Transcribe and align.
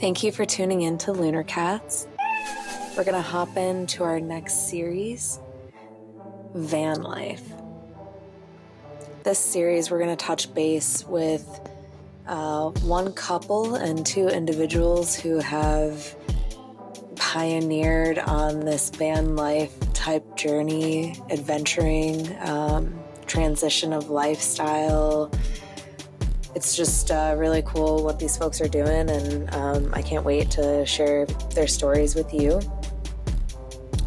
Thank 0.00 0.22
you 0.22 0.32
for 0.32 0.46
tuning 0.46 0.80
in 0.80 0.96
to 0.98 1.12
Lunar 1.12 1.42
Cats. 1.42 2.06
We're 2.96 3.04
going 3.04 3.16
to 3.16 3.20
hop 3.20 3.54
into 3.58 4.02
our 4.02 4.18
next 4.18 4.70
series 4.70 5.38
Van 6.54 7.02
Life. 7.02 7.46
This 9.24 9.38
series, 9.38 9.90
we're 9.90 9.98
going 9.98 10.16
to 10.16 10.24
touch 10.24 10.54
base 10.54 11.04
with 11.06 11.46
uh, 12.26 12.70
one 12.80 13.12
couple 13.12 13.74
and 13.74 14.06
two 14.06 14.28
individuals 14.28 15.14
who 15.14 15.38
have 15.38 16.16
pioneered 17.16 18.18
on 18.20 18.60
this 18.60 18.88
van 18.88 19.36
life 19.36 19.78
type 19.92 20.34
journey, 20.34 21.14
adventuring, 21.28 22.34
um, 22.40 22.98
transition 23.26 23.92
of 23.92 24.08
lifestyle 24.08 25.30
it's 26.54 26.76
just 26.76 27.10
uh, 27.10 27.34
really 27.38 27.62
cool 27.62 28.02
what 28.02 28.18
these 28.18 28.36
folks 28.36 28.60
are 28.60 28.68
doing, 28.68 29.08
and 29.08 29.54
um, 29.54 29.90
I 29.94 30.02
can't 30.02 30.24
wait 30.24 30.50
to 30.52 30.84
share 30.84 31.26
their 31.54 31.66
stories 31.66 32.14
with 32.14 32.32
you. 32.34 32.60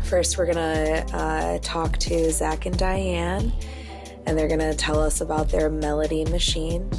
First, 0.03 0.37
we're 0.37 0.45
gonna 0.45 1.05
uh, 1.13 1.59
talk 1.61 1.97
to 1.99 2.31
Zak 2.31 2.65
and 2.65 2.77
Diane, 2.77 3.51
and 4.25 4.37
they're 4.37 4.49
gonna 4.49 4.75
tell 4.75 4.99
us 4.99 5.21
about 5.21 5.49
their 5.49 5.69
melody 5.69 6.25
machine. 6.25 6.89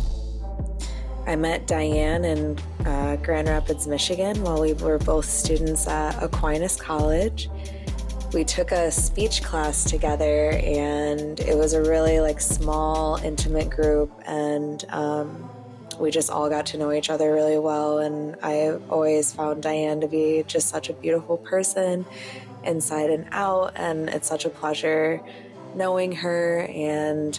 I 1.27 1.37
met 1.37 1.67
Diane 1.67 2.25
in 2.25 2.59
uh, 2.85 3.17
Grand 3.17 3.49
Rapids, 3.49 3.87
Michigan, 3.87 4.43
while 4.43 4.61
we 4.61 4.75
were 4.75 4.99
both 4.99 5.25
students 5.25 5.87
at 5.87 6.23
Aquinas 6.23 6.77
College 6.77 7.49
we 8.35 8.43
took 8.43 8.73
a 8.73 8.91
speech 8.91 9.45
class 9.45 9.85
together 9.85 10.51
and 10.51 11.39
it 11.39 11.57
was 11.57 11.73
a 11.73 11.81
really 11.81 12.19
like 12.19 12.41
small 12.41 13.17
intimate 13.19 13.71
group 13.71 14.11
and 14.27 14.85
um, 14.89 15.49
we 16.01 16.11
just 16.11 16.31
all 16.31 16.51
got 16.51 16.67
to 16.67 16.77
know 16.77 16.91
each 16.91 17.11
other 17.11 17.33
really 17.33 17.59
well 17.59 17.99
and 17.99 18.35
i 18.43 18.71
always 18.91 19.33
found 19.33 19.63
diane 19.63 20.01
to 20.01 20.09
be 20.09 20.43
just 20.49 20.69
such 20.69 20.91
a 20.91 20.93
beautiful 20.95 21.37
person 21.37 22.05
inside 22.65 23.09
and 23.09 23.25
out 23.31 23.73
and 23.77 24.09
it's 24.09 24.29
such 24.29 24.45
a 24.45 24.51
pleasure 24.51 25.23
knowing 25.77 26.11
her 26.11 26.67
and 26.75 27.39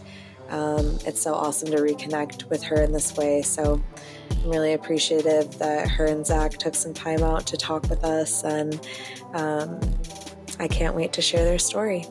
um, 0.49 0.99
it's 1.05 1.21
so 1.21 1.33
awesome 1.33 1.71
to 1.71 1.77
reconnect 1.77 2.49
with 2.49 2.61
her 2.63 2.81
in 2.81 2.91
this 2.91 3.17
way. 3.17 3.41
So 3.41 3.81
i'm 4.43 4.49
really 4.49 4.73
appreciative 4.73 5.57
that 5.57 5.89
her 5.89 6.05
and 6.05 6.25
zak 6.25 6.51
took 6.51 6.75
some 6.75 6.93
time 6.93 7.23
out 7.23 7.47
to 7.47 7.57
talk 7.57 7.89
with 7.89 8.03
us 8.03 8.43
and 8.43 8.79
um, 9.33 9.79
I 10.59 10.67
can't 10.67 10.95
wait 10.95 11.11
to 11.13 11.21
share 11.21 11.43
their 11.43 11.59
story. 11.59 12.05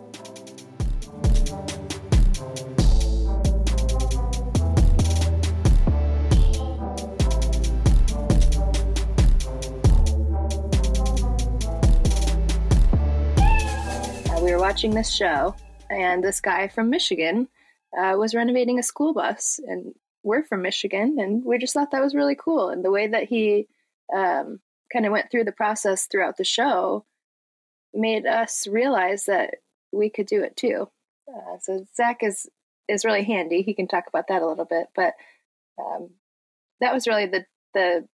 Uh, 14.28 14.40
we 14.42 14.52
were 14.52 14.58
watching 14.58 14.94
this 14.94 15.10
show, 15.10 15.54
and 15.88 16.22
this 16.22 16.40
guy 16.40 16.68
from 16.68 16.90
Michigan 16.90 17.48
uh, 17.96 18.14
was 18.18 18.34
renovating 18.34 18.78
a 18.78 18.82
school 18.82 19.14
bus, 19.14 19.58
and 19.66 19.94
we're 20.22 20.42
from 20.42 20.60
Michigan, 20.60 21.16
and 21.18 21.44
we 21.44 21.56
just 21.58 21.72
thought 21.72 21.92
that 21.92 22.02
was 22.02 22.14
really 22.14 22.36
cool. 22.36 22.68
And 22.68 22.84
the 22.84 22.90
way 22.90 23.06
that 23.06 23.24
he 23.24 23.68
um, 24.14 24.60
kind 24.92 25.06
of 25.06 25.12
went 25.12 25.30
through 25.30 25.44
the 25.44 25.52
process 25.52 26.06
throughout 26.06 26.36
the 26.36 26.44
show 26.44 27.06
made 27.94 28.26
us 28.26 28.66
realize 28.66 29.26
that 29.26 29.56
we 29.92 30.10
could 30.10 30.26
do 30.26 30.42
it 30.42 30.56
too. 30.56 30.88
Uh, 31.28 31.58
so 31.60 31.86
Zak 31.96 32.18
is 32.22 32.48
is 32.88 33.04
really 33.04 33.24
handy. 33.24 33.62
He 33.62 33.74
can 33.74 33.88
talk 33.88 34.04
about 34.08 34.28
that 34.28 34.42
a 34.42 34.46
little 34.46 34.66
bit, 34.66 34.88
but 34.94 35.14
um, 35.78 36.10
that 36.80 36.92
was 36.92 37.06
really 37.06 37.26
the 37.26 37.46
the 37.72 38.06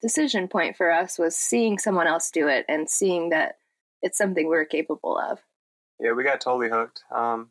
decision 0.00 0.48
point 0.48 0.76
for 0.76 0.90
us 0.90 1.18
was 1.18 1.36
seeing 1.36 1.78
someone 1.78 2.06
else 2.06 2.30
do 2.30 2.48
it 2.48 2.64
and 2.68 2.88
seeing 2.88 3.30
that 3.30 3.56
it's 4.02 4.18
something 4.18 4.46
we're 4.46 4.64
capable 4.64 5.18
of. 5.18 5.40
Yeah, 6.00 6.12
we 6.12 6.24
got 6.24 6.40
totally 6.40 6.68
hooked. 6.68 7.02
Um, 7.10 7.50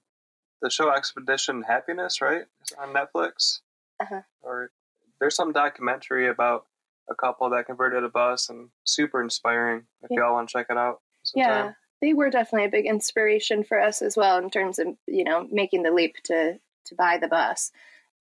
the 0.61 0.69
show 0.69 0.91
Expedition 0.93 1.63
Happiness, 1.63 2.21
right, 2.21 2.43
is 2.61 2.75
on 2.79 2.93
Netflix. 2.93 3.61
Uh-huh. 3.99 4.21
Or 4.41 4.71
there's 5.19 5.35
some 5.35 5.51
documentary 5.51 6.27
about 6.27 6.65
a 7.09 7.15
couple 7.15 7.49
that 7.49 7.65
converted 7.65 8.03
a 8.03 8.09
bus 8.09 8.49
and 8.49 8.69
super 8.85 9.21
inspiring. 9.21 9.83
If 10.03 10.11
yeah. 10.11 10.19
y'all 10.19 10.33
want 10.33 10.49
to 10.49 10.53
check 10.53 10.67
it 10.69 10.77
out 10.77 11.01
yeah 11.35 11.73
they 12.01 12.13
were 12.13 12.29
definitely 12.29 12.65
a 12.65 12.71
big 12.71 12.85
inspiration 12.85 13.63
for 13.63 13.79
us 13.79 14.01
as 14.01 14.17
well 14.17 14.37
in 14.37 14.49
terms 14.49 14.79
of 14.79 14.87
you 15.07 15.23
know 15.23 15.47
making 15.51 15.83
the 15.83 15.91
leap 15.91 16.15
to 16.25 16.59
to 16.85 16.95
buy 16.95 17.17
the 17.17 17.27
bus. 17.27 17.71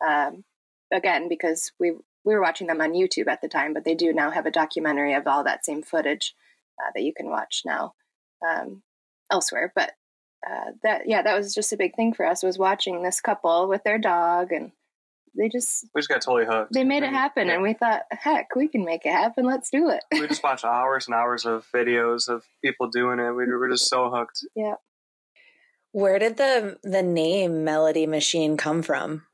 Um, 0.06 0.44
again 0.92 1.28
because 1.28 1.72
we 1.78 1.92
we 2.24 2.34
were 2.34 2.40
watching 2.40 2.66
them 2.66 2.80
on 2.80 2.92
youtube 2.92 3.28
at 3.28 3.40
the 3.40 3.48
time 3.48 3.72
but 3.72 3.84
they 3.84 3.94
do 3.94 4.12
now 4.12 4.30
have 4.30 4.46
a 4.46 4.50
documentary 4.50 5.14
of 5.14 5.26
all 5.26 5.44
that 5.44 5.64
same 5.64 5.82
footage 5.82 6.34
uh, 6.80 6.90
that 6.94 7.02
you 7.02 7.12
can 7.14 7.28
watch 7.28 7.62
now 7.64 7.94
um, 8.46 8.82
elsewhere. 9.30 9.72
But 9.74 9.92
uh, 10.48 10.72
that 10.82 11.02
yeah 11.06 11.22
that 11.22 11.36
was 11.36 11.54
just 11.54 11.72
a 11.72 11.76
big 11.76 11.94
thing 11.94 12.12
for 12.12 12.26
us 12.26 12.42
was 12.42 12.58
watching 12.58 13.02
this 13.02 13.20
couple 13.20 13.68
with 13.68 13.84
their 13.84 13.98
dog 13.98 14.52
and 14.52 14.72
they 15.36 15.48
just 15.48 15.86
we 15.94 16.00
just 16.00 16.08
got 16.08 16.20
totally 16.20 16.44
hooked. 16.46 16.72
They 16.72 16.84
made 16.84 17.02
it 17.02 17.10
happen, 17.10 17.46
yeah. 17.46 17.54
and 17.54 17.62
we 17.62 17.74
thought, 17.74 18.02
heck, 18.10 18.54
we 18.54 18.68
can 18.68 18.84
make 18.84 19.06
it 19.06 19.12
happen. 19.12 19.44
Let's 19.44 19.70
do 19.70 19.88
it. 19.88 20.02
we 20.12 20.26
just 20.26 20.42
watched 20.42 20.64
hours 20.64 21.06
and 21.06 21.14
hours 21.14 21.46
of 21.46 21.66
videos 21.74 22.28
of 22.28 22.44
people 22.62 22.88
doing 22.88 23.18
it. 23.18 23.32
We 23.32 23.46
were 23.46 23.68
just 23.68 23.88
so 23.88 24.10
hooked. 24.10 24.44
Yeah. 24.54 24.74
Where 25.92 26.18
did 26.18 26.36
the 26.36 26.78
the 26.82 27.02
name 27.02 27.64
Melody 27.64 28.06
Machine 28.06 28.56
come 28.56 28.82
from? 28.82 29.26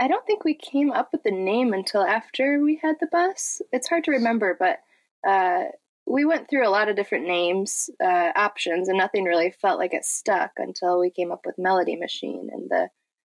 I 0.00 0.08
don't 0.08 0.26
think 0.26 0.44
we 0.44 0.54
came 0.54 0.90
up 0.90 1.10
with 1.12 1.22
the 1.22 1.30
name 1.30 1.72
until 1.72 2.02
after 2.02 2.60
we 2.60 2.80
had 2.82 2.96
the 3.00 3.06
bus. 3.06 3.62
It's 3.72 3.88
hard 3.88 4.04
to 4.04 4.10
remember, 4.10 4.56
but 4.58 4.80
uh, 5.26 5.64
we 6.06 6.24
went 6.24 6.50
through 6.50 6.66
a 6.66 6.70
lot 6.70 6.88
of 6.88 6.96
different 6.96 7.26
names 7.26 7.88
uh, 8.02 8.32
options, 8.34 8.88
and 8.88 8.98
nothing 8.98 9.24
really 9.24 9.50
felt 9.50 9.78
like 9.78 9.94
it 9.94 10.04
stuck 10.04 10.52
until 10.56 10.98
we 10.98 11.10
came 11.10 11.30
up 11.30 11.42
with 11.46 11.58
Melody 11.58 11.96
Machine 11.96 12.48
and 12.52 12.68
the 12.68 12.88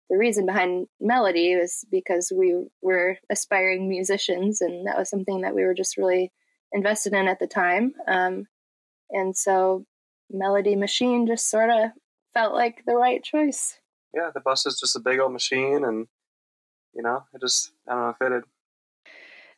the 0.09 0.17
reason 0.17 0.45
behind 0.45 0.88
melody 0.99 1.55
was 1.55 1.85
because 1.89 2.31
we 2.35 2.55
were 2.81 3.17
aspiring 3.29 3.89
musicians 3.89 4.61
and 4.61 4.88
that 4.88 4.97
was 4.97 5.09
something 5.09 5.41
that 5.41 5.55
we 5.55 5.63
were 5.63 5.73
just 5.73 5.97
really 5.97 6.31
invested 6.71 7.13
in 7.13 7.27
at 7.27 7.39
the 7.39 7.47
time. 7.47 7.93
Um, 8.07 8.47
and 9.09 9.35
so 9.35 9.85
melody 10.29 10.75
machine 10.75 11.27
just 11.27 11.49
sort 11.49 11.69
of 11.69 11.91
felt 12.33 12.53
like 12.53 12.83
the 12.85 12.95
right 12.95 13.23
choice. 13.23 13.79
Yeah 14.13 14.29
the 14.33 14.41
bus 14.41 14.65
is 14.65 14.79
just 14.79 14.95
a 14.95 14.99
big 14.99 15.19
old 15.19 15.33
machine 15.33 15.83
and 15.83 16.07
you 16.94 17.03
know 17.03 17.23
it 17.33 17.41
just 17.41 17.71
i 17.88 17.94
don't 17.94 18.01
know 18.01 18.09
if 18.09 18.15
it 18.15 18.23
fitted. 18.23 18.44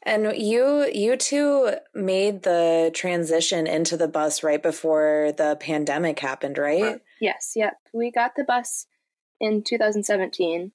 And 0.04 0.38
you 0.38 0.90
you 0.94 1.18
two 1.18 1.74
made 1.94 2.44
the 2.44 2.92
transition 2.94 3.68
into 3.68 3.98
the 3.98 4.08
bus 4.08 4.44
right 4.44 4.62
before 4.62 5.34
the 5.38 5.58
pandemic 5.60 6.20
happened 6.20 6.58
right, 6.58 6.82
right. 6.82 7.02
yes 7.20 7.54
yep. 7.56 7.74
We 7.94 8.12
got 8.12 8.36
the 8.36 8.44
bus 8.44 8.88
in 9.40 9.64
2017 9.64 10.72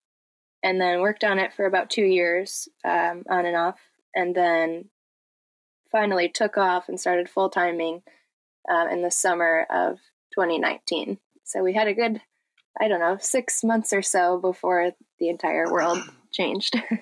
and 0.62 0.80
then 0.80 1.00
worked 1.00 1.24
on 1.24 1.38
it 1.38 1.52
for 1.52 1.66
about 1.66 1.90
two 1.90 2.04
years 2.04 2.68
um, 2.84 3.24
on 3.28 3.46
and 3.46 3.56
off 3.56 3.78
and 4.14 4.34
then 4.34 4.86
finally 5.90 6.28
took 6.28 6.56
off 6.56 6.88
and 6.88 7.00
started 7.00 7.28
full 7.28 7.50
timing 7.50 8.02
uh, 8.70 8.86
in 8.90 9.02
the 9.02 9.10
summer 9.10 9.66
of 9.70 9.98
2019 10.34 11.18
so 11.44 11.62
we 11.62 11.72
had 11.72 11.88
a 11.88 11.94
good 11.94 12.20
i 12.80 12.88
don't 12.88 13.00
know 13.00 13.18
six 13.20 13.64
months 13.64 13.92
or 13.92 14.02
so 14.02 14.38
before 14.38 14.92
the 15.18 15.28
entire 15.28 15.70
world 15.70 15.98
changed. 16.32 16.80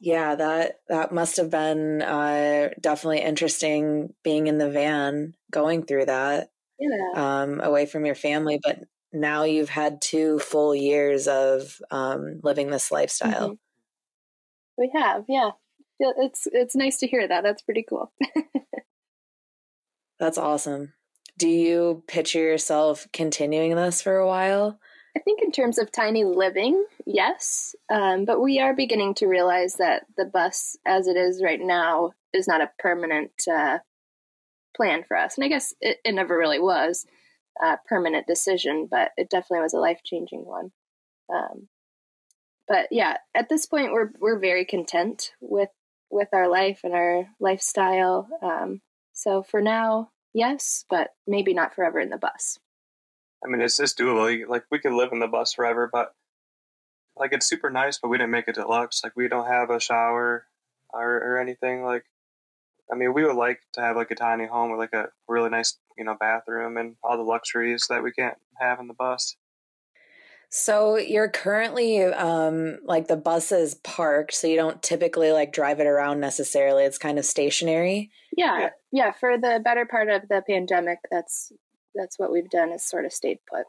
Yeah 0.00 0.36
that 0.36 0.80
that 0.88 1.12
must 1.12 1.38
have 1.38 1.50
been 1.50 2.02
uh, 2.02 2.70
definitely 2.80 3.20
interesting 3.20 4.14
being 4.22 4.46
in 4.46 4.58
the 4.58 4.70
van 4.70 5.34
going 5.50 5.82
through 5.82 6.06
that 6.06 6.50
yeah. 6.78 7.42
um, 7.42 7.60
away 7.60 7.86
from 7.86 8.06
your 8.06 8.14
family. 8.14 8.60
But 8.62 8.80
now 9.12 9.44
you've 9.44 9.68
had 9.68 10.00
two 10.00 10.38
full 10.38 10.74
years 10.74 11.28
of 11.28 11.80
um, 11.90 12.40
living 12.42 12.70
this 12.70 12.90
lifestyle. 12.90 13.50
Mm-hmm. 13.50 13.54
We 14.76 14.90
have, 14.94 15.24
yeah. 15.28 15.50
It's 16.00 16.46
it's 16.52 16.76
nice 16.76 16.98
to 16.98 17.08
hear 17.08 17.26
that. 17.26 17.42
That's 17.42 17.62
pretty 17.62 17.84
cool. 17.88 18.12
That's 20.20 20.38
awesome. 20.38 20.92
Do 21.36 21.48
you 21.48 22.04
picture 22.06 22.40
yourself 22.40 23.08
continuing 23.12 23.74
this 23.74 24.02
for 24.02 24.16
a 24.16 24.26
while? 24.26 24.78
I 25.16 25.20
think 25.20 25.42
in 25.42 25.50
terms 25.50 25.78
of 25.78 25.90
tiny 25.90 26.24
living, 26.24 26.84
yes. 27.06 27.74
Um, 27.90 28.24
but 28.24 28.40
we 28.40 28.60
are 28.60 28.74
beginning 28.74 29.14
to 29.14 29.26
realize 29.26 29.74
that 29.74 30.04
the 30.16 30.24
bus, 30.24 30.76
as 30.86 31.08
it 31.08 31.16
is 31.16 31.42
right 31.42 31.60
now, 31.60 32.12
is 32.32 32.46
not 32.46 32.60
a 32.60 32.70
permanent 32.78 33.32
uh, 33.52 33.78
plan 34.76 35.04
for 35.06 35.16
us. 35.16 35.36
And 35.36 35.44
I 35.44 35.48
guess 35.48 35.74
it, 35.80 35.98
it 36.04 36.14
never 36.14 36.36
really 36.36 36.60
was 36.60 37.06
a 37.62 37.76
permanent 37.88 38.26
decision, 38.26 38.88
but 38.90 39.10
it 39.16 39.30
definitely 39.30 39.62
was 39.62 39.74
a 39.74 39.78
life 39.78 40.00
changing 40.04 40.44
one. 40.44 40.70
Um, 41.32 41.68
but 42.66 42.88
yeah, 42.90 43.16
at 43.34 43.48
this 43.48 43.66
point, 43.66 43.92
we're 43.92 44.10
we're 44.18 44.38
very 44.38 44.64
content 44.64 45.32
with 45.40 45.70
with 46.10 46.28
our 46.32 46.48
life 46.48 46.80
and 46.84 46.94
our 46.94 47.28
lifestyle. 47.40 48.28
Um, 48.42 48.80
so 49.12 49.42
for 49.42 49.60
now, 49.60 50.10
yes, 50.34 50.84
but 50.88 51.10
maybe 51.26 51.54
not 51.54 51.74
forever 51.74 51.98
in 51.98 52.10
the 52.10 52.18
bus. 52.18 52.58
I 53.44 53.48
mean, 53.48 53.60
it's 53.60 53.76
just 53.76 53.98
doable. 53.98 54.48
Like 54.48 54.64
we 54.70 54.78
could 54.78 54.92
live 54.92 55.12
in 55.12 55.18
the 55.18 55.26
bus 55.26 55.52
forever, 55.52 55.88
but 55.90 56.12
like 57.16 57.32
it's 57.32 57.46
super 57.46 57.70
nice, 57.70 57.98
but 57.98 58.08
we 58.08 58.18
didn't 58.18 58.30
make 58.30 58.48
it 58.48 58.54
deluxe. 58.54 59.02
Like 59.02 59.14
we 59.16 59.28
don't 59.28 59.46
have 59.46 59.70
a 59.70 59.80
shower 59.80 60.46
or, 60.90 61.16
or 61.16 61.40
anything. 61.40 61.82
Like, 61.82 62.04
I 62.92 62.96
mean, 62.96 63.12
we 63.12 63.24
would 63.24 63.36
like 63.36 63.60
to 63.74 63.80
have 63.80 63.96
like 63.96 64.10
a 64.10 64.14
tiny 64.14 64.46
home 64.46 64.70
with 64.70 64.78
like 64.78 64.92
a 64.92 65.08
really 65.28 65.50
nice, 65.50 65.78
you 65.96 66.04
know, 66.04 66.16
bathroom 66.18 66.76
and 66.76 66.96
all 67.02 67.16
the 67.16 67.22
luxuries 67.22 67.86
that 67.88 68.02
we 68.02 68.12
can't 68.12 68.36
have 68.60 68.80
in 68.80 68.88
the 68.88 68.94
bus. 68.94 69.36
So 70.50 70.96
you're 70.96 71.28
currently 71.28 72.02
um 72.02 72.78
like 72.84 73.06
the 73.06 73.16
bus 73.16 73.52
is 73.52 73.74
parked, 73.76 74.34
so 74.34 74.46
you 74.46 74.56
don't 74.56 74.82
typically 74.82 75.30
like 75.30 75.52
drive 75.52 75.80
it 75.80 75.86
around 75.86 76.20
necessarily. 76.20 76.84
It's 76.84 76.98
kind 76.98 77.18
of 77.18 77.26
stationary. 77.26 78.10
Yeah, 78.36 78.58
yeah, 78.58 78.70
yeah. 78.90 79.12
For 79.12 79.36
the 79.36 79.60
better 79.62 79.84
part 79.84 80.08
of 80.08 80.22
the 80.28 80.42
pandemic, 80.48 80.98
that's 81.10 81.52
that's 81.94 82.18
what 82.18 82.32
we've 82.32 82.48
done 82.48 82.72
is 82.72 82.82
sort 82.82 83.04
of 83.04 83.12
stayed 83.12 83.38
put. 83.50 83.66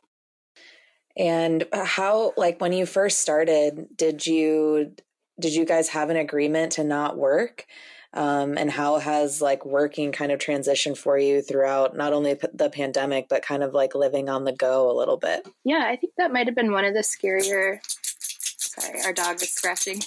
And 1.17 1.65
how 1.73 2.33
like 2.37 2.61
when 2.61 2.71
you 2.71 2.85
first 2.85 3.19
started, 3.19 3.87
did 3.97 4.25
you 4.25 4.93
did 5.39 5.53
you 5.53 5.65
guys 5.65 5.89
have 5.89 6.09
an 6.09 6.17
agreement 6.17 6.73
to 6.73 6.83
not 6.85 7.17
work? 7.17 7.65
Um, 8.11 8.57
and 8.57 8.71
how 8.71 8.97
has 8.97 9.39
like 9.39 9.65
working 9.65 10.11
kind 10.11 10.31
of 10.31 10.39
transitioned 10.39 10.97
for 10.97 11.17
you 11.17 11.43
throughout 11.43 11.95
not 11.95 12.11
only 12.11 12.39
the 12.53 12.69
pandemic 12.71 13.27
but 13.29 13.43
kind 13.43 13.61
of 13.61 13.75
like 13.75 13.93
living 13.93 14.29
on 14.29 14.45
the 14.45 14.51
go 14.51 14.89
a 14.89 14.97
little 14.97 15.17
bit. 15.17 15.47
Yeah 15.63 15.83
i 15.85 15.95
think 15.95 16.13
that 16.17 16.33
might 16.33 16.47
have 16.47 16.55
been 16.55 16.71
one 16.71 16.85
of 16.85 16.95
the 16.95 17.01
scarier 17.01 17.79
sorry 17.85 19.01
our 19.05 19.13
dog 19.13 19.35
is 19.41 19.51
scratching. 19.51 20.01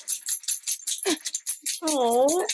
Oh 1.84 2.44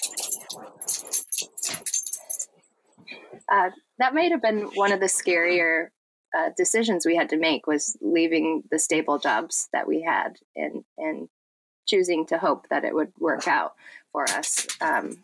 uh, 3.51 3.71
that 3.99 4.15
might 4.15 4.31
have 4.31 4.43
been 4.43 4.71
one 4.75 4.93
of 4.93 5.01
the 5.01 5.07
scarier 5.07 5.89
uh, 6.37 6.51
decisions 6.57 7.07
we 7.07 7.17
had 7.17 7.31
to 7.31 7.37
make 7.37 7.67
was 7.67 7.97
leaving 8.01 8.63
the 8.71 8.79
stable 8.79 9.19
jobs 9.19 9.69
that 9.73 9.89
we 9.89 10.03
had 10.03 10.37
and 10.55 10.85
and 10.99 11.29
choosing 11.87 12.27
to 12.27 12.37
hope 12.37 12.69
that 12.69 12.85
it 12.85 12.95
would 12.95 13.13
work 13.19 13.49
out 13.49 13.73
for 14.13 14.25
us. 14.25 14.67
Um, 14.81 15.19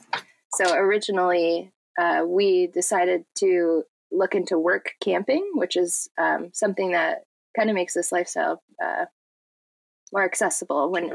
so 0.54 0.74
originally, 0.74 1.72
uh, 1.98 2.22
we 2.26 2.68
decided 2.68 3.24
to 3.36 3.84
look 4.10 4.34
into 4.34 4.58
work 4.58 4.92
camping, 5.02 5.52
which 5.54 5.76
is 5.76 6.08
um, 6.18 6.50
something 6.52 6.92
that 6.92 7.24
kind 7.56 7.70
of 7.70 7.74
makes 7.74 7.94
this 7.94 8.12
lifestyle 8.12 8.62
uh, 8.82 9.06
more 10.12 10.24
accessible 10.24 10.90
when 10.90 11.10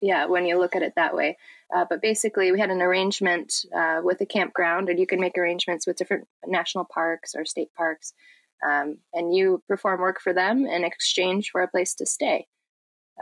yeah 0.00 0.24
when 0.24 0.46
you 0.46 0.58
look 0.58 0.74
at 0.74 0.82
it 0.82 0.94
that 0.96 1.14
way. 1.14 1.36
Uh, 1.74 1.84
but 1.88 2.00
basically 2.00 2.50
we 2.50 2.58
had 2.58 2.70
an 2.70 2.80
arrangement 2.80 3.66
uh, 3.76 4.00
with 4.02 4.20
a 4.22 4.26
campground 4.26 4.88
and 4.88 4.98
you 4.98 5.06
can 5.06 5.20
make 5.20 5.36
arrangements 5.36 5.86
with 5.86 5.96
different 5.96 6.26
national 6.46 6.86
parks 6.86 7.34
or 7.34 7.44
state 7.44 7.68
parks 7.76 8.14
um, 8.66 8.98
and 9.12 9.34
you 9.34 9.62
perform 9.68 10.00
work 10.00 10.20
for 10.20 10.32
them 10.32 10.66
in 10.66 10.82
exchange 10.82 11.50
for 11.50 11.60
a 11.60 11.68
place 11.68 11.94
to 11.94 12.06
stay. 12.06 12.46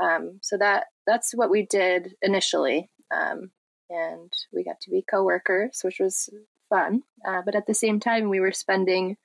Um, 0.00 0.38
so 0.42 0.56
that 0.58 0.84
that's 1.06 1.32
what 1.34 1.50
we 1.50 1.66
did 1.66 2.14
initially 2.22 2.90
um, 3.14 3.50
and 3.90 4.32
we 4.52 4.64
got 4.64 4.80
to 4.82 4.90
be 4.90 5.04
coworkers, 5.08 5.80
which 5.82 5.98
was 6.00 6.28
fun. 6.68 7.02
Uh, 7.26 7.42
but 7.44 7.54
at 7.54 7.66
the 7.66 7.74
same 7.74 8.00
time, 8.00 8.28
we 8.28 8.40
were 8.40 8.52
spending 8.52 9.16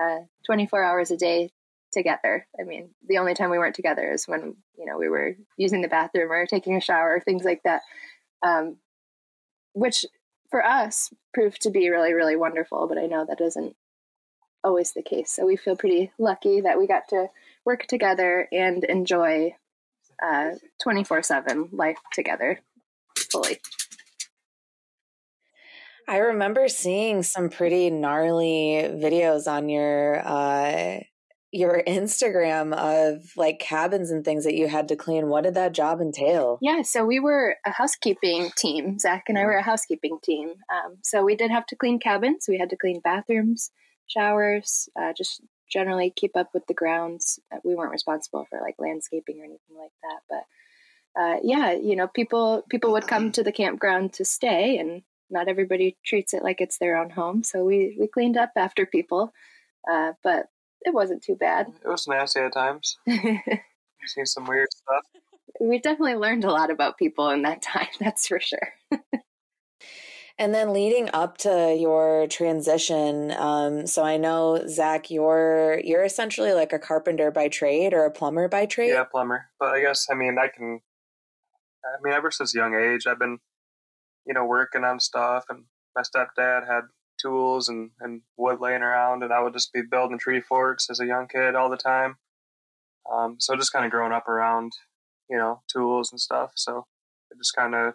uh, 0.00 0.20
24 0.46 0.82
hours 0.82 1.10
a 1.10 1.16
day 1.16 1.50
together. 1.92 2.46
I 2.58 2.64
mean, 2.64 2.90
the 3.06 3.18
only 3.18 3.34
time 3.34 3.50
we 3.50 3.58
weren't 3.58 3.74
together 3.74 4.12
is 4.12 4.26
when 4.26 4.56
you 4.78 4.86
know 4.86 4.98
we 4.98 5.08
were 5.08 5.36
using 5.56 5.82
the 5.82 5.88
bathroom 5.88 6.30
or 6.30 6.46
taking 6.46 6.76
a 6.76 6.80
shower, 6.80 7.20
things 7.20 7.44
like 7.44 7.62
that, 7.64 7.82
um, 8.42 8.76
which 9.72 10.06
for 10.50 10.64
us 10.64 11.10
proved 11.34 11.62
to 11.62 11.70
be 11.70 11.90
really, 11.90 12.12
really 12.12 12.36
wonderful. 12.36 12.86
But 12.86 12.98
I 12.98 13.06
know 13.06 13.26
that 13.28 13.40
isn't 13.40 13.76
always 14.62 14.92
the 14.92 15.02
case. 15.02 15.30
So 15.30 15.46
we 15.46 15.56
feel 15.56 15.76
pretty 15.76 16.12
lucky 16.18 16.60
that 16.60 16.78
we 16.78 16.86
got 16.86 17.08
to 17.08 17.28
work 17.64 17.86
together 17.86 18.48
and 18.52 18.84
enjoy 18.84 19.54
24 20.82 21.18
uh, 21.18 21.22
7 21.22 21.68
life 21.72 21.98
together 22.12 22.60
fully. 23.30 23.58
I 26.10 26.16
remember 26.16 26.66
seeing 26.66 27.22
some 27.22 27.50
pretty 27.50 27.88
gnarly 27.88 28.82
videos 28.82 29.46
on 29.46 29.68
your 29.68 30.20
uh 30.26 30.98
your 31.52 31.84
Instagram 31.86 32.74
of 32.74 33.30
like 33.36 33.60
cabins 33.60 34.10
and 34.10 34.24
things 34.24 34.42
that 34.42 34.54
you 34.54 34.66
had 34.66 34.88
to 34.88 34.96
clean. 34.96 35.28
What 35.28 35.44
did 35.44 35.54
that 35.54 35.72
job 35.72 36.00
entail? 36.00 36.58
Yeah, 36.60 36.82
so 36.82 37.04
we 37.04 37.20
were 37.20 37.56
a 37.64 37.70
housekeeping 37.70 38.50
team. 38.56 38.98
Zak 38.98 39.24
and 39.28 39.38
I 39.38 39.44
were 39.44 39.56
a 39.56 39.62
housekeeping 39.62 40.18
team. 40.22 40.54
Um, 40.72 40.96
so 41.04 41.24
we 41.24 41.36
did 41.36 41.52
have 41.52 41.66
to 41.66 41.76
clean 41.76 42.00
cabins. 42.00 42.46
We 42.48 42.58
had 42.58 42.70
to 42.70 42.76
clean 42.76 43.00
bathrooms, 43.04 43.70
showers, 44.08 44.88
uh, 45.00 45.12
just 45.16 45.42
generally 45.70 46.12
keep 46.14 46.36
up 46.36 46.50
with 46.52 46.66
the 46.66 46.74
grounds. 46.74 47.38
Uh, 47.52 47.58
we 47.64 47.76
weren't 47.76 47.92
responsible 47.92 48.46
for 48.50 48.60
like 48.60 48.74
landscaping 48.80 49.38
or 49.40 49.44
anything 49.44 49.76
like 49.78 49.92
that, 50.02 50.20
but 50.28 51.20
uh, 51.20 51.36
yeah, 51.44 51.72
you 51.72 51.94
know, 51.94 52.08
people 52.08 52.64
people 52.68 52.92
would 52.92 53.06
come 53.06 53.30
to 53.32 53.44
the 53.44 53.52
campground 53.52 54.12
to 54.14 54.24
stay, 54.24 54.78
and 54.78 55.02
not 55.30 55.48
everybody 55.48 55.96
treats 56.04 56.34
it 56.34 56.42
like 56.42 56.60
it's 56.60 56.78
their 56.78 56.96
own 56.96 57.10
home. 57.10 57.42
So 57.42 57.64
we, 57.64 57.96
we 57.98 58.06
cleaned 58.06 58.36
up 58.36 58.52
after 58.56 58.86
people, 58.86 59.32
uh, 59.90 60.12
but 60.22 60.46
it 60.82 60.94
wasn't 60.94 61.22
too 61.22 61.36
bad. 61.36 61.68
It 61.84 61.88
was 61.88 62.08
nasty 62.08 62.40
at 62.40 62.52
times. 62.52 62.98
You 64.00 64.08
seen 64.08 64.26
some 64.26 64.46
weird 64.46 64.68
stuff. 64.72 65.04
We 65.60 65.78
definitely 65.78 66.14
learned 66.14 66.44
a 66.44 66.50
lot 66.50 66.70
about 66.70 66.96
people 66.96 67.28
in 67.30 67.42
that 67.42 67.62
time, 67.62 67.88
that's 67.98 68.26
for 68.26 68.40
sure. 68.40 68.72
and 70.38 70.54
then 70.54 70.72
leading 70.72 71.10
up 71.12 71.38
to 71.38 71.76
your 71.78 72.26
transition, 72.28 73.32
um, 73.32 73.86
so 73.86 74.02
I 74.02 74.16
know 74.16 74.64
Zak, 74.66 75.10
you're 75.10 75.80
you're 75.84 76.04
essentially 76.04 76.52
like 76.52 76.72
a 76.72 76.78
carpenter 76.78 77.30
by 77.30 77.48
trade 77.48 77.92
or 77.92 78.06
a 78.06 78.10
plumber 78.10 78.48
by 78.48 78.66
trade. 78.66 78.90
Yeah, 78.90 79.04
plumber. 79.04 79.46
But 79.58 79.74
I 79.74 79.80
guess 79.80 80.06
I 80.10 80.14
mean 80.14 80.36
I 80.38 80.48
can. 80.48 80.80
I 81.82 82.02
mean, 82.02 82.12
ever 82.12 82.30
since 82.30 82.54
young 82.54 82.74
age, 82.74 83.06
I've 83.06 83.18
been 83.18 83.38
you 84.30 84.34
know, 84.34 84.44
working 84.44 84.84
on 84.84 85.00
stuff. 85.00 85.44
And 85.48 85.64
my 85.96 86.02
stepdad 86.02 86.64
had 86.64 86.82
tools 87.20 87.68
and, 87.68 87.90
and 87.98 88.22
wood 88.36 88.60
laying 88.60 88.82
around, 88.82 89.24
and 89.24 89.32
I 89.32 89.42
would 89.42 89.52
just 89.52 89.72
be 89.72 89.82
building 89.82 90.20
tree 90.20 90.40
forks 90.40 90.88
as 90.88 91.00
a 91.00 91.06
young 91.06 91.26
kid 91.26 91.56
all 91.56 91.68
the 91.68 91.76
time. 91.76 92.14
Um, 93.12 93.38
so 93.40 93.56
just 93.56 93.72
kind 93.72 93.84
of 93.84 93.90
growing 93.90 94.12
up 94.12 94.28
around, 94.28 94.70
you 95.28 95.36
know, 95.36 95.62
tools 95.66 96.12
and 96.12 96.20
stuff. 96.20 96.52
So 96.54 96.86
it 97.32 97.38
just 97.38 97.56
kind 97.56 97.74
of 97.74 97.94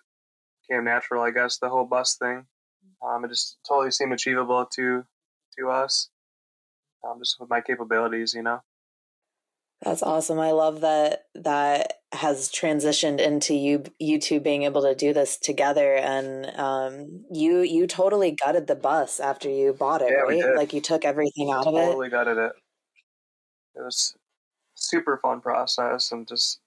came 0.69 0.83
natural, 0.83 1.23
I 1.23 1.31
guess, 1.31 1.57
the 1.57 1.69
whole 1.69 1.85
bus 1.85 2.17
thing. 2.17 2.47
Um, 3.01 3.23
it 3.23 3.29
just 3.29 3.57
totally 3.65 3.91
seemed 3.91 4.11
achievable 4.11 4.65
to 4.75 5.05
to 5.57 5.69
us, 5.69 6.09
um, 7.07 7.19
just 7.19 7.39
with 7.39 7.49
my 7.49 7.61
capabilities, 7.61 8.33
you 8.33 8.43
know. 8.43 8.59
That's 9.81 10.01
awesome. 10.01 10.39
I 10.39 10.51
love 10.51 10.81
that 10.81 11.25
that 11.35 11.99
has 12.11 12.49
transitioned 12.49 13.19
into 13.19 13.53
you 13.53 13.83
you 13.99 14.19
two 14.19 14.39
being 14.39 14.63
able 14.63 14.81
to 14.83 14.95
do 14.95 15.13
this 15.13 15.37
together 15.37 15.95
and 15.95 16.45
um 16.57 17.25
you 17.29 17.59
you 17.59 17.85
totally 17.85 18.31
gutted 18.31 18.67
the 18.67 18.75
bus 18.75 19.19
after 19.19 19.49
you 19.49 19.73
bought 19.73 20.01
it, 20.01 20.11
yeah, 20.11 20.21
right? 20.21 20.55
Like 20.55 20.73
you 20.73 20.81
took 20.81 21.03
everything 21.03 21.51
out 21.51 21.65
totally 21.65 21.81
of 21.81 21.87
it. 21.87 21.91
Totally 21.91 22.09
gutted 22.09 22.37
it. 22.37 22.51
It 23.75 23.81
was 23.81 24.15
super 24.75 25.17
fun 25.17 25.41
process 25.41 26.11
and 26.11 26.27
just 26.27 26.59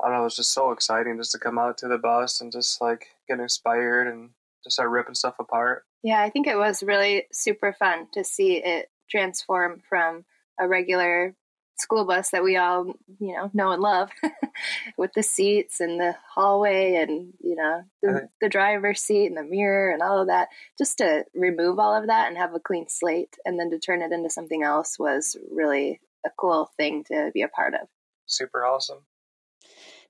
I 0.00 0.08
don't 0.08 0.16
know, 0.16 0.20
it 0.20 0.24
was 0.24 0.36
just 0.36 0.52
so 0.52 0.72
exciting 0.72 1.16
just 1.16 1.32
to 1.32 1.38
come 1.38 1.58
out 1.58 1.78
to 1.78 1.88
the 1.88 1.98
bus 1.98 2.42
and 2.42 2.52
just 2.52 2.80
like 2.82 3.06
get 3.28 3.40
inspired 3.40 4.08
and 4.08 4.30
just 4.62 4.76
start 4.76 4.90
ripping 4.90 5.14
stuff 5.14 5.36
apart. 5.38 5.84
Yeah, 6.02 6.20
I 6.20 6.28
think 6.28 6.46
it 6.46 6.58
was 6.58 6.82
really 6.82 7.24
super 7.32 7.72
fun 7.72 8.08
to 8.12 8.22
see 8.22 8.56
it 8.56 8.90
transform 9.10 9.80
from 9.88 10.24
a 10.60 10.68
regular 10.68 11.34
school 11.78 12.04
bus 12.04 12.30
that 12.30 12.42
we 12.42 12.56
all 12.56 12.86
you 13.18 13.34
know 13.34 13.50
know 13.52 13.70
and 13.70 13.82
love 13.82 14.10
with 14.96 15.12
the 15.14 15.22
seats 15.22 15.80
and 15.80 16.00
the 16.00 16.14
hallway 16.34 16.94
and 16.96 17.32
you 17.40 17.54
know 17.54 17.82
the, 18.02 18.08
uh-huh. 18.08 18.20
the 18.40 18.48
driver's 18.48 19.00
seat 19.00 19.26
and 19.26 19.36
the 19.36 19.42
mirror 19.42 19.90
and 19.90 20.02
all 20.02 20.20
of 20.20 20.28
that. 20.28 20.48
Just 20.78 20.98
to 20.98 21.24
remove 21.34 21.78
all 21.78 21.94
of 21.94 22.06
that 22.06 22.28
and 22.28 22.36
have 22.36 22.54
a 22.54 22.60
clean 22.60 22.88
slate 22.88 23.36
and 23.44 23.58
then 23.58 23.70
to 23.70 23.78
turn 23.78 24.02
it 24.02 24.12
into 24.12 24.30
something 24.30 24.62
else 24.62 24.98
was 24.98 25.36
really 25.50 26.00
a 26.24 26.30
cool 26.36 26.70
thing 26.76 27.04
to 27.04 27.30
be 27.32 27.42
a 27.42 27.48
part 27.48 27.74
of. 27.74 27.88
Super 28.26 28.64
awesome. 28.64 28.98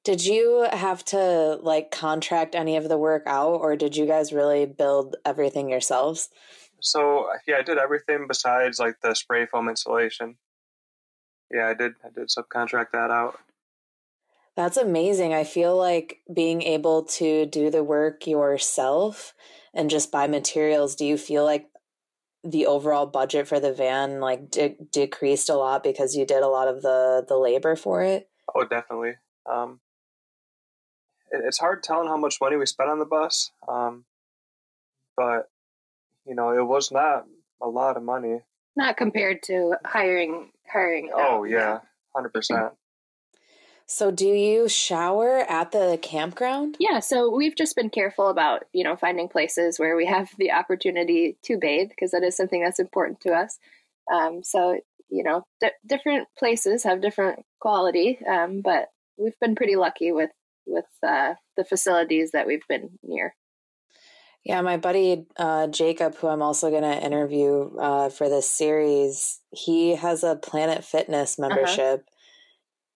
Did 0.05 0.25
you 0.25 0.69
have 0.73 1.05
to 1.07 1.59
like 1.63 1.91
contract 1.91 2.55
any 2.55 2.77
of 2.77 2.89
the 2.89 2.97
work 2.97 3.25
out 3.27 3.57
or 3.57 3.75
did 3.75 3.97
you 3.97 4.07
guys 4.07 4.33
really 4.33 4.65
build 4.65 5.17
everything 5.25 5.69
yourselves? 5.69 6.29
So 6.81 7.27
yeah 7.49 7.57
i 7.57 7.63
did 7.63 7.79
everything 7.79 8.27
besides 8.29 8.79
like 8.79 8.97
the 9.03 9.15
spray 9.15 9.47
foam 9.47 9.69
insulation 9.69 10.37
yeah, 11.51 11.69
I 11.69 11.75
did. 11.75 11.95
I 12.05 12.09
did 12.09 12.29
subcontract 12.29 12.93
that 12.93 13.11
out. 13.11 13.39
That's 14.57 14.79
amazing. 14.79 15.35
I 15.35 15.45
feel 15.45 15.77
like 15.77 16.21
being 16.33 16.63
able 16.63 17.05
to 17.05 17.45
do 17.47 17.71
the 17.71 17.85
work 17.85 18.27
yourself 18.27 19.35
and 19.75 19.91
just 19.91 20.11
buy 20.11 20.27
materials. 20.27 20.97
Do 20.97 21.05
you 21.05 21.19
feel 21.19 21.45
like 21.45 21.69
the 22.43 22.67
overall 22.67 23.07
budget 23.07 23.47
for 23.49 23.61
the 23.61 23.73
van 23.73 24.21
like 24.21 24.51
de- 24.51 24.77
decreased 24.91 25.49
a 25.49 25.55
lot 25.55 25.83
because 25.83 26.15
you 26.15 26.25
did 26.25 26.43
a 26.43 26.49
lot 26.49 26.69
of 26.69 26.81
the 26.81 27.25
the 27.29 27.37
labor 27.37 27.77
for 27.77 28.03
it? 28.03 28.29
Oh, 28.55 28.65
definitely. 28.65 29.15
Um, 29.45 29.81
it, 31.31 31.43
it's 31.45 31.59
hard 31.59 31.83
telling 31.83 32.09
how 32.09 32.17
much 32.17 32.39
money 32.41 32.57
we 32.57 32.67
spent 32.67 32.89
on 32.89 32.99
the 32.99 33.05
bus, 33.05 33.51
um, 33.69 34.05
but 35.17 35.51
you 36.25 36.35
know, 36.35 36.51
it 36.51 36.67
was 36.67 36.91
not 36.91 37.27
a 37.61 37.69
lot 37.69 37.97
of 37.97 38.03
money. 38.03 38.41
Not 38.77 38.97
compared 38.97 39.43
to 39.45 39.75
hiring 39.85 40.51
hiring. 40.71 41.11
Oh 41.15 41.45
yeah, 41.45 41.81
hundred 42.15 42.33
percent. 42.33 42.73
So, 43.89 44.11
do 44.11 44.27
you 44.27 44.69
shower 44.69 45.39
at 45.49 45.71
the 45.71 45.97
campground? 46.03 46.77
Yeah, 46.81 46.99
so 46.99 47.31
we've 47.31 47.55
just 47.55 47.77
been 47.77 47.89
careful 47.89 48.29
about, 48.29 48.65
you 48.73 48.83
know, 48.83 48.97
finding 48.97 49.29
places 49.29 49.79
where 49.79 49.97
we 49.97 50.07
have 50.07 50.29
the 50.39 50.51
opportunity 50.51 51.37
to 51.45 51.57
bathe 51.57 51.91
because 51.91 52.11
that 52.11 52.25
is 52.25 52.37
something 52.37 52.61
that's 52.61 52.81
important 52.81 53.21
to 53.21 53.33
us. 53.33 53.59
Um, 54.13 54.43
so, 54.43 54.81
you 55.09 55.23
know, 55.23 55.45
d- 55.61 55.71
different 55.87 56.27
places 56.37 56.83
have 56.83 57.01
different 57.01 57.45
quality, 57.61 58.19
um, 58.29 58.61
but 58.61 58.89
we've 59.17 59.39
been 59.41 59.55
pretty 59.55 59.77
lucky 59.77 60.11
with 60.11 60.31
with 60.67 60.87
uh, 61.07 61.35
the 61.57 61.65
facilities 61.65 62.33
that 62.33 62.49
we've 62.49 62.67
been 62.69 62.99
near. 63.05 63.37
Yeah, 64.47 64.61
my 64.61 64.77
buddy 64.77 65.27
uh, 65.37 65.67
Jacob, 65.67 66.15
who 66.15 66.29
I'm 66.29 66.41
also 66.41 66.71
going 66.71 66.85
to 66.85 67.05
interview 67.05 67.77
uh, 67.79 68.11
for 68.11 68.29
this 68.29 68.49
series, 68.49 69.41
he 69.51 69.97
has 69.97 70.23
a 70.23 70.37
Planet 70.37 70.85
Fitness 70.85 71.37
uh-huh. 71.37 71.49
membership. 71.49 72.01
Uh-huh 72.01 72.13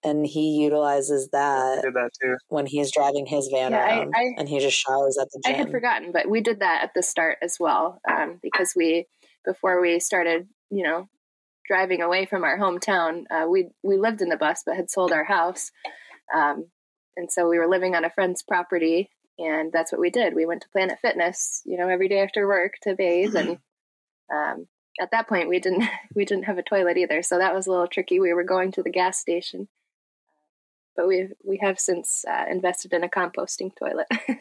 and 0.02 0.26
he 0.26 0.62
utilizes 0.62 1.28
that, 1.30 1.82
that 1.82 2.10
too. 2.22 2.34
when 2.48 2.64
he's 2.64 2.90
driving 2.90 3.26
his 3.26 3.48
van 3.52 3.72
yeah, 3.72 3.98
around, 3.98 4.12
I, 4.16 4.20
I, 4.20 4.24
and 4.38 4.48
he 4.48 4.58
just 4.58 4.78
showers 4.78 5.18
at 5.20 5.28
the 5.30 5.42
gym. 5.44 5.54
I 5.54 5.58
had 5.58 5.70
forgotten, 5.70 6.10
but 6.10 6.26
we 6.26 6.40
did 6.40 6.60
that 6.60 6.82
at 6.82 6.94
the 6.94 7.02
start 7.02 7.36
as 7.42 7.58
well, 7.60 8.00
um, 8.10 8.38
because 8.42 8.72
we 8.74 9.06
before 9.44 9.78
we 9.78 10.00
started, 10.00 10.48
you 10.70 10.84
know, 10.84 11.06
driving 11.68 12.00
away 12.00 12.24
from 12.24 12.44
our 12.44 12.58
hometown, 12.58 13.24
uh, 13.30 13.46
we 13.46 13.68
we 13.82 13.98
lived 13.98 14.22
in 14.22 14.30
the 14.30 14.38
bus 14.38 14.62
but 14.64 14.74
had 14.76 14.90
sold 14.90 15.12
our 15.12 15.24
house, 15.24 15.70
um, 16.34 16.64
and 17.16 17.30
so 17.30 17.46
we 17.46 17.58
were 17.58 17.68
living 17.68 17.94
on 17.94 18.06
a 18.06 18.10
friend's 18.10 18.42
property, 18.42 19.10
and 19.38 19.72
that's 19.72 19.92
what 19.92 20.00
we 20.00 20.10
did. 20.10 20.34
We 20.34 20.46
went 20.46 20.62
to 20.62 20.68
Planet 20.68 20.98
Fitness, 21.00 21.62
you 21.64 21.78
know, 21.78 21.88
every 21.88 22.08
day 22.08 22.20
after 22.20 22.46
work 22.46 22.74
to 22.82 22.94
bathe, 22.94 23.34
and 23.34 23.50
um, 24.32 24.66
at 25.00 25.10
that 25.12 25.28
point 25.28 25.48
we 25.48 25.60
didn't 25.60 25.84
we 26.14 26.24
didn't 26.24 26.44
have 26.44 26.58
a 26.58 26.62
toilet 26.62 26.96
either, 26.96 27.22
so 27.22 27.38
that 27.38 27.54
was 27.54 27.66
a 27.66 27.70
little 27.70 27.88
tricky. 27.88 28.20
We 28.20 28.32
were 28.32 28.44
going 28.44 28.72
to 28.72 28.82
the 28.82 28.90
gas 28.90 29.18
station 29.18 29.68
but 31.00 31.08
we 31.08 31.28
we 31.44 31.58
have 31.62 31.78
since 31.80 32.24
uh, 32.28 32.44
invested 32.50 32.92
in 32.92 33.02
a 33.02 33.08
composting 33.08 33.70
toilet. 33.74 34.06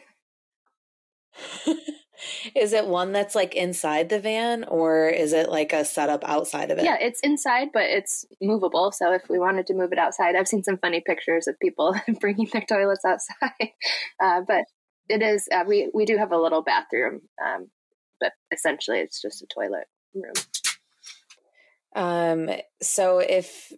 is 2.54 2.72
it 2.74 2.86
one 2.86 3.12
that's 3.12 3.34
like 3.34 3.54
inside 3.54 4.10
the 4.10 4.20
van 4.20 4.64
or 4.64 5.08
is 5.08 5.32
it 5.32 5.48
like 5.48 5.72
a 5.72 5.86
setup 5.86 6.22
outside 6.28 6.70
of 6.70 6.78
it? 6.78 6.84
Yeah, 6.84 6.98
it's 7.00 7.20
inside, 7.20 7.68
but 7.72 7.84
it's 7.84 8.26
movable. 8.42 8.92
So 8.92 9.12
if 9.12 9.22
we 9.30 9.38
wanted 9.38 9.66
to 9.68 9.74
move 9.74 9.92
it 9.92 9.98
outside, 9.98 10.36
I've 10.36 10.48
seen 10.48 10.62
some 10.62 10.76
funny 10.76 11.00
pictures 11.00 11.46
of 11.46 11.58
people 11.60 11.94
bringing 12.20 12.48
their 12.52 12.64
toilets 12.68 13.04
outside. 13.04 13.70
Uh, 14.22 14.42
but 14.46 14.64
it 15.10 15.22
is, 15.22 15.48
uh, 15.52 15.64
we, 15.66 15.90
we 15.92 16.04
do 16.04 16.16
have 16.16 16.32
a 16.32 16.38
little 16.38 16.62
bathroom, 16.62 17.22
um, 17.44 17.68
but 18.20 18.32
essentially 18.52 18.98
it's 18.98 19.20
just 19.20 19.42
a 19.42 19.46
toilet 19.46 19.86
room. 20.14 20.32
Um, 21.94 22.50
so 22.80 23.18
if 23.18 23.72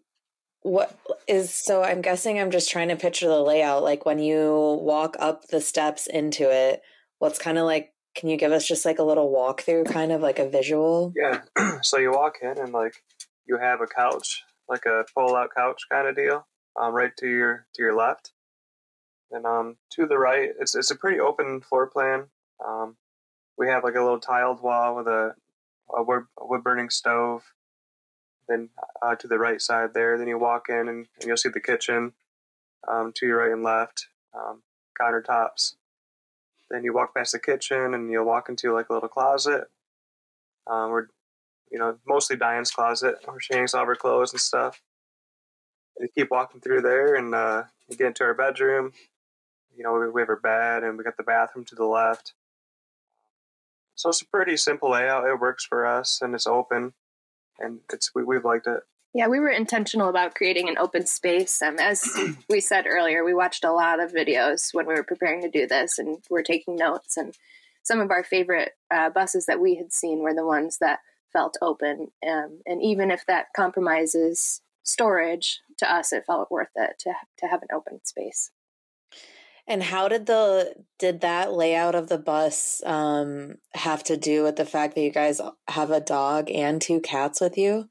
what 0.62 0.96
is 1.26 1.52
so 1.52 1.82
i'm 1.82 2.00
guessing 2.00 2.38
i'm 2.38 2.50
just 2.50 2.70
trying 2.70 2.88
to 2.88 2.96
picture 2.96 3.26
the 3.26 3.40
layout 3.40 3.82
like 3.82 4.06
when 4.06 4.18
you 4.18 4.78
walk 4.80 5.16
up 5.18 5.48
the 5.48 5.60
steps 5.60 6.06
into 6.06 6.48
it 6.50 6.82
what's 7.18 7.38
kind 7.38 7.58
of 7.58 7.64
like 7.64 7.92
can 8.14 8.28
you 8.28 8.36
give 8.36 8.52
us 8.52 8.66
just 8.66 8.84
like 8.84 8.98
a 8.98 9.02
little 9.02 9.32
walkthrough 9.32 9.84
kind 9.90 10.12
of 10.12 10.20
like 10.20 10.38
a 10.38 10.48
visual 10.48 11.12
yeah 11.16 11.40
so 11.82 11.98
you 11.98 12.12
walk 12.12 12.36
in 12.42 12.58
and 12.58 12.72
like 12.72 12.94
you 13.46 13.58
have 13.58 13.80
a 13.80 13.86
couch 13.86 14.42
like 14.68 14.86
a 14.86 15.04
pull 15.14 15.34
out 15.34 15.50
couch 15.56 15.82
kind 15.90 16.06
of 16.06 16.14
deal 16.14 16.46
um, 16.80 16.94
right 16.94 17.12
to 17.18 17.26
your 17.26 17.66
to 17.74 17.82
your 17.82 17.96
left 17.96 18.32
and 19.32 19.46
um 19.46 19.76
to 19.90 20.06
the 20.06 20.18
right 20.18 20.50
it's 20.60 20.74
it's 20.74 20.90
a 20.90 20.96
pretty 20.96 21.18
open 21.18 21.60
floor 21.60 21.86
plan 21.86 22.24
um 22.64 22.96
we 23.58 23.68
have 23.68 23.84
like 23.84 23.94
a 23.94 24.02
little 24.02 24.20
tiled 24.20 24.62
wall 24.62 24.96
with 24.96 25.06
a 25.06 25.34
a 25.94 26.02
wood, 26.02 26.24
wood 26.40 26.62
burning 26.62 26.90
stove 26.90 27.42
then 28.48 28.68
uh, 29.00 29.14
to 29.16 29.26
the 29.26 29.38
right 29.38 29.60
side 29.60 29.94
there. 29.94 30.18
Then 30.18 30.28
you 30.28 30.38
walk 30.38 30.66
in 30.68 30.88
and, 30.88 30.88
and 30.88 31.26
you'll 31.26 31.36
see 31.36 31.48
the 31.48 31.60
kitchen 31.60 32.12
um, 32.88 33.12
to 33.16 33.26
your 33.26 33.38
right 33.38 33.52
and 33.52 33.62
left, 33.62 34.06
um, 34.34 34.62
countertops. 35.00 35.74
Then 36.70 36.84
you 36.84 36.92
walk 36.92 37.14
past 37.14 37.32
the 37.32 37.38
kitchen 37.38 37.94
and 37.94 38.10
you'll 38.10 38.24
walk 38.24 38.48
into 38.48 38.72
like 38.72 38.88
a 38.88 38.92
little 38.92 39.08
closet. 39.08 39.64
Um, 40.66 40.90
where, 40.90 41.08
you 41.70 41.78
know, 41.78 41.98
mostly 42.06 42.36
Diane's 42.36 42.70
closet 42.70 43.16
where 43.24 43.40
she 43.40 43.54
hangs 43.54 43.74
all 43.74 43.86
her 43.86 43.96
clothes 43.96 44.32
and 44.32 44.40
stuff. 44.40 44.80
You 45.98 46.08
keep 46.14 46.30
walking 46.30 46.60
through 46.60 46.82
there 46.82 47.14
and 47.14 47.34
uh, 47.34 47.64
you 47.88 47.96
get 47.96 48.08
into 48.08 48.24
our 48.24 48.34
bedroom. 48.34 48.92
You 49.76 49.84
know, 49.84 49.92
we, 49.94 50.10
we 50.10 50.22
have 50.22 50.28
our 50.28 50.36
bed 50.36 50.84
and 50.84 50.98
we 50.98 51.04
got 51.04 51.16
the 51.16 51.22
bathroom 51.22 51.64
to 51.66 51.74
the 51.74 51.84
left. 51.84 52.34
So 53.94 54.08
it's 54.08 54.22
a 54.22 54.26
pretty 54.26 54.56
simple 54.56 54.90
layout. 54.90 55.26
It 55.26 55.40
works 55.40 55.64
for 55.64 55.86
us 55.86 56.20
and 56.22 56.34
it's 56.34 56.46
open 56.46 56.94
and 57.58 57.80
it's 57.92 58.14
we, 58.14 58.24
we've 58.24 58.44
liked 58.44 58.66
it. 58.66 58.80
Yeah, 59.14 59.28
we 59.28 59.40
were 59.40 59.50
intentional 59.50 60.08
about 60.08 60.34
creating 60.34 60.70
an 60.70 60.78
open 60.78 61.06
space. 61.06 61.60
Um, 61.60 61.78
as 61.78 62.08
we 62.48 62.60
said 62.60 62.86
earlier, 62.86 63.24
we 63.24 63.34
watched 63.34 63.64
a 63.64 63.72
lot 63.72 64.00
of 64.00 64.12
videos 64.12 64.72
when 64.72 64.86
we 64.86 64.94
were 64.94 65.04
preparing 65.04 65.42
to 65.42 65.50
do 65.50 65.66
this, 65.66 65.98
and 65.98 66.24
we're 66.30 66.42
taking 66.42 66.76
notes. 66.76 67.18
And 67.18 67.34
some 67.82 68.00
of 68.00 68.10
our 68.10 68.24
favorite 68.24 68.72
uh, 68.90 69.10
buses 69.10 69.44
that 69.46 69.60
we 69.60 69.74
had 69.74 69.92
seen 69.92 70.20
were 70.20 70.32
the 70.32 70.46
ones 70.46 70.78
that 70.80 71.00
felt 71.30 71.58
open. 71.60 72.08
Um, 72.26 72.60
and 72.64 72.82
even 72.82 73.10
if 73.10 73.26
that 73.26 73.48
compromises 73.54 74.62
storage, 74.82 75.60
to 75.78 75.92
us, 75.92 76.12
it 76.12 76.24
felt 76.26 76.50
worth 76.50 76.70
it 76.76 76.98
to 77.00 77.12
to 77.38 77.46
have 77.46 77.62
an 77.62 77.68
open 77.72 78.00
space. 78.04 78.50
And 79.66 79.82
how 79.82 80.08
did 80.08 80.26
the 80.26 80.74
did 80.98 81.20
that 81.20 81.52
layout 81.52 81.94
of 81.94 82.08
the 82.08 82.18
bus 82.18 82.82
um, 82.84 83.56
have 83.74 84.02
to 84.04 84.16
do 84.16 84.42
with 84.42 84.56
the 84.56 84.64
fact 84.64 84.94
that 84.94 85.02
you 85.02 85.12
guys 85.12 85.40
have 85.68 85.90
a 85.90 86.00
dog 86.00 86.50
and 86.50 86.80
two 86.80 87.00
cats 87.00 87.40
with 87.40 87.56
you? 87.56 87.88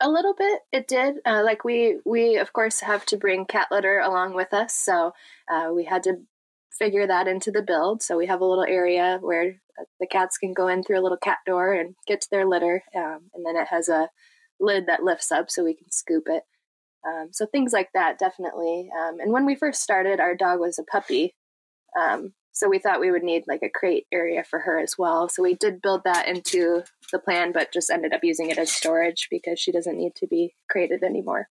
A 0.00 0.08
little 0.08 0.34
bit, 0.34 0.60
it 0.72 0.88
did. 0.88 1.16
Uh, 1.26 1.42
like 1.44 1.64
we 1.64 1.98
we 2.06 2.38
of 2.38 2.52
course 2.54 2.80
have 2.80 3.04
to 3.06 3.18
bring 3.18 3.44
cat 3.44 3.68
litter 3.70 4.00
along 4.00 4.34
with 4.34 4.54
us, 4.54 4.74
so 4.74 5.12
uh, 5.52 5.70
we 5.74 5.84
had 5.84 6.02
to 6.04 6.22
figure 6.78 7.06
that 7.06 7.28
into 7.28 7.50
the 7.50 7.62
build. 7.62 8.02
So 8.02 8.16
we 8.16 8.26
have 8.26 8.40
a 8.40 8.46
little 8.46 8.64
area 8.64 9.18
where 9.20 9.60
the 9.98 10.06
cats 10.06 10.38
can 10.38 10.54
go 10.54 10.68
in 10.68 10.82
through 10.82 10.98
a 10.98 11.02
little 11.02 11.18
cat 11.18 11.38
door 11.44 11.74
and 11.74 11.94
get 12.06 12.22
to 12.22 12.28
their 12.30 12.46
litter, 12.46 12.82
um, 12.96 13.30
and 13.34 13.44
then 13.44 13.56
it 13.56 13.68
has 13.68 13.90
a 13.90 14.08
lid 14.58 14.86
that 14.86 15.02
lifts 15.02 15.30
up 15.30 15.50
so 15.50 15.64
we 15.64 15.74
can 15.74 15.90
scoop 15.90 16.24
it. 16.26 16.44
Um, 17.06 17.28
so 17.32 17.46
things 17.46 17.72
like 17.72 17.88
that, 17.94 18.18
definitely. 18.18 18.90
Um, 18.98 19.20
and 19.20 19.32
when 19.32 19.46
we 19.46 19.54
first 19.54 19.82
started, 19.82 20.20
our 20.20 20.34
dog 20.34 20.60
was 20.60 20.78
a 20.78 20.84
puppy. 20.84 21.34
Um, 21.98 22.34
so 22.52 22.68
we 22.68 22.78
thought 22.78 23.00
we 23.00 23.10
would 23.10 23.22
need 23.22 23.44
like 23.46 23.62
a 23.62 23.70
crate 23.70 24.06
area 24.12 24.44
for 24.44 24.60
her 24.60 24.78
as 24.78 24.96
well. 24.98 25.28
So 25.28 25.42
we 25.42 25.54
did 25.54 25.80
build 25.80 26.02
that 26.04 26.28
into 26.28 26.82
the 27.12 27.18
plan, 27.18 27.52
but 27.52 27.72
just 27.72 27.90
ended 27.90 28.12
up 28.12 28.20
using 28.22 28.50
it 28.50 28.58
as 28.58 28.72
storage 28.72 29.28
because 29.30 29.58
she 29.58 29.72
doesn't 29.72 29.96
need 29.96 30.14
to 30.16 30.26
be 30.26 30.54
crated 30.68 31.02
anymore. 31.02 31.48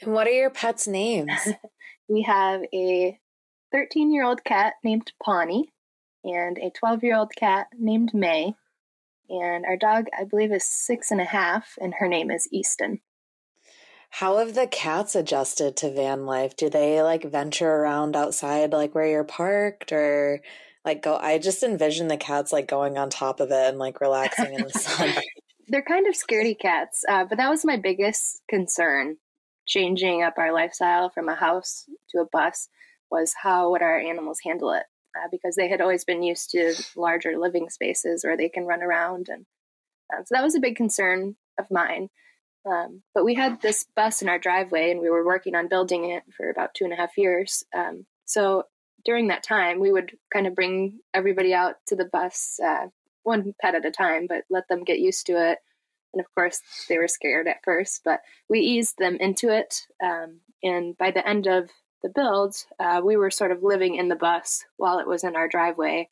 And 0.00 0.12
what 0.12 0.26
are 0.26 0.32
your 0.32 0.50
pets' 0.50 0.88
names? 0.88 1.30
we 2.08 2.22
have 2.22 2.62
a 2.74 3.18
13 3.70 4.12
year 4.12 4.24
old 4.24 4.44
cat 4.44 4.74
named 4.82 5.12
Pawnee 5.22 5.72
and 6.24 6.58
a 6.58 6.70
12 6.70 7.04
year 7.04 7.16
old 7.16 7.32
cat 7.36 7.68
named 7.78 8.10
May. 8.12 8.54
And 9.28 9.64
our 9.64 9.76
dog, 9.76 10.06
I 10.18 10.24
believe, 10.24 10.52
is 10.52 10.64
six 10.64 11.10
and 11.10 11.20
a 11.20 11.24
half, 11.24 11.74
and 11.80 11.94
her 11.98 12.08
name 12.08 12.30
is 12.30 12.48
Easton. 12.52 13.00
How 14.16 14.36
have 14.36 14.52
the 14.52 14.66
cats 14.66 15.14
adjusted 15.14 15.74
to 15.78 15.90
van 15.90 16.26
life? 16.26 16.54
Do 16.54 16.68
they 16.68 17.00
like 17.00 17.24
venture 17.24 17.70
around 17.70 18.14
outside 18.14 18.70
like 18.70 18.94
where 18.94 19.06
you're 19.06 19.24
parked 19.24 19.90
or 19.90 20.42
like 20.84 21.02
go 21.02 21.16
I 21.16 21.38
just 21.38 21.62
envision 21.62 22.08
the 22.08 22.18
cats 22.18 22.52
like 22.52 22.68
going 22.68 22.98
on 22.98 23.08
top 23.08 23.40
of 23.40 23.50
it 23.50 23.70
and 23.70 23.78
like 23.78 24.02
relaxing 24.02 24.52
in 24.52 24.64
the 24.64 24.70
sun. 24.78 25.14
They're 25.66 25.82
kind 25.82 26.06
of 26.06 26.14
scaredy 26.14 26.58
cats, 26.58 27.06
uh, 27.08 27.24
but 27.24 27.38
that 27.38 27.48
was 27.48 27.64
my 27.64 27.78
biggest 27.78 28.42
concern 28.50 29.16
changing 29.66 30.22
up 30.22 30.34
our 30.36 30.52
lifestyle 30.52 31.08
from 31.08 31.30
a 31.30 31.34
house 31.34 31.86
to 32.10 32.20
a 32.20 32.26
bus 32.30 32.68
was 33.10 33.32
how 33.42 33.70
would 33.70 33.80
our 33.80 33.98
animals 33.98 34.40
handle 34.44 34.72
it? 34.72 34.84
Uh, 35.16 35.28
because 35.30 35.56
they 35.56 35.68
had 35.68 35.80
always 35.80 36.04
been 36.04 36.22
used 36.22 36.50
to 36.50 36.74
larger 36.96 37.38
living 37.38 37.70
spaces 37.70 38.24
where 38.24 38.36
they 38.36 38.50
can 38.50 38.66
run 38.66 38.82
around 38.82 39.28
and 39.30 39.46
um, 40.14 40.22
so 40.26 40.34
that 40.34 40.44
was 40.44 40.54
a 40.54 40.60
big 40.60 40.76
concern 40.76 41.36
of 41.58 41.70
mine 41.70 42.10
um, 42.64 43.02
but 43.14 43.24
we 43.24 43.34
had 43.34 43.60
this 43.60 43.86
bus 43.96 44.22
in 44.22 44.28
our 44.28 44.38
driveway 44.38 44.90
and 44.90 45.00
we 45.00 45.10
were 45.10 45.24
working 45.24 45.54
on 45.54 45.68
building 45.68 46.10
it 46.10 46.22
for 46.36 46.50
about 46.50 46.74
two 46.74 46.84
and 46.84 46.92
a 46.92 46.96
half 46.96 47.16
years. 47.16 47.64
Um, 47.74 48.06
so 48.24 48.64
during 49.04 49.28
that 49.28 49.42
time, 49.42 49.80
we 49.80 49.90
would 49.90 50.12
kind 50.32 50.46
of 50.46 50.54
bring 50.54 51.00
everybody 51.12 51.52
out 51.52 51.74
to 51.88 51.96
the 51.96 52.04
bus, 52.04 52.60
uh, 52.64 52.86
one 53.24 53.54
pet 53.60 53.74
at 53.74 53.86
a 53.86 53.90
time, 53.90 54.26
but 54.28 54.44
let 54.48 54.68
them 54.68 54.84
get 54.84 55.00
used 55.00 55.26
to 55.26 55.32
it. 55.32 55.58
And 56.14 56.20
of 56.20 56.26
course, 56.34 56.60
they 56.88 56.98
were 56.98 57.08
scared 57.08 57.48
at 57.48 57.64
first, 57.64 58.02
but 58.04 58.20
we 58.48 58.60
eased 58.60 58.96
them 58.98 59.16
into 59.16 59.48
it. 59.48 59.86
Um, 60.02 60.40
and 60.62 60.96
by 60.96 61.10
the 61.10 61.26
end 61.26 61.46
of 61.46 61.70
the 62.02 62.10
build, 62.14 62.54
uh, 62.78 63.00
we 63.02 63.16
were 63.16 63.30
sort 63.30 63.50
of 63.50 63.62
living 63.62 63.96
in 63.96 64.08
the 64.08 64.16
bus 64.16 64.64
while 64.76 64.98
it 64.98 65.06
was 65.06 65.24
in 65.24 65.36
our 65.36 65.48
driveway 65.48 66.08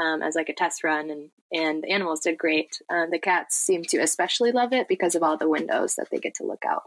um, 0.00 0.22
as 0.22 0.34
like 0.34 0.48
a 0.48 0.54
test 0.54 0.84
run, 0.84 1.10
and 1.10 1.30
and 1.52 1.82
the 1.82 1.90
animals 1.90 2.20
did 2.20 2.38
great. 2.38 2.80
Uh, 2.88 3.06
the 3.10 3.18
cats 3.18 3.56
seem 3.56 3.82
to 3.84 3.98
especially 3.98 4.52
love 4.52 4.72
it 4.72 4.88
because 4.88 5.14
of 5.14 5.22
all 5.22 5.36
the 5.36 5.48
windows 5.48 5.96
that 5.96 6.08
they 6.10 6.18
get 6.18 6.34
to 6.36 6.44
look 6.44 6.64
out. 6.66 6.84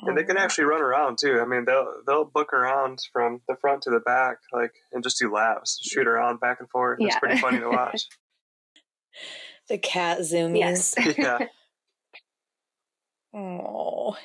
And 0.00 0.16
they 0.16 0.24
can 0.24 0.38
actually 0.38 0.64
run 0.64 0.80
around 0.80 1.18
too. 1.18 1.40
I 1.40 1.44
mean, 1.44 1.64
they'll 1.64 2.02
they'll 2.06 2.24
book 2.24 2.52
around 2.52 3.00
from 3.12 3.40
the 3.46 3.56
front 3.56 3.82
to 3.82 3.90
the 3.90 4.00
back, 4.00 4.38
like 4.52 4.72
and 4.92 5.02
just 5.02 5.18
do 5.18 5.32
laps, 5.32 5.78
shoot 5.82 6.06
around 6.06 6.40
back 6.40 6.60
and 6.60 6.68
forth. 6.70 6.98
It's 7.00 7.14
yeah. 7.14 7.18
pretty 7.18 7.40
funny 7.40 7.60
to 7.60 7.68
watch. 7.68 8.08
the 9.68 9.78
cat 9.78 10.20
zoomies. 10.20 10.58
Yes. 10.58 10.94
yeah. 11.18 11.46
Oh. 13.34 14.16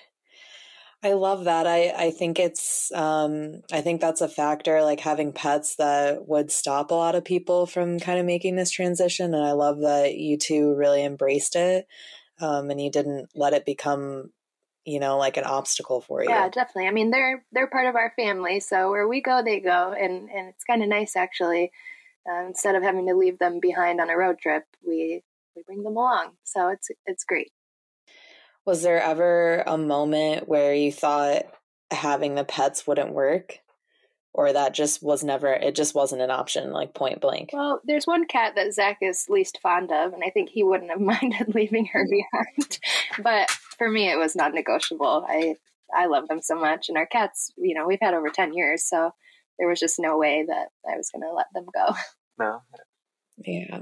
I 1.07 1.13
love 1.13 1.45
that. 1.45 1.65
I, 1.65 1.93
I 1.95 2.11
think 2.11 2.37
it's, 2.37 2.91
um, 2.91 3.61
I 3.71 3.79
think 3.79 4.01
that's 4.01 4.19
a 4.19 4.27
factor, 4.27 4.81
like 4.81 4.99
having 4.99 5.31
pets 5.31 5.75
that 5.77 6.27
would 6.27 6.51
stop 6.51 6.91
a 6.91 6.95
lot 6.95 7.15
of 7.15 7.23
people 7.23 7.65
from 7.65 7.97
kind 7.97 8.19
of 8.19 8.25
making 8.25 8.57
this 8.57 8.71
transition. 8.71 9.33
And 9.33 9.45
I 9.45 9.53
love 9.53 9.79
that 9.79 10.17
you 10.17 10.37
two 10.37 10.75
really 10.75 11.05
embraced 11.05 11.55
it. 11.55 11.87
Um, 12.41 12.69
and 12.71 12.81
you 12.81 12.91
didn't 12.91 13.29
let 13.35 13.53
it 13.53 13.65
become, 13.65 14.31
you 14.83 14.99
know, 14.99 15.17
like 15.17 15.37
an 15.37 15.45
obstacle 15.45 16.01
for 16.01 16.21
you. 16.21 16.29
Yeah, 16.29 16.49
definitely. 16.49 16.87
I 16.87 16.91
mean, 16.91 17.09
they're, 17.09 17.45
they're 17.53 17.69
part 17.69 17.87
of 17.87 17.95
our 17.95 18.11
family. 18.17 18.59
So 18.59 18.89
where 18.89 19.07
we 19.07 19.21
go, 19.21 19.41
they 19.41 19.61
go. 19.61 19.93
And, 19.97 20.29
and 20.29 20.49
it's 20.49 20.65
kind 20.65 20.83
of 20.83 20.89
nice 20.89 21.15
actually. 21.15 21.71
Uh, 22.29 22.47
instead 22.47 22.75
of 22.75 22.83
having 22.83 23.07
to 23.07 23.15
leave 23.15 23.39
them 23.39 23.61
behind 23.61 24.01
on 24.01 24.09
a 24.09 24.17
road 24.17 24.39
trip, 24.39 24.63
we, 24.85 25.23
we 25.55 25.63
bring 25.65 25.83
them 25.83 25.95
along. 25.95 26.31
So 26.43 26.67
it's, 26.67 26.89
it's 27.05 27.23
great. 27.23 27.49
Was 28.67 28.83
there 28.83 29.01
ever 29.01 29.63
a 29.65 29.77
moment 29.77 30.49
where 30.49 30.73
you 30.73 30.91
thought 30.91 31.45
having 31.89 32.35
the 32.35 32.43
pets 32.43 32.85
wouldn't 32.85 33.13
work? 33.13 33.59
Or 34.33 34.51
that 34.51 34.73
just 34.73 35.01
was 35.01 35.23
never, 35.23 35.53
it 35.53 35.73
just 35.73 35.95
wasn't 35.95 36.21
an 36.21 36.29
option, 36.29 36.73
like 36.73 36.93
point 36.93 37.21
blank? 37.21 37.51
Well, 37.53 37.79
there's 37.85 38.05
one 38.05 38.27
cat 38.27 38.55
that 38.55 38.73
Zak 38.73 38.97
is 39.01 39.29
least 39.29 39.59
fond 39.63 39.91
of, 39.93 40.11
and 40.11 40.21
I 40.21 40.31
think 40.31 40.49
he 40.49 40.63
wouldn't 40.63 40.91
have 40.91 40.99
minded 41.21 41.55
leaving 41.55 41.85
her 41.93 42.05
mm. 42.05 42.09
behind. 42.09 42.79
but 43.23 43.49
for 43.49 43.89
me, 43.89 44.11
it 44.11 44.19
was 44.19 44.35
not 44.35 44.53
negotiable. 44.53 45.25
I, 45.27 45.55
I 45.95 46.07
love 46.07 46.27
them 46.27 46.41
so 46.41 46.59
much. 46.59 46.89
And 46.89 46.97
our 46.97 47.07
cats, 47.07 47.53
you 47.57 47.73
know, 47.73 47.87
we've 47.87 48.01
had 48.01 48.13
over 48.13 48.29
10 48.29 48.53
years. 48.53 48.83
So 48.83 49.11
there 49.57 49.69
was 49.69 49.79
just 49.79 49.97
no 49.97 50.17
way 50.17 50.45
that 50.45 50.67
I 50.85 50.97
was 50.97 51.09
going 51.09 51.23
to 51.23 51.33
let 51.33 51.47
them 51.53 51.65
go. 51.73 51.95
No. 52.37 52.61
Yeah. 53.37 53.79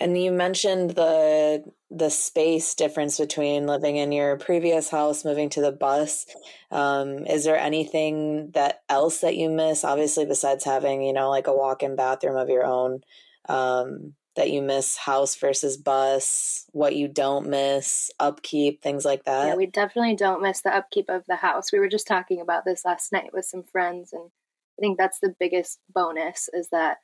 And 0.00 0.20
you 0.20 0.32
mentioned 0.32 0.90
the 0.90 1.64
the 1.90 2.08
space 2.08 2.74
difference 2.74 3.18
between 3.18 3.66
living 3.66 3.96
in 3.96 4.12
your 4.12 4.38
previous 4.38 4.88
house, 4.88 5.24
moving 5.24 5.50
to 5.50 5.60
the 5.60 5.72
bus. 5.72 6.26
Um, 6.70 7.26
is 7.26 7.44
there 7.44 7.58
anything 7.58 8.50
that 8.52 8.82
else 8.88 9.20
that 9.20 9.36
you 9.36 9.50
miss? 9.50 9.84
Obviously, 9.84 10.24
besides 10.24 10.64
having 10.64 11.02
you 11.02 11.12
know 11.12 11.28
like 11.28 11.46
a 11.46 11.54
walk-in 11.54 11.94
bathroom 11.94 12.36
of 12.36 12.48
your 12.48 12.64
own, 12.64 13.02
um, 13.48 14.14
that 14.36 14.50
you 14.50 14.62
miss 14.62 14.96
house 14.96 15.36
versus 15.36 15.76
bus. 15.76 16.64
What 16.72 16.96
you 16.96 17.06
don't 17.06 17.48
miss, 17.48 18.10
upkeep, 18.18 18.82
things 18.82 19.04
like 19.04 19.24
that. 19.24 19.48
Yeah, 19.48 19.56
we 19.56 19.66
definitely 19.66 20.16
don't 20.16 20.42
miss 20.42 20.62
the 20.62 20.74
upkeep 20.74 21.10
of 21.10 21.24
the 21.28 21.36
house. 21.36 21.70
We 21.70 21.80
were 21.80 21.88
just 21.88 22.06
talking 22.06 22.40
about 22.40 22.64
this 22.64 22.86
last 22.86 23.12
night 23.12 23.34
with 23.34 23.44
some 23.44 23.62
friends, 23.62 24.14
and 24.14 24.30
I 24.78 24.80
think 24.80 24.96
that's 24.96 25.20
the 25.20 25.34
biggest 25.38 25.78
bonus 25.92 26.48
is 26.54 26.70
that 26.70 26.98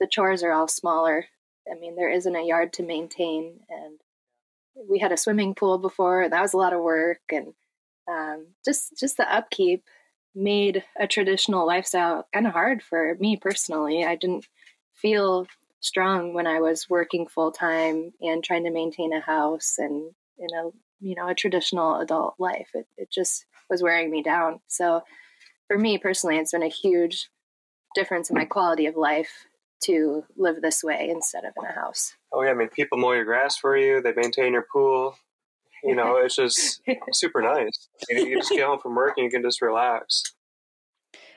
the 0.00 0.08
chores 0.08 0.42
are 0.42 0.52
all 0.52 0.66
smaller 0.66 1.26
I 1.70 1.78
mean, 1.78 1.96
there 1.96 2.10
isn't 2.10 2.36
a 2.36 2.46
yard 2.46 2.72
to 2.74 2.82
maintain, 2.82 3.60
and 3.68 3.98
we 4.88 4.98
had 4.98 5.12
a 5.12 5.16
swimming 5.16 5.54
pool 5.54 5.78
before, 5.78 6.22
and 6.22 6.32
that 6.32 6.42
was 6.42 6.52
a 6.52 6.58
lot 6.58 6.72
of 6.72 6.80
work, 6.80 7.20
and 7.30 7.54
um, 8.08 8.48
just 8.64 8.98
just 8.98 9.16
the 9.16 9.34
upkeep 9.34 9.84
made 10.34 10.84
a 10.98 11.06
traditional 11.06 11.66
lifestyle 11.66 12.26
kind 12.32 12.46
of 12.46 12.52
hard 12.52 12.82
for 12.82 13.16
me 13.20 13.36
personally. 13.36 14.04
I 14.04 14.16
didn't 14.16 14.46
feel 14.92 15.46
strong 15.80 16.34
when 16.34 16.46
I 16.46 16.60
was 16.60 16.88
working 16.88 17.26
full 17.26 17.52
time 17.52 18.12
and 18.20 18.42
trying 18.42 18.64
to 18.64 18.70
maintain 18.70 19.12
a 19.12 19.20
house 19.20 19.74
and 19.78 20.12
in 20.38 20.48
a 20.56 20.70
you 21.00 21.14
know 21.14 21.28
a 21.28 21.34
traditional 21.34 22.00
adult 22.00 22.34
life. 22.38 22.68
It 22.74 22.86
it 22.96 23.10
just 23.10 23.46
was 23.70 23.82
wearing 23.82 24.10
me 24.10 24.22
down. 24.22 24.60
So 24.68 25.02
for 25.68 25.78
me 25.78 25.98
personally, 25.98 26.36
it's 26.36 26.52
been 26.52 26.62
a 26.62 26.68
huge 26.68 27.30
difference 27.94 28.28
in 28.28 28.36
my 28.36 28.44
quality 28.44 28.86
of 28.86 28.96
life 28.96 29.46
to 29.84 30.24
live 30.36 30.62
this 30.62 30.82
way 30.82 31.08
instead 31.10 31.44
of 31.44 31.52
in 31.58 31.64
a 31.64 31.72
house. 31.72 32.14
Oh 32.32 32.42
yeah, 32.42 32.50
I 32.50 32.54
mean 32.54 32.68
people 32.68 32.98
mow 32.98 33.12
your 33.12 33.24
grass 33.24 33.56
for 33.56 33.76
you, 33.76 34.00
they 34.00 34.12
maintain 34.14 34.52
your 34.52 34.66
pool. 34.72 35.16
You 35.82 35.94
know, 35.94 36.16
it's 36.22 36.36
just 36.36 36.80
super 37.12 37.42
nice. 37.42 37.88
You, 38.08 38.26
you 38.26 38.38
just 38.38 38.50
get 38.50 38.64
home 38.64 38.78
from 38.80 38.94
work 38.94 39.14
and 39.16 39.24
you 39.24 39.30
can 39.30 39.42
just 39.42 39.62
relax. 39.62 40.22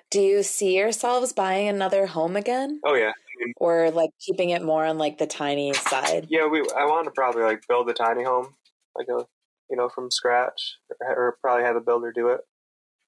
Do 0.09 0.21
you 0.21 0.41
see 0.43 0.77
yourselves 0.77 1.33
buying 1.33 1.67
another 1.67 2.07
home 2.07 2.35
again? 2.35 2.79
Oh 2.85 2.95
yeah. 2.95 3.09
I 3.09 3.45
mean, 3.45 3.53
or 3.57 3.91
like 3.91 4.11
keeping 4.19 4.51
it 4.51 4.63
more 4.63 4.85
on 4.85 4.97
like 4.97 5.17
the 5.17 5.27
tiny 5.27 5.73
side? 5.73 6.27
Yeah, 6.29 6.47
we 6.47 6.59
I 6.59 6.85
want 6.85 7.05
to 7.05 7.11
probably 7.11 7.43
like 7.43 7.67
build 7.67 7.89
a 7.89 7.93
tiny 7.93 8.23
home, 8.23 8.55
like 8.95 9.07
a 9.09 9.25
you 9.69 9.75
know 9.75 9.89
from 9.89 10.09
scratch, 10.09 10.77
or, 11.01 11.15
or 11.15 11.37
probably 11.41 11.65
have 11.65 11.75
a 11.75 11.81
builder 11.81 12.13
do 12.13 12.29
it. 12.29 12.41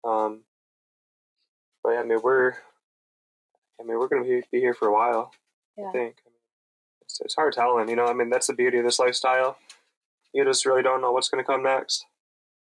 Um, 0.04 0.44
but 1.84 1.94
yeah, 1.94 2.00
I 2.02 2.04
mean 2.04 2.20
we're 2.22 2.56
I 3.80 3.84
mean, 3.84 3.98
we're 3.98 4.08
going 4.08 4.24
to 4.24 4.42
be 4.52 4.60
here 4.60 4.74
for 4.74 4.88
a 4.88 4.94
while. 4.94 5.32
Yeah. 5.78 5.90
I 5.90 5.92
think 5.92 6.16
it's, 7.02 7.22
it's 7.22 7.36
hard 7.36 7.54
telling. 7.54 7.90
You 7.90 7.96
know, 7.96 8.06
I 8.06 8.14
mean, 8.14 8.30
that's 8.30 8.48
the 8.48 8.54
beauty 8.54 8.78
of 8.78 8.86
this 8.86 9.00
lifestyle. 9.00 9.58
You 10.34 10.44
just 10.44 10.66
really 10.66 10.84
don't 10.84 11.02
know 11.02 11.12
what's 11.12 11.30
going 11.30 11.44
to 11.44 11.48
come 11.50 11.64
next. 11.64 12.06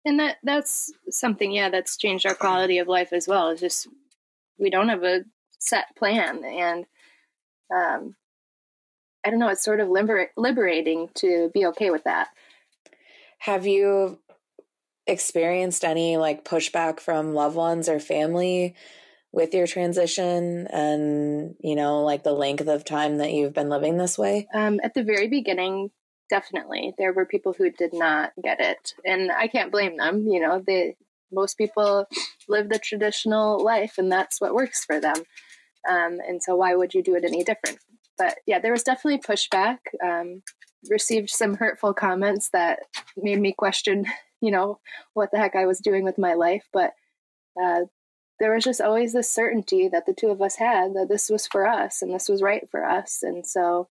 And 0.04 0.18
that 0.20 0.36
that's 0.42 0.92
something, 1.10 1.50
yeah, 1.50 1.68
that's 1.68 1.96
changed 1.96 2.24
our 2.24 2.34
quality 2.34 2.78
of 2.78 2.88
life 2.88 3.12
as 3.12 3.26
well. 3.26 3.48
It's 3.48 3.60
just 3.60 3.88
we 4.58 4.70
don't 4.70 4.88
have 4.88 5.02
a 5.02 5.24
set 5.58 5.94
plan, 5.96 6.44
and 6.44 6.86
um, 7.74 8.14
I 9.26 9.30
don't 9.30 9.40
know. 9.40 9.48
It's 9.48 9.64
sort 9.64 9.80
of 9.80 9.88
liber- 9.88 10.30
liberating 10.36 11.10
to 11.16 11.50
be 11.52 11.66
okay 11.66 11.90
with 11.90 12.04
that. 12.04 12.28
Have 13.40 13.66
you 13.66 14.18
experienced 15.06 15.84
any 15.84 16.16
like 16.16 16.44
pushback 16.44 17.00
from 17.00 17.34
loved 17.34 17.56
ones 17.56 17.88
or 17.88 17.98
family 17.98 18.74
with 19.32 19.52
your 19.52 19.66
transition 19.66 20.66
and 20.68 21.54
you 21.60 21.74
know 21.74 22.02
like 22.02 22.22
the 22.22 22.32
length 22.32 22.66
of 22.66 22.84
time 22.84 23.18
that 23.18 23.32
you've 23.32 23.54
been 23.54 23.68
living 23.68 23.96
this 23.96 24.18
way? 24.18 24.48
Um, 24.54 24.80
at 24.82 24.94
the 24.94 25.02
very 25.02 25.28
beginning 25.28 25.90
definitely. 26.30 26.94
There 26.98 27.12
were 27.12 27.24
people 27.24 27.54
who 27.56 27.70
did 27.70 27.94
not 27.94 28.32
get 28.42 28.60
it 28.60 28.92
and 29.04 29.32
i 29.32 29.48
can't 29.48 29.72
blame 29.72 29.96
them 29.96 30.26
you 30.26 30.40
know. 30.40 30.62
They 30.66 30.96
most 31.30 31.58
people 31.58 32.06
live 32.48 32.68
the 32.68 32.78
traditional 32.78 33.62
life 33.62 33.94
and 33.98 34.10
that's 34.10 34.40
what 34.40 34.54
works 34.54 34.84
for 34.84 34.98
them. 35.00 35.16
Um, 35.88 36.18
and 36.26 36.42
so 36.42 36.56
why 36.56 36.74
would 36.74 36.94
you 36.94 37.02
do 37.02 37.14
it 37.14 37.24
any 37.24 37.44
different? 37.44 37.78
But 38.16 38.38
yeah 38.46 38.58
there 38.58 38.72
was 38.72 38.82
definitely 38.82 39.20
pushback. 39.20 39.78
Um, 40.02 40.42
received 40.88 41.28
some 41.28 41.54
hurtful 41.54 41.92
comments 41.92 42.50
that 42.50 42.80
made 43.16 43.40
me 43.40 43.52
question 43.52 44.06
you 44.40 44.52
know 44.52 44.78
what 45.14 45.30
the 45.32 45.38
heck 45.38 45.56
i 45.56 45.66
was 45.66 45.80
doing 45.80 46.04
with 46.04 46.18
my 46.18 46.34
life. 46.34 46.64
But 46.72 46.92
uh, 47.62 47.82
there 48.40 48.54
was 48.54 48.64
just 48.64 48.80
always 48.80 49.12
this 49.12 49.30
certainty 49.30 49.88
that 49.88 50.06
the 50.06 50.14
two 50.14 50.28
of 50.28 50.40
us 50.40 50.56
had 50.56 50.94
that 50.94 51.08
this 51.08 51.28
was 51.28 51.46
for 51.46 51.66
us 51.66 52.02
and 52.02 52.14
this 52.14 52.28
was 52.28 52.42
right 52.42 52.68
for 52.70 52.84
us. 52.84 53.22
And 53.22 53.46
so 53.46 53.88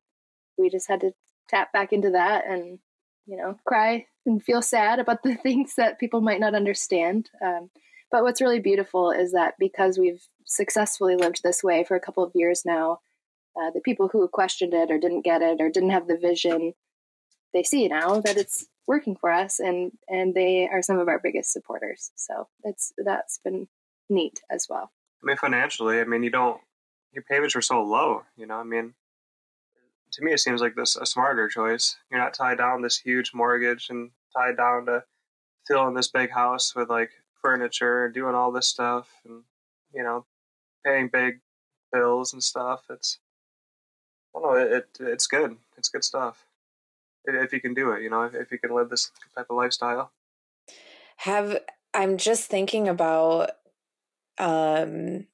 we 0.57 0.69
just 0.69 0.87
had 0.87 1.01
to 1.01 1.11
tap 1.49 1.73
back 1.73 1.91
into 1.91 2.11
that 2.11 2.45
and, 2.47 2.79
you 3.25 3.37
know, 3.37 3.57
cry 3.65 4.05
and 4.25 4.43
feel 4.43 4.61
sad 4.61 4.99
about 4.99 5.23
the 5.23 5.35
things 5.35 5.75
that 5.75 5.99
people 5.99 6.21
might 6.21 6.39
not 6.39 6.55
understand. 6.55 7.29
Um, 7.41 7.69
but 8.09 8.23
what's 8.23 8.41
really 8.41 8.59
beautiful 8.59 9.11
is 9.11 9.33
that 9.33 9.55
because 9.59 9.97
we've 9.97 10.23
successfully 10.45 11.15
lived 11.15 11.41
this 11.43 11.63
way 11.63 11.83
for 11.83 11.95
a 11.95 12.01
couple 12.01 12.23
of 12.23 12.31
years 12.33 12.63
now, 12.65 12.99
uh, 13.59 13.71
the 13.71 13.81
people 13.81 14.07
who 14.07 14.27
questioned 14.29 14.73
it 14.73 14.91
or 14.91 14.97
didn't 14.97 15.25
get 15.25 15.41
it 15.41 15.59
or 15.59 15.69
didn't 15.69 15.89
have 15.89 16.07
the 16.07 16.17
vision, 16.17 16.73
they 17.53 17.63
see 17.63 17.87
now 17.87 18.21
that 18.21 18.37
it's 18.37 18.67
working 18.87 19.17
for 19.17 19.29
us 19.29 19.59
and 19.59 19.91
and 20.07 20.33
they 20.33 20.69
are 20.71 20.81
some 20.81 20.97
of 20.99 21.09
our 21.09 21.19
biggest 21.19 21.51
supporters. 21.51 22.11
So 22.15 22.47
it's 22.63 22.93
that's 23.03 23.39
been 23.43 23.67
neat 24.09 24.41
as 24.49 24.67
well. 24.69 24.91
I 25.21 25.25
mean, 25.25 25.37
financially, 25.37 25.99
I 25.99 26.03
mean, 26.03 26.23
you 26.23 26.29
don't, 26.29 26.59
your 27.11 27.23
payments 27.23 27.55
are 27.55 27.61
so 27.61 27.83
low, 27.83 28.23
you 28.35 28.45
know, 28.45 28.55
I 28.55 28.63
mean, 28.63 28.93
to 30.11 30.23
me, 30.23 30.33
it 30.33 30.39
seems 30.39 30.61
like 30.61 30.75
this 30.75 30.95
a 30.95 31.05
smarter 31.05 31.47
choice. 31.47 31.97
You're 32.09 32.19
not 32.19 32.33
tied 32.33 32.57
down 32.57 32.81
this 32.81 32.97
huge 32.97 33.33
mortgage 33.33 33.89
and 33.89 34.11
tied 34.35 34.57
down 34.57 34.85
to 34.85 35.03
filling 35.67 35.95
this 35.95 36.07
big 36.07 36.31
house 36.31 36.75
with 36.75 36.89
like 36.89 37.11
furniture 37.41 38.05
and 38.05 38.13
doing 38.13 38.35
all 38.35 38.51
this 38.51 38.67
stuff 38.67 39.09
and, 39.25 39.43
you 39.93 40.03
know, 40.03 40.25
paying 40.85 41.09
big 41.11 41.41
bills 41.91 42.33
and 42.33 42.43
stuff. 42.43 42.85
It's, 42.89 43.19
I 44.35 44.39
don't 44.39 44.53
know, 44.53 44.59
it, 44.59 44.71
it 44.71 44.87
it's 45.01 45.27
good. 45.27 45.57
It's 45.77 45.89
good 45.89 46.03
stuff. 46.03 46.45
If 47.25 47.51
you 47.51 47.59
can 47.59 47.73
do 47.73 47.91
it, 47.91 48.01
you 48.01 48.09
know, 48.09 48.23
if, 48.23 48.33
if 48.33 48.51
you 48.51 48.59
can 48.59 48.73
live 48.73 48.89
this 48.89 49.11
type 49.35 49.47
of 49.49 49.57
lifestyle. 49.57 50.11
Have 51.17 51.59
I'm 51.93 52.17
just 52.17 52.49
thinking 52.49 52.87
about 52.87 53.51
um, 54.37 55.25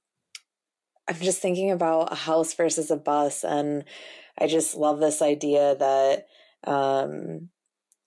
I'm 1.08 1.20
just 1.20 1.42
thinking 1.42 1.72
about 1.72 2.12
a 2.12 2.16
house 2.16 2.54
versus 2.54 2.92
a 2.92 2.98
bus, 2.98 3.44
and 3.44 3.84
I 4.40 4.48
just 4.48 4.76
love 4.76 5.00
this 5.00 5.22
idea 5.22 5.76
that 5.76 6.26
um, 6.66 7.50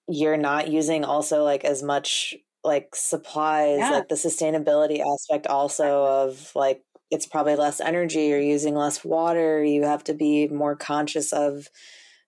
you're 0.09 0.37
not 0.37 0.69
using 0.69 1.05
also 1.05 1.45
like 1.45 1.65
as 1.65 1.83
much 1.83 2.35
like 2.65 2.95
supplies, 2.95 3.79
yeah. 3.79 3.91
like 3.91 4.09
the 4.09 4.15
sustainability 4.15 5.01
aspect 5.01 5.47
also 5.47 6.05
of 6.05 6.53
like 6.55 6.83
it's 7.11 7.27
probably 7.27 7.55
less 7.55 7.81
energy, 7.81 8.27
you're 8.27 8.41
using 8.41 8.75
less 8.75 9.05
water, 9.05 9.63
you 9.63 9.85
have 9.85 10.03
to 10.05 10.15
be 10.15 10.49
more 10.49 10.75
conscious 10.75 11.33
of 11.33 11.69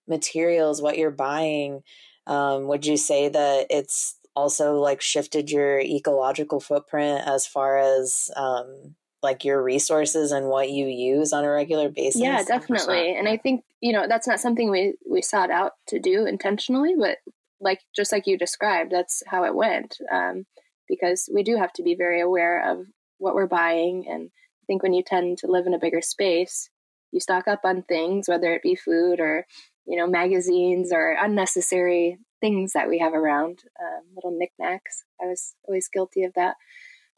materials, 0.07 0.81
what 0.81 0.97
you're 0.97 1.11
buying. 1.11 1.81
Um, 2.27 2.67
would 2.67 2.85
you 2.85 2.95
say 2.95 3.27
that 3.27 3.67
it's 3.69 4.18
also 4.39 4.75
like 4.75 5.01
shifted 5.01 5.51
your 5.51 5.79
ecological 5.79 6.59
footprint 6.59 7.27
as 7.27 7.45
far 7.45 7.77
as 7.77 8.31
um, 8.35 8.95
like 9.21 9.43
your 9.43 9.61
resources 9.61 10.31
and 10.31 10.47
what 10.47 10.69
you 10.69 10.87
use 10.87 11.33
on 11.33 11.43
a 11.43 11.49
regular 11.49 11.89
basis? 11.89 12.21
Yeah, 12.21 12.43
definitely. 12.43 13.15
And 13.15 13.27
I 13.27 13.37
think, 13.37 13.63
you 13.81 13.91
know, 13.91 14.07
that's 14.07 14.27
not 14.27 14.39
something 14.39 14.71
we, 14.71 14.95
we 15.09 15.21
sought 15.21 15.51
out 15.51 15.73
to 15.87 15.99
do 15.99 16.25
intentionally, 16.25 16.95
but 16.97 17.17
like, 17.59 17.81
just 17.95 18.11
like 18.11 18.27
you 18.27 18.37
described, 18.37 18.91
that's 18.91 19.21
how 19.27 19.43
it 19.43 19.53
went. 19.55 19.97
Um, 20.11 20.45
because 20.87 21.29
we 21.33 21.43
do 21.43 21.57
have 21.57 21.73
to 21.73 21.83
be 21.83 21.95
very 21.95 22.21
aware 22.21 22.71
of 22.71 22.85
what 23.17 23.35
we're 23.35 23.47
buying. 23.47 24.05
And 24.09 24.29
I 24.63 24.65
think 24.65 24.81
when 24.81 24.93
you 24.93 25.03
tend 25.03 25.37
to 25.39 25.47
live 25.47 25.67
in 25.67 25.73
a 25.73 25.79
bigger 25.79 26.01
space, 26.01 26.69
you 27.11 27.19
stock 27.19 27.47
up 27.47 27.61
on 27.63 27.83
things, 27.83 28.27
whether 28.27 28.53
it 28.53 28.63
be 28.63 28.75
food 28.75 29.19
or 29.19 29.45
you 29.85 29.97
know 29.97 30.07
magazines 30.07 30.91
or 30.93 31.17
unnecessary 31.19 32.19
things 32.41 32.73
that 32.73 32.89
we 32.89 32.99
have 32.99 33.13
around, 33.13 33.63
um, 33.79 34.01
little 34.15 34.37
knickknacks. 34.37 35.03
I 35.21 35.25
was 35.25 35.55
always 35.67 35.87
guilty 35.87 36.23
of 36.23 36.33
that. 36.35 36.55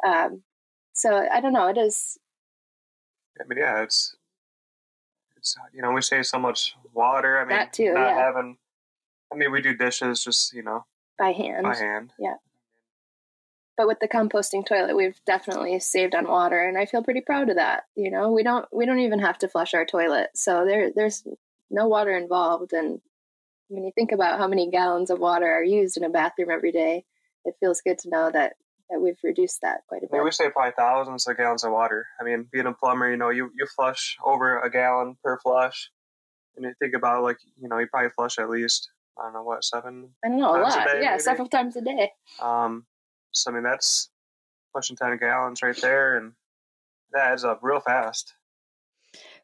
Um, 0.05 0.43
so 0.93 1.27
I 1.31 1.39
don't 1.41 1.53
know. 1.53 1.67
It 1.67 1.77
is. 1.77 2.17
I 3.39 3.47
mean, 3.47 3.59
yeah, 3.59 3.81
it's 3.81 4.15
it's 5.37 5.55
you 5.73 5.81
know 5.81 5.91
we 5.91 6.01
save 6.01 6.25
so 6.25 6.39
much 6.39 6.75
water. 6.93 7.39
I 7.39 7.41
mean, 7.41 7.57
That 7.57 7.73
too, 7.73 7.93
not 7.93 8.09
yeah. 8.09 8.15
having. 8.15 8.57
I 9.33 9.37
mean, 9.37 9.51
we 9.51 9.61
do 9.61 9.75
dishes 9.75 10.23
just 10.23 10.53
you 10.53 10.63
know 10.63 10.85
by 11.17 11.31
hand. 11.31 11.63
by 11.63 11.75
hand. 11.75 12.13
Yeah. 12.19 12.35
But 13.77 13.87
with 13.87 13.99
the 13.99 14.07
composting 14.07 14.65
toilet 14.65 14.95
we've 14.95 15.19
definitely 15.25 15.79
saved 15.79 16.13
on 16.13 16.27
water 16.27 16.61
and 16.63 16.77
i 16.77 16.85
feel 16.85 17.01
pretty 17.03 17.21
proud 17.21 17.49
of 17.49 17.55
that 17.55 17.85
you 17.95 18.11
know 18.11 18.31
we 18.31 18.43
don't 18.43 18.67
we 18.71 18.85
don't 18.85 18.99
even 18.99 19.17
have 19.17 19.39
to 19.39 19.47
flush 19.47 19.73
our 19.73 19.85
toilet 19.85 20.29
so 20.35 20.65
there 20.65 20.91
there's 20.95 21.25
no 21.71 21.87
water 21.87 22.15
involved 22.15 22.73
and 22.73 23.01
when 23.71 23.83
you 23.83 23.91
think 23.95 24.11
about 24.11 24.37
how 24.37 24.47
many 24.47 24.69
gallons 24.69 25.09
of 25.09 25.19
water 25.19 25.47
are 25.47 25.63
used 25.63 25.97
in 25.97 26.03
a 26.03 26.09
bathroom 26.09 26.49
every 26.51 26.71
day 26.71 27.05
it 27.45 27.55
feels 27.59 27.81
good 27.81 27.97
to 27.99 28.09
know 28.09 28.29
that 28.31 28.53
that 28.89 28.99
we've 28.99 29.17
reduced 29.23 29.61
that 29.61 29.79
quite 29.87 30.03
a 30.03 30.07
I 30.11 30.17
mean, 30.17 30.23
we 30.23 30.27
bit 30.27 30.33
save 30.33 30.51
probably 30.51 30.73
thousands 30.77 31.25
of 31.25 31.37
gallons 31.37 31.63
of 31.63 31.71
water. 31.71 32.07
I 32.19 32.25
mean, 32.25 32.47
being 32.51 32.65
a 32.65 32.73
plumber, 32.73 33.09
you 33.09 33.15
know, 33.15 33.29
you, 33.29 33.49
you 33.57 33.65
flush 33.65 34.17
over 34.23 34.59
a 34.59 34.69
gallon 34.69 35.15
per 35.23 35.39
flush. 35.39 35.89
And 36.57 36.65
you 36.65 36.73
think 36.77 36.93
about 36.93 37.23
like, 37.23 37.37
you 37.57 37.69
know, 37.69 37.77
you 37.79 37.87
probably 37.87 38.09
flush 38.09 38.37
at 38.37 38.49
least, 38.49 38.89
I 39.17 39.23
don't 39.23 39.33
know, 39.33 39.43
what, 39.43 39.63
seven? 39.63 40.09
i 40.25 40.27
don't 40.27 40.39
know 40.39 40.55
a 40.55 40.59
Times 40.61 40.75
a 40.75 40.77
lot 40.77 40.87
day, 40.87 41.01
yeah 41.03 41.11
maybe? 41.11 41.21
several 41.21 41.47
times 41.47 41.75
a 41.77 41.81
day 41.81 42.11
Um, 42.41 42.85
so, 43.31 43.51
I 43.51 43.53
mean, 43.53 43.63
that's 43.63 44.09
pushing 44.75 44.97
10 44.97 45.17
gallons 45.19 45.63
right 45.63 45.79
there. 45.81 46.17
And 46.17 46.33
that 47.13 47.31
adds 47.31 47.45
up 47.45 47.59
real 47.61 47.79
fast. 47.79 48.33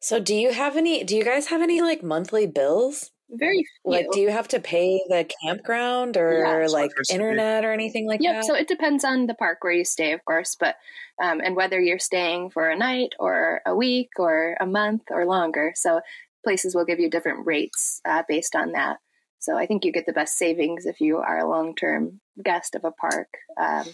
So 0.02 0.20
do 0.20 0.36
you 0.36 0.52
have 0.52 0.76
any 0.76 1.04
do 1.04 1.16
you 1.16 1.24
guys 1.24 1.48
have 1.48 1.62
any 1.62 1.82
like 1.82 2.04
monthly 2.04 2.46
bills? 2.48 3.12
Very 3.30 3.64
few. 3.84 3.92
Like 3.92 4.08
do 4.12 4.20
you 4.20 4.30
have 4.30 4.48
to 4.50 4.60
pay 4.60 5.02
the 5.10 5.30
campground 5.44 6.18
or 6.18 6.62
Yeah. 6.62 6.68
like 6.68 6.92
internet 7.12 7.66
or 7.66 7.72
anything 7.72 8.08
like 8.08 8.22
Yep. 8.22 8.32
that? 8.34 8.38
Yep. 8.38 8.46
So 8.46 8.56
it 8.56 8.68
depends 8.68 9.04
on 9.04 9.28
the 9.28 9.34
park 9.34 9.64
where 9.64 9.74
you 9.74 9.86
stay, 9.86 10.14
of 10.14 10.24
course, 10.26 10.56
but 10.60 10.76
um, 11.22 11.42
and 11.44 11.56
whether 11.56 11.80
you're 11.80 12.00
staying 12.00 12.52
for 12.52 12.70
a 12.70 12.76
night 12.78 13.14
or 13.20 13.62
a 13.66 13.76
week 13.76 14.12
or 14.18 14.56
a 14.60 14.66
month 14.66 15.04
or 15.10 15.26
longer. 15.26 15.74
So 15.76 16.02
places 16.44 16.76
will 16.76 16.86
give 16.86 17.00
you 17.00 17.10
different 17.10 17.46
rates 17.46 18.02
uh, 18.06 18.24
based 18.28 18.56
on 18.56 18.74
that. 18.74 18.98
So 19.40 19.58
I 19.58 19.66
think 19.66 19.84
you 19.86 19.92
get 19.92 20.06
the 20.06 20.14
best 20.14 20.38
savings 20.38 20.86
if 20.86 21.02
you 21.02 21.18
are 21.18 21.40
a 21.40 21.50
long 21.50 21.76
term 21.76 22.22
guest 22.44 22.76
of 22.76 22.86
a 22.86 22.92
park. 22.92 23.28
Um, 23.60 23.86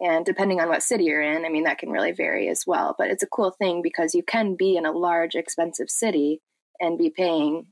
and 0.00 0.24
depending 0.26 0.60
on 0.60 0.68
what 0.68 0.82
city 0.82 1.04
you're 1.04 1.22
in, 1.22 1.44
I 1.44 1.48
mean, 1.48 1.64
that 1.64 1.78
can 1.78 1.90
really 1.90 2.12
vary 2.12 2.48
as 2.48 2.64
well. 2.66 2.94
But 2.98 3.08
it's 3.08 3.22
a 3.22 3.28
cool 3.28 3.52
thing 3.52 3.82
because 3.82 4.14
you 4.14 4.22
can 4.22 4.56
be 4.56 4.76
in 4.76 4.84
a 4.84 4.90
large, 4.92 5.34
expensive 5.36 5.88
city 5.90 6.40
and 6.80 6.98
be 6.98 7.10
paying, 7.10 7.66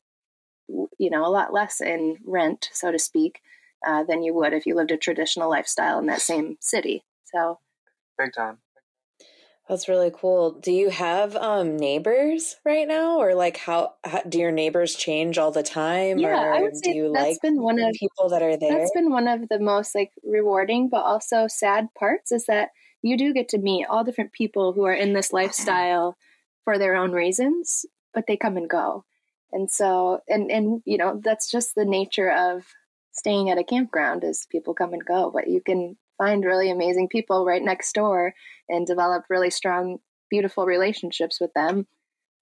you 0.98 1.10
know, 1.10 1.24
a 1.24 1.28
lot 1.28 1.52
less 1.52 1.80
in 1.80 2.18
rent, 2.24 2.70
so 2.72 2.92
to 2.92 2.98
speak, 2.98 3.40
uh, 3.86 4.04
than 4.04 4.22
you 4.22 4.34
would 4.34 4.52
if 4.52 4.66
you 4.66 4.74
lived 4.74 4.90
a 4.90 4.96
traditional 4.96 5.50
lifestyle 5.50 5.98
in 5.98 6.06
that 6.06 6.20
same 6.22 6.56
city. 6.60 7.04
So 7.24 7.58
Big 8.20 8.34
time. 8.34 8.58
That's 9.66 9.88
really 9.88 10.10
cool. 10.12 10.50
Do 10.50 10.72
you 10.72 10.90
have 10.90 11.36
um 11.36 11.76
neighbors 11.78 12.56
right 12.66 12.86
now 12.86 13.18
or 13.18 13.34
like 13.34 13.56
how, 13.56 13.94
how 14.04 14.20
do 14.22 14.38
your 14.38 14.50
neighbors 14.50 14.94
change 14.94 15.38
all 15.38 15.52
the 15.52 15.62
time 15.62 16.18
yeah, 16.18 16.36
or 16.36 16.54
I 16.54 16.60
would 16.62 16.74
do 16.82 16.90
say 16.90 16.94
you 16.96 17.08
that's 17.12 17.30
like 17.30 17.42
been 17.42 17.62
one 17.62 17.80
of 17.80 17.94
people 17.94 18.28
that 18.28 18.42
are 18.42 18.56
there? 18.58 18.78
that's 18.78 18.90
been 18.92 19.10
one 19.10 19.26
of 19.28 19.48
the 19.48 19.58
most 19.58 19.94
like 19.94 20.10
rewarding 20.22 20.90
but 20.90 21.02
also 21.02 21.46
sad 21.46 21.86
parts 21.98 22.30
is 22.30 22.44
that 22.46 22.70
you 23.00 23.16
do 23.16 23.32
get 23.32 23.48
to 23.50 23.58
meet 23.58 23.86
all 23.86 24.04
different 24.04 24.32
people 24.32 24.74
who 24.74 24.84
are 24.84 24.92
in 24.92 25.14
this 25.14 25.32
lifestyle 25.32 26.16
for 26.64 26.76
their 26.76 26.94
own 26.94 27.12
reasons 27.12 27.86
but 28.12 28.26
they 28.26 28.36
come 28.36 28.56
and 28.58 28.68
go 28.68 29.04
and 29.52 29.70
so 29.70 30.20
and 30.28 30.50
and 30.50 30.82
you 30.84 30.98
know 30.98 31.20
that's 31.22 31.50
just 31.50 31.74
the 31.74 31.84
nature 31.84 32.30
of 32.30 32.64
staying 33.12 33.50
at 33.50 33.58
a 33.58 33.64
campground 33.64 34.24
is 34.24 34.46
people 34.50 34.74
come 34.74 34.92
and 34.92 35.04
go 35.04 35.30
but 35.32 35.48
you 35.48 35.60
can 35.60 35.96
find 36.18 36.44
really 36.44 36.70
amazing 36.70 37.08
people 37.08 37.44
right 37.44 37.62
next 37.62 37.92
door 37.94 38.34
and 38.68 38.86
develop 38.86 39.24
really 39.28 39.50
strong 39.50 39.98
beautiful 40.30 40.64
relationships 40.64 41.40
with 41.40 41.52
them 41.54 41.86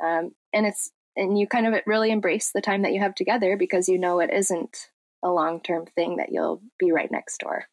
um, 0.05 0.33
and 0.53 0.67
it's 0.67 0.91
and 1.17 1.37
you 1.37 1.47
kind 1.47 1.67
of 1.67 1.75
really 1.85 2.11
embrace 2.11 2.53
the 2.53 2.61
time 2.61 2.83
that 2.83 2.93
you 2.93 3.01
have 3.01 3.15
together 3.15 3.57
because 3.57 3.89
you 3.89 3.99
know 3.99 4.21
it 4.21 4.31
isn't 4.33 4.89
a 5.23 5.29
long 5.29 5.61
term 5.61 5.85
thing 5.87 6.17
that 6.17 6.31
you'll 6.31 6.63
be 6.79 6.93
right 6.93 7.11
next 7.11 7.39
door. 7.39 7.65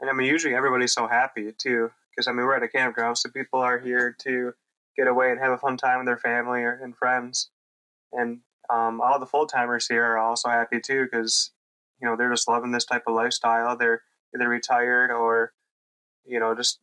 And 0.00 0.10
I 0.10 0.12
mean, 0.12 0.26
usually 0.26 0.54
everybody's 0.54 0.92
so 0.92 1.06
happy 1.06 1.52
too, 1.56 1.90
because 2.10 2.26
I 2.26 2.32
mean, 2.32 2.44
we're 2.44 2.56
at 2.56 2.62
a 2.64 2.68
campground, 2.68 3.18
so 3.18 3.30
people 3.30 3.60
are 3.60 3.78
here 3.78 4.16
to 4.22 4.52
get 4.96 5.06
away 5.06 5.30
and 5.30 5.40
have 5.40 5.52
a 5.52 5.58
fun 5.58 5.76
time 5.76 5.98
with 5.98 6.06
their 6.06 6.18
family 6.18 6.62
or, 6.62 6.72
and 6.82 6.96
friends. 6.96 7.50
And 8.12 8.40
um, 8.70 9.00
all 9.00 9.18
the 9.18 9.26
full 9.26 9.46
timers 9.46 9.86
here 9.86 10.04
are 10.04 10.18
also 10.18 10.48
happy 10.48 10.80
too, 10.80 11.04
because 11.04 11.50
you 12.00 12.08
know 12.08 12.16
they're 12.16 12.30
just 12.30 12.48
loving 12.48 12.70
this 12.72 12.84
type 12.84 13.04
of 13.06 13.14
lifestyle. 13.14 13.76
They're 13.76 14.02
either 14.34 14.48
retired 14.48 15.10
or 15.10 15.52
you 16.24 16.40
know 16.40 16.54
just 16.54 16.80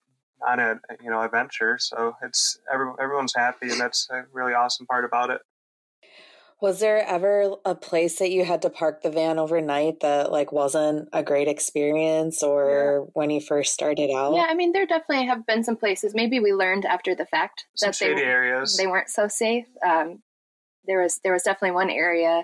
on 0.47 0.59
a 0.59 0.79
you 1.01 1.09
know 1.09 1.21
adventure. 1.21 1.77
So 1.79 2.15
it's 2.21 2.59
every, 2.71 2.87
everyone's 2.99 3.33
happy, 3.35 3.69
and 3.69 3.79
that's 3.79 4.07
a 4.11 4.23
really 4.31 4.53
awesome 4.53 4.85
part 4.85 5.05
about 5.05 5.29
it. 5.29 5.41
Was 6.61 6.81
there 6.81 7.05
ever 7.07 7.55
a 7.63 7.73
place 7.73 8.19
that 8.19 8.31
you 8.31 8.43
had 8.43 8.61
to 8.63 8.69
park 8.69 9.01
the 9.01 9.09
van 9.09 9.39
overnight 9.39 10.01
that 10.01 10.29
like 10.29 10.51
wasn't 10.51 11.07
a 11.13 11.23
great 11.23 11.47
experience 11.47 12.43
or 12.43 13.07
when 13.13 13.29
you 13.29 13.39
first 13.39 13.73
started 13.73 14.11
out? 14.13 14.35
Yeah, 14.35 14.45
I 14.49 14.55
mean, 14.55 14.73
there 14.73 14.85
definitely 14.85 15.27
have 15.27 15.45
been 15.45 15.63
some 15.63 15.77
places. 15.77 16.13
Maybe 16.13 16.41
we 16.41 16.51
learned 16.51 16.83
after 16.83 17.15
the 17.15 17.25
fact 17.25 17.65
Some 17.75 17.91
that 17.91 17.99
they 17.99 18.07
shady 18.07 18.23
areas. 18.23 18.75
they 18.75 18.87
weren't 18.87 19.07
so 19.09 19.29
safe. 19.29 19.67
Um, 19.87 20.21
there 20.85 21.01
was 21.01 21.19
there 21.23 21.33
was 21.33 21.43
definitely 21.43 21.75
one 21.75 21.89
area 21.89 22.43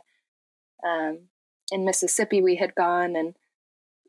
um, 0.86 1.19
in 1.71 1.86
Mississippi 1.86 2.41
we 2.41 2.56
had 2.56 2.76
gone 2.76 3.15
and 3.15 3.36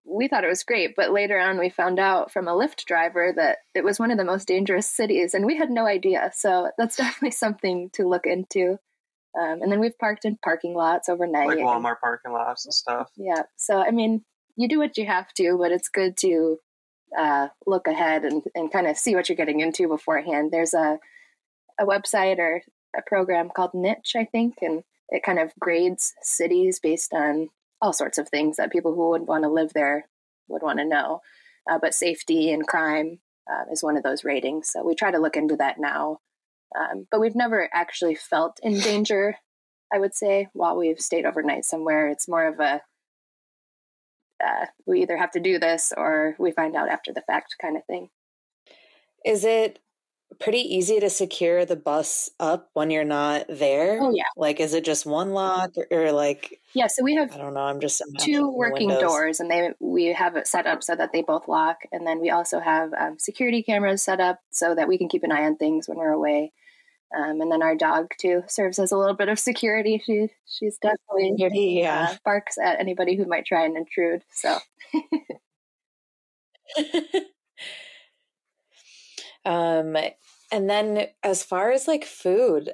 we 0.07 0.29
thought 0.29 0.45
it 0.45 0.49
was 0.49 0.62
great, 0.62 0.95
but 0.97 1.12
later 1.12 1.39
on 1.39 1.59
we 1.59 1.69
found 1.69 1.99
out 1.99 2.31
from 2.31 2.47
a 2.47 2.53
Lyft 2.53 2.85
driver 2.85 3.33
that 3.35 3.59
it 3.75 3.85
was 3.85 3.99
one 3.99 4.11
of 4.11 4.19
the 4.19 4.25
most 4.25 4.47
dangerous 4.47 4.87
cities, 4.87 5.35
and 5.35 5.45
we 5.45 5.57
had 5.57 5.71
no 5.71 5.87
idea. 5.87 6.31
So 6.35 6.71
that's 6.79 6.97
definitely 6.97 7.33
something 7.33 7.91
to 7.95 8.09
look 8.09 8.27
into. 8.27 8.79
Um, 9.39 9.61
and 9.61 9.71
then 9.71 9.81
we've 9.81 9.99
parked 9.99 10.25
in 10.25 10.39
parking 10.43 10.75
lots 10.75 11.09
overnight. 11.09 11.49
like 11.49 11.59
and- 11.59 11.67
Walmart 11.67 12.01
parking 12.01 12.33
lots 12.33 12.65
and 12.65 12.73
stuff. 12.73 13.11
yeah. 13.17 13.43
So, 13.57 13.81
I 13.81 13.91
mean, 13.91 14.25
you 14.57 14.69
do 14.69 14.79
what 14.79 14.97
you 14.97 15.05
have 15.07 15.33
to, 15.35 15.59
but 15.59 15.73
it's 15.73 15.91
good 15.91 16.17
to 16.19 16.59
uh, 17.19 17.49
look 17.67 17.87
ahead 17.87 18.25
and, 18.25 18.43
and 18.55 18.73
kind 18.73 18.87
of 18.87 18.97
see 18.97 19.15
what 19.15 19.29
you're 19.29 19.37
getting 19.37 19.61
into 19.61 19.89
beforehand. 19.89 20.51
There's 20.53 20.73
a, 20.73 20.99
a 21.79 21.85
website 21.85 22.39
or 22.39 22.62
a 22.97 23.03
program 23.07 23.51
called 23.55 23.75
Niche, 23.75 24.15
I 24.17 24.25
think, 24.25 24.57
and 24.63 24.83
it 25.09 25.23
kind 25.23 25.39
of 25.39 25.53
grades 25.59 26.15
cities 26.23 26.81
based 26.81 27.13
on 27.13 27.49
all 27.81 27.93
sorts 27.93 28.19
of 28.19 28.29
things 28.29 28.57
that 28.57 28.73
people 28.73 28.95
who 28.95 29.11
would 29.11 29.27
want 29.27 29.45
to 29.45 29.51
live 29.51 29.73
there 29.73 30.09
would 30.49 30.63
want 30.63 30.79
to 30.79 30.85
know. 30.85 31.21
Uh, 31.71 31.79
but 31.81 31.95
safety 31.95 32.51
and 32.53 32.67
crime 32.67 33.19
uh, 33.51 33.71
is 33.71 33.83
one 33.83 33.97
of 33.97 34.03
those 34.03 34.25
ratings. 34.25 34.71
So 34.73 34.85
we 34.85 34.95
try 34.95 35.11
to 35.11 35.19
look 35.19 35.37
into 35.37 35.57
that 35.57 35.79
now. 35.79 36.19
Um, 36.79 37.07
but 37.11 37.21
we've 37.21 37.37
never 37.37 37.69
actually 37.73 38.15
felt 38.15 38.59
in 38.63 38.81
danger, 38.81 39.37
I 39.93 39.99
would 39.99 40.15
say, 40.15 40.49
while 40.53 40.77
we've 40.77 41.01
stayed 41.01 41.27
overnight 41.27 41.65
somewhere. 41.65 42.09
It's 42.09 42.29
more 42.29 42.47
of 42.47 42.61
a 42.61 42.83
uh, 44.45 44.67
we 44.85 45.01
either 45.01 45.17
have 45.17 45.31
to 45.31 45.41
do 45.41 45.59
this 45.59 45.95
or 45.97 46.37
we 46.39 46.51
find 46.51 46.77
out 46.77 46.91
after 46.91 47.11
the 47.11 47.23
fact 47.23 47.55
kind 47.61 47.75
of 47.75 47.85
thing. 47.87 48.11
Is 49.25 49.45
it 49.45 49.79
pretty 50.41 50.59
easy 50.61 51.01
to 51.01 51.09
secure 51.11 51.65
the 51.65 51.77
bus 51.77 52.31
up 52.41 52.71
when 52.75 52.91
you're 52.91 53.05
not 53.05 53.47
there? 53.49 53.99
Oh, 54.03 54.12
yeah. 54.15 54.25
Like, 54.37 54.61
is 54.61 54.75
it 54.75 54.85
just 54.85 55.07
one 55.07 55.31
lock 55.33 55.71
or, 55.77 55.87
or 55.91 56.12
like, 56.12 56.61
Yeah, 56.75 56.89
so 56.89 57.03
we 57.03 57.15
have 57.17 57.33
I 57.33 57.39
don't 57.39 57.55
know, 57.55 57.61
I'm 57.61 57.81
just 57.81 58.03
two 58.21 58.49
working 58.51 58.89
windows. 58.89 59.01
doors 59.03 59.41
and 59.41 59.51
they 59.51 59.71
we 59.81 60.07
have 60.07 60.37
it 60.37 60.47
set 60.47 60.67
up 60.67 60.83
so 60.83 60.95
that 60.97 61.12
they 61.12 61.23
both 61.23 61.49
lock 61.49 61.79
and 61.93 62.07
then 62.07 62.21
we 62.21 62.31
also 62.31 62.61
have 62.61 62.93
um, 62.95 63.19
security 63.19 63.62
cameras 63.62 64.03
set 64.03 64.21
up 64.21 64.41
so 64.51 64.75
that 64.75 64.89
we 64.89 64.99
can 64.99 65.09
keep 65.09 65.23
an 65.25 65.33
eye 65.33 65.45
on 65.47 65.57
things 65.57 65.89
when 65.89 65.97
we're 65.99 66.12
away 66.12 66.53
um, 67.17 67.41
and 67.41 67.51
then 67.53 67.62
our 67.62 67.77
dog 67.77 68.09
too 68.21 68.43
serves 68.49 68.79
as 68.79 68.93
a 68.93 68.99
little 68.99 69.15
bit 69.15 69.29
of 69.29 69.39
security 69.39 70.03
she 70.05 70.29
she's 70.47 70.77
definitely 70.79 71.35
here. 71.39 71.51
Yeah. 71.55 72.09
uh, 72.11 72.17
barks 72.25 72.57
at 72.62 72.81
anybody 72.81 73.17
who 73.17 73.27
might 73.27 73.47
try 73.47 73.65
and 73.65 73.77
intrude 73.77 74.23
so 74.33 74.59
um, 79.47 79.97
and 80.51 80.69
then 80.69 81.07
as 81.23 81.43
far 81.43 81.71
as 81.71 81.87
like 81.89 82.05
food, 82.05 82.73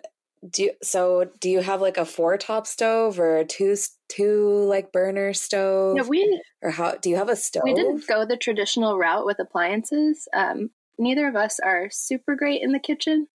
do 0.49 0.65
you, 0.65 0.71
so 0.83 1.31
do 1.39 1.51
you 1.51 1.61
have 1.61 1.81
like 1.81 1.99
a 1.99 2.05
four 2.05 2.37
top 2.37 2.67
stove 2.67 3.21
or 3.21 3.37
a 3.37 3.45
two 3.45 3.77
two 4.09 4.65
like 4.65 4.91
burner 4.91 5.35
stove? 5.35 5.97
yeah, 5.97 6.03
we 6.09 6.43
or 6.63 6.71
how 6.71 6.97
do 6.97 7.11
you 7.11 7.17
have 7.17 7.29
a 7.29 7.37
stove? 7.37 7.63
we 7.65 7.75
didn't 7.75 8.07
go 8.09 8.25
the 8.25 8.37
traditional 8.37 8.99
route 8.99 9.27
with 9.27 9.39
appliances. 9.39 10.27
Um, 10.35 10.71
neither 10.99 11.29
of 11.29 11.37
us 11.37 11.61
are 11.61 11.89
super 11.91 12.35
great 12.35 12.63
in 12.63 12.73
the 12.73 12.81
kitchen. 12.81 13.29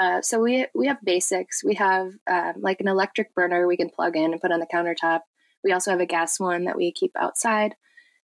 Uh, 0.00 0.22
so 0.22 0.40
we 0.40 0.66
we 0.74 0.86
have 0.86 0.98
basics. 1.04 1.64
We 1.64 1.74
have 1.74 2.12
um, 2.30 2.54
like 2.60 2.80
an 2.80 2.88
electric 2.88 3.34
burner 3.34 3.66
we 3.66 3.76
can 3.76 3.90
plug 3.90 4.16
in 4.16 4.32
and 4.32 4.40
put 4.40 4.52
on 4.52 4.60
the 4.60 4.66
countertop. 4.72 5.20
We 5.64 5.72
also 5.72 5.90
have 5.90 6.00
a 6.00 6.06
gas 6.06 6.38
one 6.38 6.64
that 6.64 6.76
we 6.76 6.92
keep 6.92 7.12
outside 7.18 7.74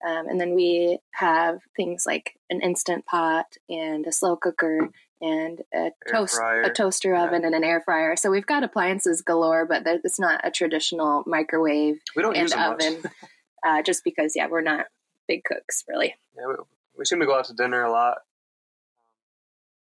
Um, 0.07 0.29
and 0.29 0.41
then 0.41 0.55
we 0.55 0.99
have 1.13 1.61
things 1.77 2.05
like 2.07 2.37
an 2.51 2.61
instant 2.61 3.07
pot 3.07 3.57
and 3.69 4.07
a 4.07 4.13
slow 4.13 4.37
cooker 4.37 4.91
and 5.21 5.63
a 5.73 5.91
toast 6.11 6.39
a 6.39 6.71
toaster 6.71 7.15
oven 7.15 7.41
yeah. 7.41 7.47
and 7.47 7.55
an 7.57 7.65
air 7.65 7.81
fryer. 7.81 8.15
So 8.17 8.31
we've 8.31 8.47
got 8.47 8.63
appliances 8.63 9.23
galore, 9.23 9.65
but 9.65 9.83
it's 9.87 10.21
not 10.21 10.41
a 10.45 10.51
traditional 10.51 11.25
microwave 11.27 12.01
we 12.15 12.23
don't 12.23 12.37
and 12.37 12.53
oven. 12.53 13.03
uh, 13.67 13.83
just 13.83 14.05
because 14.05 14.35
yeah, 14.37 14.49
we're 14.49 14.61
not 14.61 14.87
big 15.27 15.45
cooks 15.45 15.85
really. 15.89 16.15
Yeah, 16.37 16.47
we, 16.49 16.55
we 16.99 17.05
seem 17.05 17.21
to 17.21 17.27
go 17.27 17.39
out 17.39 17.47
to 17.47 17.55
dinner 17.55 17.83
a 17.83 17.91
lot. 17.91 18.19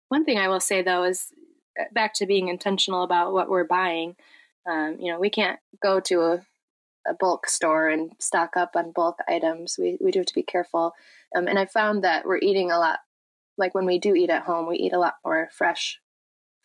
One 0.09 0.23
thing 0.23 0.37
I 0.37 0.47
will 0.47 0.61
say 0.61 0.81
though 0.81 1.03
is 1.03 1.33
uh, 1.79 1.85
back 1.91 2.13
to 2.15 2.25
being 2.25 2.47
intentional 2.47 3.03
about 3.03 3.33
what 3.33 3.49
we're 3.49 3.65
buying. 3.65 4.15
Um, 4.65 4.97
you 4.99 5.11
know, 5.11 5.19
we 5.19 5.29
can't 5.29 5.59
go 5.81 5.99
to 6.01 6.21
a, 6.21 6.41
a, 7.09 7.13
bulk 7.13 7.47
store 7.47 7.89
and 7.89 8.11
stock 8.19 8.57
up 8.57 8.75
on 8.75 8.91
bulk 8.91 9.17
items. 9.27 9.77
We 9.79 9.97
we 10.01 10.11
do 10.11 10.19
have 10.19 10.27
to 10.27 10.35
be 10.35 10.43
careful. 10.43 10.93
Um, 11.35 11.47
and 11.47 11.59
I 11.59 11.65
found 11.65 12.03
that 12.03 12.25
we're 12.25 12.37
eating 12.37 12.71
a 12.71 12.79
lot. 12.79 12.99
Like 13.57 13.73
when 13.73 13.85
we 13.85 13.99
do 13.99 14.13
eat 14.13 14.29
at 14.29 14.43
home, 14.43 14.67
we 14.67 14.77
eat 14.77 14.93
a 14.93 14.99
lot 14.99 15.15
more 15.25 15.49
fresh 15.51 15.99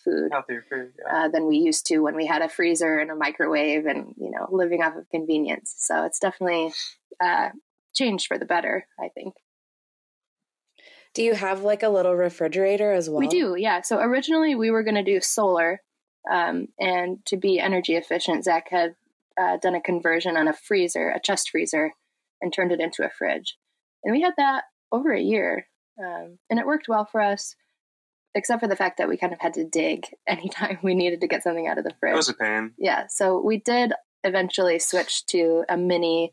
food, 0.04 0.30
food 0.68 0.92
yeah. 0.98 1.24
uh, 1.24 1.28
than 1.28 1.46
we 1.46 1.56
used 1.56 1.86
to 1.86 2.00
when 2.00 2.16
we 2.16 2.26
had 2.26 2.42
a 2.42 2.48
freezer 2.48 2.98
and 2.98 3.10
a 3.10 3.16
microwave, 3.16 3.86
and 3.86 4.14
you 4.18 4.30
know, 4.30 4.48
living 4.50 4.82
off 4.82 4.96
of 4.96 5.08
convenience. 5.10 5.74
So 5.78 6.04
it's 6.04 6.18
definitely 6.18 6.72
uh, 7.20 7.50
changed 7.94 8.26
for 8.26 8.38
the 8.38 8.44
better. 8.44 8.86
I 9.00 9.08
think. 9.08 9.34
Do 11.14 11.22
you 11.22 11.34
have 11.34 11.62
like 11.62 11.82
a 11.82 11.88
little 11.88 12.14
refrigerator 12.14 12.92
as 12.92 13.10
well? 13.10 13.18
We 13.18 13.28
do, 13.28 13.54
yeah. 13.56 13.82
So 13.82 14.00
originally 14.00 14.54
we 14.54 14.70
were 14.70 14.82
going 14.82 14.94
to 14.94 15.02
do 15.02 15.20
solar, 15.20 15.82
um, 16.30 16.68
and 16.80 17.24
to 17.26 17.36
be 17.36 17.60
energy 17.60 17.96
efficient, 17.96 18.44
Zak 18.44 18.68
had 18.70 18.94
uh, 19.40 19.56
done 19.58 19.74
a 19.74 19.80
conversion 19.80 20.36
on 20.36 20.48
a 20.48 20.52
freezer, 20.52 21.10
a 21.10 21.20
chest 21.20 21.50
freezer, 21.50 21.92
and 22.40 22.52
turned 22.52 22.72
it 22.72 22.80
into 22.80 23.04
a 23.04 23.10
fridge. 23.10 23.56
And 24.04 24.12
we 24.12 24.22
had 24.22 24.34
that 24.36 24.64
over 24.90 25.12
a 25.12 25.20
year, 25.20 25.66
um, 25.98 26.38
and 26.50 26.58
it 26.58 26.66
worked 26.66 26.88
well 26.88 27.04
for 27.10 27.20
us, 27.20 27.54
except 28.34 28.60
for 28.60 28.68
the 28.68 28.76
fact 28.76 28.98
that 28.98 29.08
we 29.08 29.16
kind 29.16 29.32
of 29.32 29.40
had 29.40 29.54
to 29.54 29.64
dig 29.64 30.06
anytime 30.26 30.78
we 30.82 30.94
needed 30.94 31.20
to 31.20 31.28
get 31.28 31.42
something 31.42 31.66
out 31.66 31.78
of 31.78 31.84
the 31.84 31.94
fridge. 32.00 32.14
It 32.14 32.16
was 32.16 32.28
a 32.28 32.34
pain. 32.34 32.72
Yeah, 32.78 33.06
so 33.08 33.40
we 33.40 33.58
did 33.58 33.92
eventually 34.24 34.78
switch 34.78 35.26
to 35.26 35.64
a 35.68 35.76
mini 35.76 36.32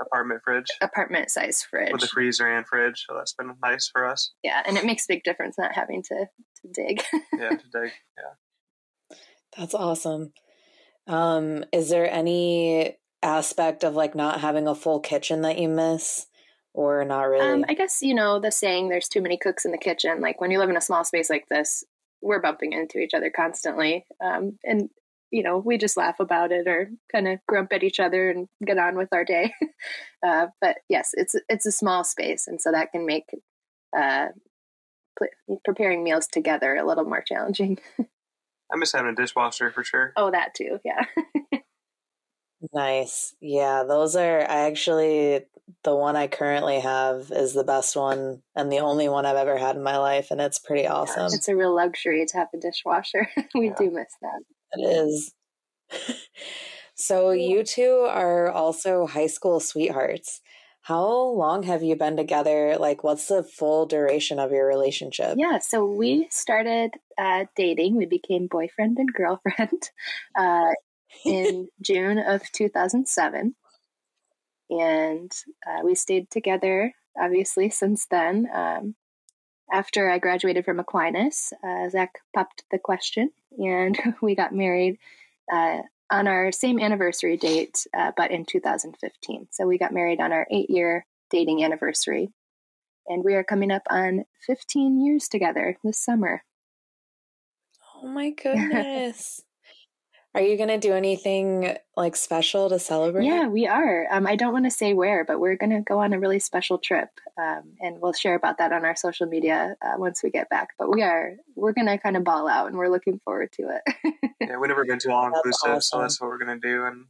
apartment 0.00 0.40
fridge, 0.44 0.66
apartment 0.80 1.30
size 1.30 1.62
fridge 1.62 1.92
with 1.92 2.02
a 2.02 2.08
freezer 2.08 2.46
and 2.46 2.66
fridge. 2.66 3.04
So 3.06 3.14
that's 3.16 3.34
been 3.34 3.54
nice 3.62 3.88
for 3.92 4.06
us. 4.06 4.32
Yeah, 4.42 4.62
and 4.66 4.76
it 4.76 4.84
makes 4.84 5.04
a 5.04 5.14
big 5.14 5.24
difference 5.24 5.56
not 5.58 5.74
having 5.74 6.02
to 6.04 6.14
to 6.16 6.68
dig. 6.72 7.02
yeah, 7.38 7.50
to 7.50 7.56
dig. 7.56 7.92
Yeah, 8.18 9.16
that's 9.56 9.74
awesome. 9.74 10.32
Um, 11.06 11.64
is 11.72 11.88
there 11.88 12.10
any 12.10 12.96
aspect 13.22 13.84
of 13.84 13.94
like 13.94 14.14
not 14.14 14.40
having 14.40 14.66
a 14.66 14.74
full 14.74 15.00
kitchen 15.00 15.42
that 15.42 15.58
you 15.58 15.68
miss? 15.68 16.26
Or 16.72 17.04
not 17.04 17.22
really? 17.22 17.50
Um, 17.50 17.64
I 17.68 17.74
guess, 17.74 18.00
you 18.00 18.14
know, 18.14 18.38
the 18.38 18.52
saying 18.52 18.88
there's 18.88 19.08
too 19.08 19.20
many 19.20 19.36
cooks 19.36 19.64
in 19.64 19.72
the 19.72 19.78
kitchen. 19.78 20.20
Like 20.20 20.40
when 20.40 20.52
you 20.52 20.58
live 20.60 20.70
in 20.70 20.76
a 20.76 20.80
small 20.80 21.04
space 21.04 21.28
like 21.28 21.48
this, 21.50 21.82
we're 22.22 22.40
bumping 22.40 22.72
into 22.72 22.98
each 22.98 23.12
other 23.12 23.28
constantly. 23.28 24.06
Um, 24.22 24.58
and 24.62 24.88
you 25.30 25.42
know, 25.42 25.58
we 25.58 25.78
just 25.78 25.96
laugh 25.96 26.18
about 26.20 26.52
it 26.52 26.66
or 26.66 26.90
kind 27.10 27.28
of 27.28 27.38
grump 27.46 27.72
at 27.72 27.84
each 27.84 28.00
other 28.00 28.30
and 28.30 28.48
get 28.66 28.78
on 28.78 28.96
with 28.96 29.08
our 29.12 29.24
day. 29.24 29.52
uh, 30.26 30.46
but 30.60 30.78
yes, 30.88 31.10
it's 31.14 31.34
it's 31.48 31.66
a 31.66 31.72
small 31.72 32.04
space, 32.04 32.46
and 32.46 32.60
so 32.60 32.72
that 32.72 32.92
can 32.92 33.06
make 33.06 33.26
uh, 33.96 34.26
preparing 35.64 36.02
meals 36.02 36.26
together 36.26 36.74
a 36.76 36.86
little 36.86 37.04
more 37.04 37.22
challenging. 37.22 37.78
I 38.72 38.76
miss 38.76 38.92
having 38.92 39.12
a 39.12 39.14
dishwasher 39.14 39.70
for 39.70 39.84
sure. 39.84 40.12
Oh, 40.16 40.30
that 40.30 40.54
too, 40.54 40.78
yeah. 40.84 41.04
nice, 42.72 43.34
yeah. 43.40 43.84
Those 43.86 44.16
are 44.16 44.40
I 44.40 44.66
actually 44.66 45.44
the 45.84 45.94
one 45.94 46.16
I 46.16 46.26
currently 46.26 46.80
have 46.80 47.30
is 47.30 47.54
the 47.54 47.64
best 47.64 47.96
one 47.96 48.42
and 48.54 48.70
the 48.70 48.78
only 48.78 49.08
one 49.08 49.26
I've 49.26 49.36
ever 49.36 49.56
had 49.56 49.76
in 49.76 49.82
my 49.82 49.98
life, 49.98 50.30
and 50.30 50.40
it's 50.40 50.58
pretty 50.58 50.86
awesome. 50.86 51.26
it's 51.26 51.48
a 51.48 51.56
real 51.56 51.74
luxury 51.74 52.24
to 52.26 52.36
have 52.36 52.48
a 52.54 52.58
dishwasher. 52.58 53.28
we 53.54 53.68
yeah. 53.68 53.74
do 53.78 53.90
miss 53.90 54.12
that. 54.22 54.40
It 54.72 54.82
is. 54.82 55.34
so 56.94 57.30
you 57.30 57.64
two 57.64 58.06
are 58.08 58.50
also 58.50 59.06
high 59.06 59.26
school 59.26 59.60
sweethearts. 59.60 60.40
How 60.82 61.06
long 61.06 61.64
have 61.64 61.82
you 61.82 61.94
been 61.94 62.16
together? 62.16 62.76
Like, 62.78 63.04
what's 63.04 63.28
the 63.28 63.42
full 63.42 63.86
duration 63.86 64.38
of 64.38 64.50
your 64.50 64.66
relationship? 64.66 65.36
Yeah, 65.36 65.58
so 65.58 65.84
we 65.84 66.26
started 66.30 66.92
uh, 67.18 67.44
dating. 67.54 67.96
We 67.96 68.06
became 68.06 68.46
boyfriend 68.46 68.98
and 68.98 69.12
girlfriend 69.12 69.90
uh, 70.38 70.72
in 71.24 71.68
June 71.82 72.18
of 72.18 72.42
2007. 72.52 73.54
And 74.70 75.32
uh, 75.66 75.80
we 75.84 75.94
stayed 75.94 76.30
together, 76.30 76.94
obviously, 77.20 77.70
since 77.70 78.06
then. 78.06 78.48
Um, 78.54 78.94
after 79.72 80.10
I 80.10 80.18
graduated 80.18 80.64
from 80.64 80.80
Aquinas, 80.80 81.52
uh, 81.62 81.88
Zak 81.90 82.18
popped 82.34 82.64
the 82.70 82.78
question, 82.78 83.30
and 83.58 83.98
we 84.22 84.34
got 84.34 84.54
married 84.54 84.98
uh, 85.52 85.82
on 86.10 86.26
our 86.26 86.52
same 86.52 86.80
anniversary 86.80 87.36
date, 87.36 87.86
uh, 87.96 88.12
but 88.16 88.30
in 88.30 88.44
2015. 88.44 89.48
So 89.50 89.66
we 89.66 89.78
got 89.78 89.92
married 89.92 90.20
on 90.20 90.32
our 90.32 90.46
eight 90.50 90.70
year 90.70 91.06
dating 91.30 91.62
anniversary, 91.64 92.30
and 93.06 93.24
we 93.24 93.34
are 93.34 93.44
coming 93.44 93.70
up 93.70 93.82
on 93.90 94.24
15 94.46 95.04
years 95.04 95.28
together 95.28 95.76
this 95.84 95.98
summer. 95.98 96.42
Oh 97.96 98.08
my 98.08 98.30
goodness. 98.30 99.42
Are 100.32 100.40
you 100.40 100.56
going 100.56 100.68
to 100.68 100.78
do 100.78 100.92
anything 100.92 101.76
like 101.96 102.14
special 102.14 102.68
to 102.68 102.78
celebrate? 102.78 103.24
Yeah, 103.24 103.48
we 103.48 103.66
are. 103.66 104.06
Um, 104.12 104.28
I 104.28 104.36
don't 104.36 104.52
want 104.52 104.64
to 104.64 104.70
say 104.70 104.94
where, 104.94 105.24
but 105.24 105.40
we're 105.40 105.56
going 105.56 105.70
to 105.70 105.80
go 105.80 105.98
on 105.98 106.12
a 106.12 106.20
really 106.20 106.38
special 106.38 106.78
trip, 106.78 107.08
um, 107.36 107.74
and 107.80 108.00
we'll 108.00 108.12
share 108.12 108.36
about 108.36 108.58
that 108.58 108.72
on 108.72 108.84
our 108.84 108.94
social 108.94 109.26
media 109.26 109.74
uh, 109.82 109.94
once 109.98 110.22
we 110.22 110.30
get 110.30 110.48
back. 110.48 110.68
But 110.78 110.94
we 110.94 111.02
are 111.02 111.32
we're 111.56 111.72
going 111.72 111.88
to 111.88 111.98
kind 111.98 112.16
of 112.16 112.22
ball 112.22 112.48
out, 112.48 112.68
and 112.68 112.76
we're 112.76 112.90
looking 112.90 113.20
forward 113.24 113.50
to 113.54 113.70
it. 113.70 114.14
yeah, 114.40 114.56
we've 114.56 114.68
never 114.68 114.84
been 114.84 115.00
to 115.00 115.12
all 115.12 115.26
inclusive, 115.26 115.70
awesome. 115.70 115.80
so 115.82 116.00
that's 116.00 116.20
what 116.20 116.28
we're 116.28 116.38
going 116.38 116.60
to 116.60 116.68
do, 116.68 116.84
and 116.84 117.06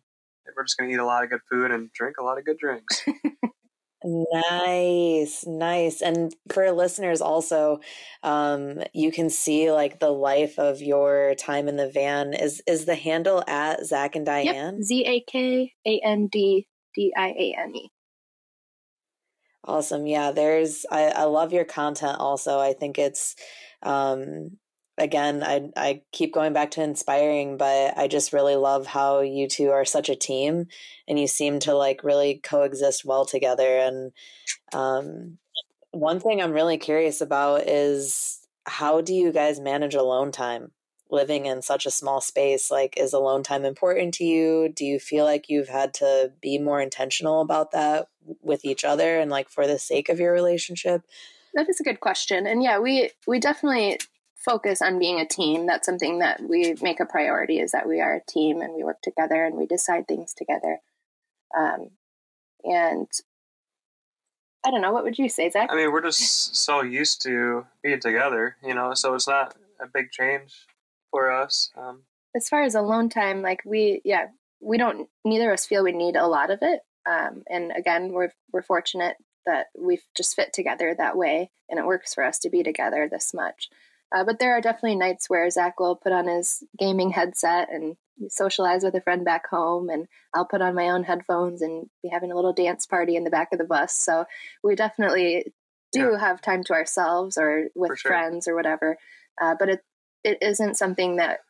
we're 0.57 0.65
just 0.65 0.79
going 0.79 0.89
to 0.89 0.95
eat 0.95 0.99
a 0.99 1.05
lot 1.05 1.23
of 1.23 1.29
good 1.29 1.43
food 1.51 1.71
and 1.73 1.93
drink 1.93 2.17
a 2.19 2.25
lot 2.25 2.39
of 2.39 2.47
good 2.47 2.57
drinks. 2.57 3.05
Nice, 4.03 5.45
nice. 5.47 6.01
And 6.01 6.35
for 6.51 6.71
listeners 6.73 7.21
also, 7.21 7.81
um, 8.23 8.83
you 8.95 9.13
can 9.13 9.29
see 9.29 9.71
like 9.71 10.01
the 10.01 10.11
life 10.11 10.59
of 10.59 10.81
your 10.81 11.35
time 11.35 11.69
in 11.69 11.77
the 11.77 11.91
van. 11.91 12.33
Is 12.33 12.63
is 12.67 12.87
the 12.87 12.95
handle 12.95 13.45
at 13.47 13.85
Zak 13.85 14.17
and 14.17 14.25
Diane? 14.25 14.83
Z 14.83 15.05
A 15.07 15.21
K 15.31 15.75
A 15.87 16.01
N 16.03 16.29
D 16.29 16.67
D 16.95 17.13
I 17.15 17.29
A 17.29 17.55
N 17.59 17.77
E. 17.77 17.91
Awesome. 19.65 20.07
Yeah, 20.07 20.33
there's 20.33 20.87
I, 20.91 21.09
I 21.09 21.25
love 21.25 21.53
your 21.53 21.67
content 21.67 22.17
also. 22.19 22.59
I 22.59 22.73
think 22.73 22.99
it's 22.99 23.37
um 23.83 24.57
again, 25.01 25.43
I 25.43 25.71
I 25.77 26.03
keep 26.13 26.33
going 26.33 26.53
back 26.53 26.73
to 26.73 26.83
inspiring, 26.83 27.57
but 27.57 27.97
I 27.97 28.07
just 28.07 28.33
really 28.33 28.55
love 28.55 28.87
how 28.87 29.21
you 29.21 29.49
two 29.49 29.71
are 29.71 29.85
such 29.85 30.09
a 30.09 30.15
team, 30.15 30.67
and 31.09 31.19
you 31.19 31.27
seem 31.27 31.59
to 31.61 31.75
like 31.75 32.05
really 32.05 32.41
coexist 32.43 33.05
well 33.05 33.25
together. 33.25 33.79
And 33.79 34.13
um, 34.73 35.39
one 35.91 36.21
thing 36.21 36.41
I'm 36.41 36.53
really 36.53 36.79
curious 36.79 37.21
about 37.21 37.67
is 37.67 38.47
how 38.67 39.01
do 39.01 39.15
you 39.15 39.33
guys 39.33 39.59
manage 39.59 39.95
alone 39.95 40.31
time? 40.31 40.71
Living 41.13 41.47
in 41.47 41.61
such 41.61 41.87
a 41.87 41.91
small 41.91 42.21
space, 42.21 42.71
like, 42.71 42.97
is 42.97 43.13
alone 43.13 43.43
time 43.43 43.65
important 43.65 44.15
to 44.15 44.25
you? 44.25 44.69
Do 44.73 44.85
you 44.85 45.01
feel 45.01 45.25
like 45.25 45.49
you've 45.49 45.69
had 45.69 45.93
to 45.95 46.31
be 46.41 46.57
more 46.59 46.81
intentional 46.81 47.41
about 47.41 47.73
that 47.73 48.07
with 48.43 48.65
each 48.65 48.85
other 48.85 49.19
and 49.19 49.29
like 49.29 49.49
for 49.49 49.67
the 49.67 49.79
sake 49.79 50.09
of 50.09 50.21
your 50.21 50.33
relationship? 50.33 51.03
That 51.55 51.69
is 51.69 51.81
a 51.81 51.83
good 51.83 51.99
question. 51.99 52.47
And 52.47 52.63
yeah, 52.63 52.79
we 52.79 53.11
we 53.27 53.41
definitely 53.41 53.99
focus 54.45 54.81
on 54.81 54.99
being 54.99 55.21
a 55.21 55.27
team. 55.27 55.67
That's 55.67 55.87
something 55.87 56.19
that 56.21 56.41
we 56.41 56.75
make 56.83 57.01
a 57.01 57.07
priority 57.07 57.59
is 57.59 57.73
that 57.73 57.89
we 57.89 58.01
are 58.01 58.15
a 58.15 58.25
team 58.25 58.63
and 58.63 58.75
we 58.75 58.83
work 58.83 59.03
together 59.03 59.45
and 59.45 59.57
we 59.57 59.67
decide 59.67 60.09
things 60.09 60.35
together. 60.35 60.79
Um, 61.57 61.91
and 62.65 63.09
I 64.65 64.71
don't 64.71 64.83
know, 64.83 64.93
what 64.93 65.05
would 65.05 65.19
you 65.19 65.29
say, 65.29 65.51
Zak? 65.51 65.71
I 65.71 65.77
mean, 65.77 65.93
we're 65.93 66.03
just 66.03 66.57
so 66.57 66.83
used 66.83 67.23
to 67.23 67.67
being 67.83 68.01
together, 68.01 68.57
you 68.63 68.75
know, 68.75 68.95
so 68.95 69.15
it's 69.15 69.29
not 69.29 69.55
a 69.81 69.87
big 69.87 70.11
change 70.11 70.67
for 71.11 71.31
us. 71.31 71.71
Um, 71.77 72.03
as 72.37 72.49
far 72.49 72.63
as 72.63 72.75
alone 72.75 73.09
time, 73.09 73.43
like 73.43 73.63
we, 73.65 74.01
yeah, 74.05 74.27
we 74.61 74.79
don't, 74.79 75.09
neither 75.25 75.51
of 75.51 75.55
us 75.55 75.67
feel 75.67 75.83
we 75.83 75.93
need 75.93 76.17
a 76.17 76.27
lot 76.27 76.51
of 76.51 76.59
it. 76.63 76.81
Um, 77.09 77.43
and 77.49 77.73
again, 77.75 78.13
we're, 78.13 78.31
we're 78.53 78.63
fortunate 78.63 79.17
that 79.47 79.67
we've 79.77 80.05
just 80.17 80.37
fit 80.37 80.53
together 80.53 80.95
that 80.95 81.17
way 81.17 81.51
and 81.69 81.79
it 81.79 81.87
works 81.87 82.15
for 82.15 82.23
us 82.23 82.39
to 82.41 82.51
be 82.51 82.63
together 82.63 83.09
this 83.11 83.33
much. 83.33 83.71
Uh, 84.15 84.25
but 84.25 84.39
there 84.39 84.57
are 84.57 84.61
definitely 84.61 84.97
nights 84.97 85.31
where 85.31 85.49
Zak 85.51 85.79
will 85.79 85.97
put 85.97 86.13
on 86.13 86.27
his 86.27 86.65
gaming 86.79 87.11
headset 87.11 87.69
and 87.71 87.97
socialize 88.29 88.83
with 88.83 88.95
a 88.95 89.01
friend 89.01 89.25
back 89.25 89.49
home, 89.49 89.89
and 89.89 90.07
I'll 90.35 90.45
put 90.45 90.63
on 90.63 90.75
my 90.75 90.91
own 90.91 91.05
headphones 91.05 91.63
and 91.63 91.89
be 92.03 92.09
having 92.09 92.33
a 92.33 92.37
little 92.37 92.53
dance 92.53 92.87
party 92.87 93.17
in 93.17 93.25
the 93.25 93.31
back 93.31 93.49
of 93.53 93.59
the 93.59 93.65
bus. 93.65 93.95
So 93.95 94.25
we 94.65 94.75
definitely 94.75 95.53
do 95.93 96.11
yeah. 96.13 96.19
have 96.19 96.41
time 96.41 96.65
to 96.65 96.73
ourselves 96.73 97.39
or 97.39 97.69
with 97.75 97.99
sure. 97.99 98.11
friends 98.11 98.49
or 98.49 98.55
whatever. 98.55 98.99
Uh, 99.41 99.55
but 99.59 99.69
it 99.69 99.81
it 100.23 100.39
isn't 100.43 100.77
something 100.77 101.17
that 101.17 101.41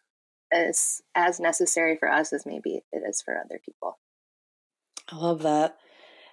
is 0.53 1.03
as 1.15 1.41
necessary 1.41 1.97
for 1.97 2.11
us 2.11 2.33
as 2.33 2.47
maybe 2.47 2.83
it 2.93 3.03
is 3.09 3.23
for 3.23 3.37
other 3.37 3.61
people. 3.65 3.99
I 5.09 5.17
love 5.17 5.43
that. 5.43 5.77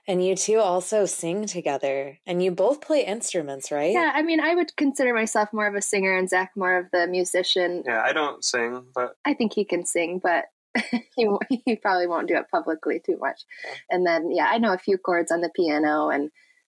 And 0.07 0.25
you 0.25 0.35
two 0.35 0.59
also 0.59 1.05
sing 1.05 1.45
together, 1.47 2.17
and 2.25 2.41
you 2.41 2.51
both 2.51 2.79
play 2.79 3.03
instruments, 3.05 3.71
right? 3.71 3.91
Yeah, 3.91 4.13
I 4.15 4.21
mean, 4.21 4.39
I 4.39 4.55
would 4.55 4.73
consider 4.77 5.13
myself 5.13 5.51
more 5.51 5.67
of 5.67 5.75
a 5.75 5.81
singer 5.81 6.17
and 6.17 6.29
Zak 6.29 6.51
more 6.55 6.77
of 6.77 6.85
the 6.93 7.07
musician. 7.07 7.83
Yeah, 7.85 8.01
I 8.01 8.13
don't 8.13 8.43
sing, 8.43 8.85
but 8.95 9.17
I 9.25 9.33
think 9.33 9.53
he 9.53 9.65
can 9.65 9.85
sing, 9.85 10.19
but 10.23 10.45
he, 11.15 11.27
he 11.65 11.75
probably 11.75 12.07
won't 12.07 12.29
do 12.29 12.37
it 12.37 12.49
publicly 12.49 13.01
too 13.05 13.17
much. 13.17 13.41
And 13.89 14.05
then, 14.05 14.31
yeah, 14.31 14.47
I 14.49 14.59
know 14.59 14.73
a 14.73 14.77
few 14.77 14.97
chords 14.97 15.31
on 15.31 15.41
the 15.41 15.51
piano 15.53 16.09
and 16.09 16.31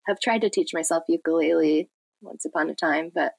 have 0.07 0.21
tried 0.21 0.41
to 0.41 0.49
teach 0.49 0.73
myself 0.73 1.03
ukulele 1.09 1.89
once 2.21 2.45
upon 2.45 2.69
a 2.69 2.75
time, 2.75 3.11
but 3.13 3.33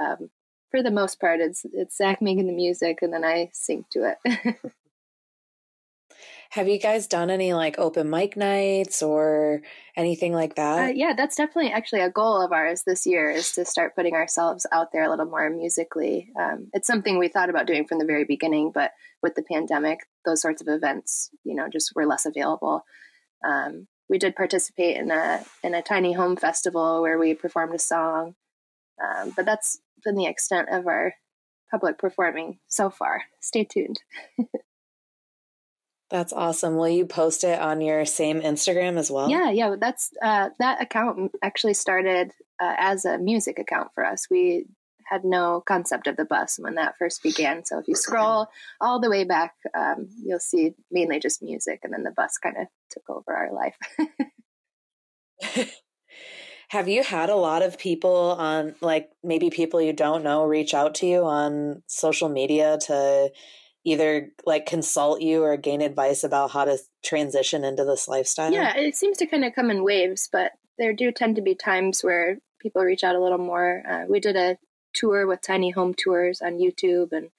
um, 0.00 0.30
for 0.70 0.82
the 0.82 0.90
most 0.90 1.20
part, 1.20 1.40
it's 1.40 1.64
it's 1.72 1.96
Zak 1.96 2.20
making 2.20 2.46
the 2.46 2.52
music 2.52 2.98
and 3.02 3.12
then 3.12 3.24
I 3.24 3.50
sing 3.52 3.84
to 3.92 4.14
it. 4.24 4.56
Have 6.50 6.68
you 6.68 6.78
guys 6.78 7.06
done 7.06 7.30
any 7.30 7.52
like 7.52 7.78
open 7.78 8.08
mic 8.08 8.36
nights 8.36 9.02
or 9.02 9.62
anything 9.96 10.32
like 10.32 10.54
that? 10.56 10.90
Uh, 10.90 10.92
yeah, 10.94 11.12
that's 11.16 11.36
definitely 11.36 11.72
actually 11.72 12.00
a 12.00 12.10
goal 12.10 12.40
of 12.40 12.52
ours 12.52 12.82
this 12.86 13.06
year 13.06 13.30
is 13.30 13.52
to 13.52 13.64
start 13.64 13.94
putting 13.94 14.14
ourselves 14.14 14.66
out 14.72 14.92
there 14.92 15.04
a 15.04 15.10
little 15.10 15.26
more 15.26 15.50
musically. 15.50 16.30
Um, 16.38 16.68
it's 16.72 16.86
something 16.86 17.18
we 17.18 17.28
thought 17.28 17.50
about 17.50 17.66
doing 17.66 17.86
from 17.86 17.98
the 17.98 18.04
very 18.04 18.24
beginning, 18.24 18.70
but 18.72 18.92
with 19.22 19.34
the 19.34 19.42
pandemic, 19.42 20.00
those 20.24 20.40
sorts 20.40 20.62
of 20.62 20.68
events, 20.68 21.30
you 21.44 21.54
know, 21.54 21.68
just 21.68 21.92
were 21.94 22.06
less 22.06 22.26
available. 22.26 22.84
Um, 23.46 23.86
we 24.08 24.18
did 24.18 24.36
participate 24.36 24.96
in 24.96 25.10
a 25.10 25.44
in 25.62 25.74
a 25.74 25.82
tiny 25.82 26.12
home 26.12 26.36
festival 26.36 27.02
where 27.02 27.18
we 27.18 27.34
performed 27.34 27.74
a 27.74 27.78
song, 27.78 28.34
um, 29.02 29.32
but 29.36 29.44
that's 29.44 29.78
been 30.04 30.14
the 30.14 30.26
extent 30.26 30.68
of 30.70 30.86
our 30.86 31.14
public 31.70 31.98
performing 31.98 32.58
so 32.68 32.90
far. 32.90 33.22
Stay 33.40 33.64
tuned. 33.64 34.00
That's 36.10 36.32
awesome. 36.32 36.76
Will 36.76 36.88
you 36.88 37.04
post 37.04 37.42
it 37.42 37.58
on 37.58 37.80
your 37.80 38.04
same 38.04 38.40
Instagram 38.40 38.96
as 38.96 39.10
well? 39.10 39.28
Yeah, 39.28 39.50
yeah. 39.50 39.74
That's 39.78 40.10
uh, 40.22 40.50
that 40.58 40.80
account 40.80 41.32
actually 41.42 41.74
started 41.74 42.32
uh, 42.60 42.74
as 42.78 43.04
a 43.04 43.18
music 43.18 43.58
account 43.58 43.88
for 43.94 44.04
us. 44.04 44.26
We 44.30 44.66
had 45.04 45.24
no 45.24 45.62
concept 45.66 46.06
of 46.06 46.16
the 46.16 46.24
bus 46.24 46.58
when 46.60 46.76
that 46.76 46.96
first 46.98 47.22
began. 47.22 47.64
So 47.64 47.78
if 47.78 47.88
you 47.88 47.94
scroll 47.94 48.48
all 48.80 49.00
the 49.00 49.10
way 49.10 49.24
back, 49.24 49.54
um, 49.76 50.08
you'll 50.22 50.38
see 50.38 50.74
mainly 50.90 51.18
just 51.18 51.42
music, 51.42 51.80
and 51.82 51.92
then 51.92 52.02
the 52.04 52.12
bus 52.12 52.38
kind 52.38 52.56
of 52.56 52.66
took 52.90 53.08
over 53.10 53.32
our 53.32 53.52
life. 53.52 53.76
Have 56.70 56.88
you 56.88 57.02
had 57.04 57.30
a 57.30 57.36
lot 57.36 57.62
of 57.62 57.78
people 57.78 58.36
on, 58.38 58.74
like 58.80 59.10
maybe 59.22 59.50
people 59.50 59.80
you 59.80 59.92
don't 59.92 60.24
know, 60.24 60.44
reach 60.44 60.74
out 60.74 60.96
to 60.96 61.06
you 61.06 61.24
on 61.24 61.82
social 61.86 62.28
media 62.28 62.78
to 62.86 63.30
either 63.86 64.32
like 64.44 64.66
consult 64.66 65.20
you 65.20 65.44
or 65.44 65.56
gain 65.56 65.80
advice 65.80 66.24
about 66.24 66.50
how 66.50 66.64
to 66.64 66.76
transition 67.04 67.64
into 67.64 67.84
this 67.84 68.08
lifestyle? 68.08 68.52
Yeah, 68.52 68.76
it 68.76 68.96
seems 68.96 69.16
to 69.18 69.26
kind 69.26 69.44
of 69.44 69.54
come 69.54 69.70
in 69.70 69.84
waves, 69.84 70.28
but 70.30 70.52
there 70.76 70.92
do 70.92 71.12
tend 71.12 71.36
to 71.36 71.42
be 71.42 71.54
times 71.54 72.02
where 72.02 72.38
people 72.60 72.82
reach 72.82 73.04
out 73.04 73.14
a 73.14 73.22
little 73.22 73.38
more. 73.38 73.82
Uh, 73.88 74.04
we 74.08 74.18
did 74.18 74.34
a 74.36 74.58
tour 74.92 75.26
with 75.26 75.40
Tiny 75.40 75.70
Home 75.70 75.94
Tours 75.94 76.42
on 76.42 76.58
YouTube, 76.58 77.12
and 77.12 77.30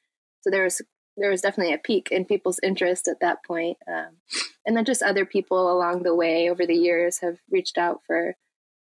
so 0.42 0.50
there 0.50 0.64
was 0.64 0.82
there 1.18 1.30
was 1.30 1.42
definitely 1.42 1.74
a 1.74 1.80
peak 1.80 2.10
in 2.12 2.24
people's 2.24 2.60
interest 2.64 3.08
at 3.08 3.20
that 3.20 3.44
point. 3.44 3.78
Um, 3.88 4.18
and 4.66 4.78
then 4.78 4.86
just 4.86 5.02
other 5.02 5.26
people 5.26 5.72
along 5.72 6.04
the 6.04 6.16
way 6.16 6.50
over 6.50 6.66
the 6.66 6.76
years 6.76 7.20
have 7.20 7.40
reached 7.52 7.78
out 7.78 8.02
for 8.08 8.36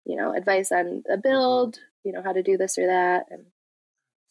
you 0.06 0.16
know 0.16 0.36
advice 0.36 0.72
on 0.72 1.04
a 1.12 1.18
build, 1.18 1.80
you 2.04 2.12
know 2.12 2.22
how 2.22 2.34
to 2.34 2.44
do 2.44 2.58
this 2.58 2.78
or 2.78 2.86
that, 2.86 3.26
and 3.32 3.46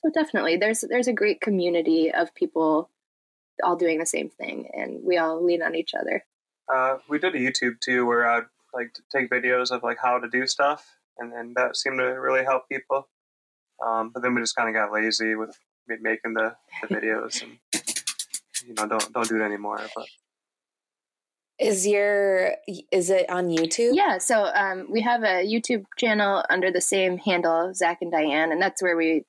so 0.04 0.12
definitely 0.14 0.56
there's 0.56 0.84
there's 0.88 1.08
a 1.08 1.12
great 1.12 1.40
community 1.40 2.12
of 2.12 2.32
people 2.36 2.88
all 3.64 3.76
doing 3.76 3.98
the 3.98 4.06
same 4.06 4.30
thing, 4.30 4.68
and 4.72 5.00
we 5.04 5.18
all 5.18 5.44
lean 5.44 5.62
on 5.62 5.74
each 5.74 5.94
other. 5.94 6.24
Uh, 6.72 6.98
we 7.08 7.18
did 7.18 7.34
a 7.34 7.38
YouTube 7.38 7.80
too, 7.80 8.06
where 8.06 8.28
I'd 8.28 8.44
like 8.74 8.96
take 9.10 9.30
videos 9.30 9.70
of 9.70 9.82
like 9.82 9.98
how 10.00 10.18
to 10.18 10.28
do 10.28 10.46
stuff, 10.46 10.96
and, 11.18 11.32
and 11.32 11.54
that 11.56 11.76
seemed 11.76 11.98
to 11.98 12.04
really 12.04 12.44
help 12.44 12.68
people. 12.68 13.08
Um, 13.84 14.10
but 14.12 14.22
then 14.22 14.34
we 14.34 14.40
just 14.40 14.56
kind 14.56 14.68
of 14.68 14.74
got 14.74 14.92
lazy 14.92 15.34
with 15.34 15.56
making 15.88 16.34
the, 16.34 16.54
the 16.82 16.88
videos, 16.94 17.42
and 17.42 17.58
you 18.66 18.74
know 18.74 18.86
don't 18.86 19.12
don't 19.12 19.28
do 19.28 19.40
it 19.40 19.44
anymore. 19.44 19.80
But 19.94 20.06
is 21.58 21.86
your 21.86 22.54
is 22.92 23.10
it 23.10 23.28
on 23.30 23.48
YouTube? 23.48 23.92
Yeah, 23.94 24.18
so 24.18 24.50
um, 24.54 24.86
we 24.90 25.00
have 25.02 25.22
a 25.22 25.44
YouTube 25.44 25.84
channel 25.96 26.44
under 26.50 26.70
the 26.70 26.80
same 26.80 27.18
handle, 27.18 27.72
Zak 27.74 27.98
and 28.00 28.12
Diane, 28.12 28.52
and 28.52 28.62
that's 28.62 28.82
where 28.82 28.96
we 28.96 29.24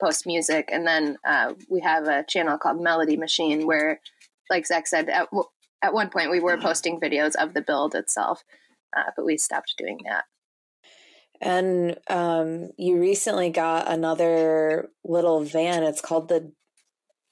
post 0.00 0.26
music, 0.26 0.68
and 0.72 0.86
then 0.86 1.18
uh, 1.24 1.54
we 1.68 1.80
have 1.80 2.06
a 2.06 2.24
channel 2.24 2.58
called 2.58 2.80
Melody 2.80 3.16
Machine 3.16 3.66
where, 3.66 4.00
like 4.48 4.66
Zak 4.66 4.86
said, 4.86 5.08
at 5.08 5.28
at 5.82 5.94
one 5.94 6.10
point 6.10 6.30
we 6.30 6.40
were 6.40 6.58
posting 6.58 7.00
videos 7.00 7.34
of 7.36 7.54
the 7.54 7.62
build 7.62 7.94
itself, 7.94 8.42
uh, 8.96 9.10
but 9.16 9.24
we 9.24 9.36
stopped 9.36 9.74
doing 9.78 9.98
that. 10.08 10.24
And 11.40 11.96
um, 12.08 12.70
you 12.76 13.00
recently 13.00 13.48
got 13.50 13.90
another 13.90 14.90
little 15.04 15.42
van. 15.42 15.82
It's 15.84 16.02
called 16.02 16.28
the 16.28 16.52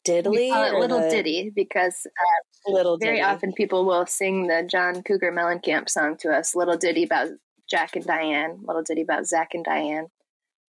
Diddly. 0.07 0.31
We 0.31 0.51
call 0.51 0.65
it 0.65 0.79
Little 0.79 1.01
the... 1.01 1.11
Ditty 1.11 1.53
because 1.55 2.07
uh, 2.07 2.73
little 2.73 2.97
very 2.97 3.17
ditty. 3.17 3.25
often 3.25 3.53
people 3.53 3.85
will 3.85 4.07
sing 4.07 4.47
the 4.47 4.67
John 4.67 5.03
Cougar 5.03 5.33
Mellencamp 5.33 5.91
song 5.91 6.17
to 6.21 6.31
us. 6.31 6.55
Little 6.55 6.77
ditty 6.79 7.03
about 7.03 7.29
Jack 7.69 7.97
and 7.97 8.07
Diane. 8.07 8.61
Little 8.63 8.83
ditty 8.83 9.03
about 9.03 9.27
Zak 9.27 9.53
and 9.53 9.65
Diane. 9.65 10.07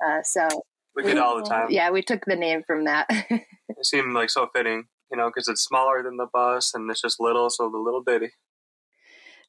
Uh, 0.06 0.22
so 0.24 0.48
we 0.96 1.04
get 1.04 1.18
all 1.18 1.38
the 1.38 1.48
time. 1.48 1.68
Yeah, 1.70 1.92
we 1.92 2.02
took 2.02 2.26
the 2.26 2.36
name 2.36 2.64
from 2.66 2.86
that. 2.86 3.08
it 3.10 3.86
seemed 3.86 4.14
like 4.14 4.30
so 4.30 4.48
fitting, 4.54 4.86
you 5.12 5.18
know, 5.18 5.30
because 5.30 5.48
it's 5.48 5.64
smaller 5.64 6.04
than 6.04 6.18
the 6.18 6.28
bus 6.32 6.74
and 6.74 6.90
it's 6.90 7.02
just 7.02 7.20
little, 7.20 7.50
so 7.50 7.70
the 7.70 7.78
little 7.78 8.02
ditty. 8.02 8.32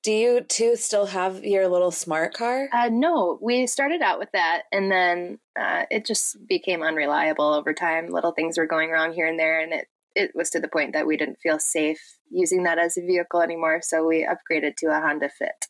Do 0.03 0.12
you 0.12 0.40
two 0.40 0.76
still 0.76 1.07
have 1.07 1.44
your 1.44 1.68
little 1.68 1.90
smart 1.90 2.33
car? 2.33 2.70
Uh, 2.72 2.88
no, 2.90 3.38
we 3.42 3.66
started 3.66 4.00
out 4.00 4.18
with 4.18 4.33
that, 4.33 4.62
and 4.72 4.90
then 4.90 5.38
uh, 5.61 5.85
it 5.90 6.07
just 6.07 6.38
became 6.46 6.83
unreliable 6.83 7.53
over 7.53 7.74
time. 7.74 8.09
Little 8.09 8.33
things 8.33 8.57
were 8.57 8.66
going 8.66 8.90
wrong 8.90 9.12
here 9.12 9.26
and 9.26 9.38
there, 9.38 9.61
and 9.61 9.74
it 9.74 9.88
it 10.16 10.33
was 10.35 10.48
to 10.50 10.61
the 10.61 10.68
point 10.68 10.94
that 10.94 11.07
we 11.07 11.18
didn't 11.18 11.38
feel 11.42 11.59
safe 11.59 12.00
using 12.31 12.62
that 12.64 12.79
as 12.79 12.96
a 12.96 13.03
vehicle 13.03 13.42
anymore. 13.42 13.81
So 13.83 14.07
we 14.07 14.26
upgraded 14.26 14.76
to 14.76 14.87
a 14.87 15.00
Honda 15.00 15.29
Fit. 15.29 15.66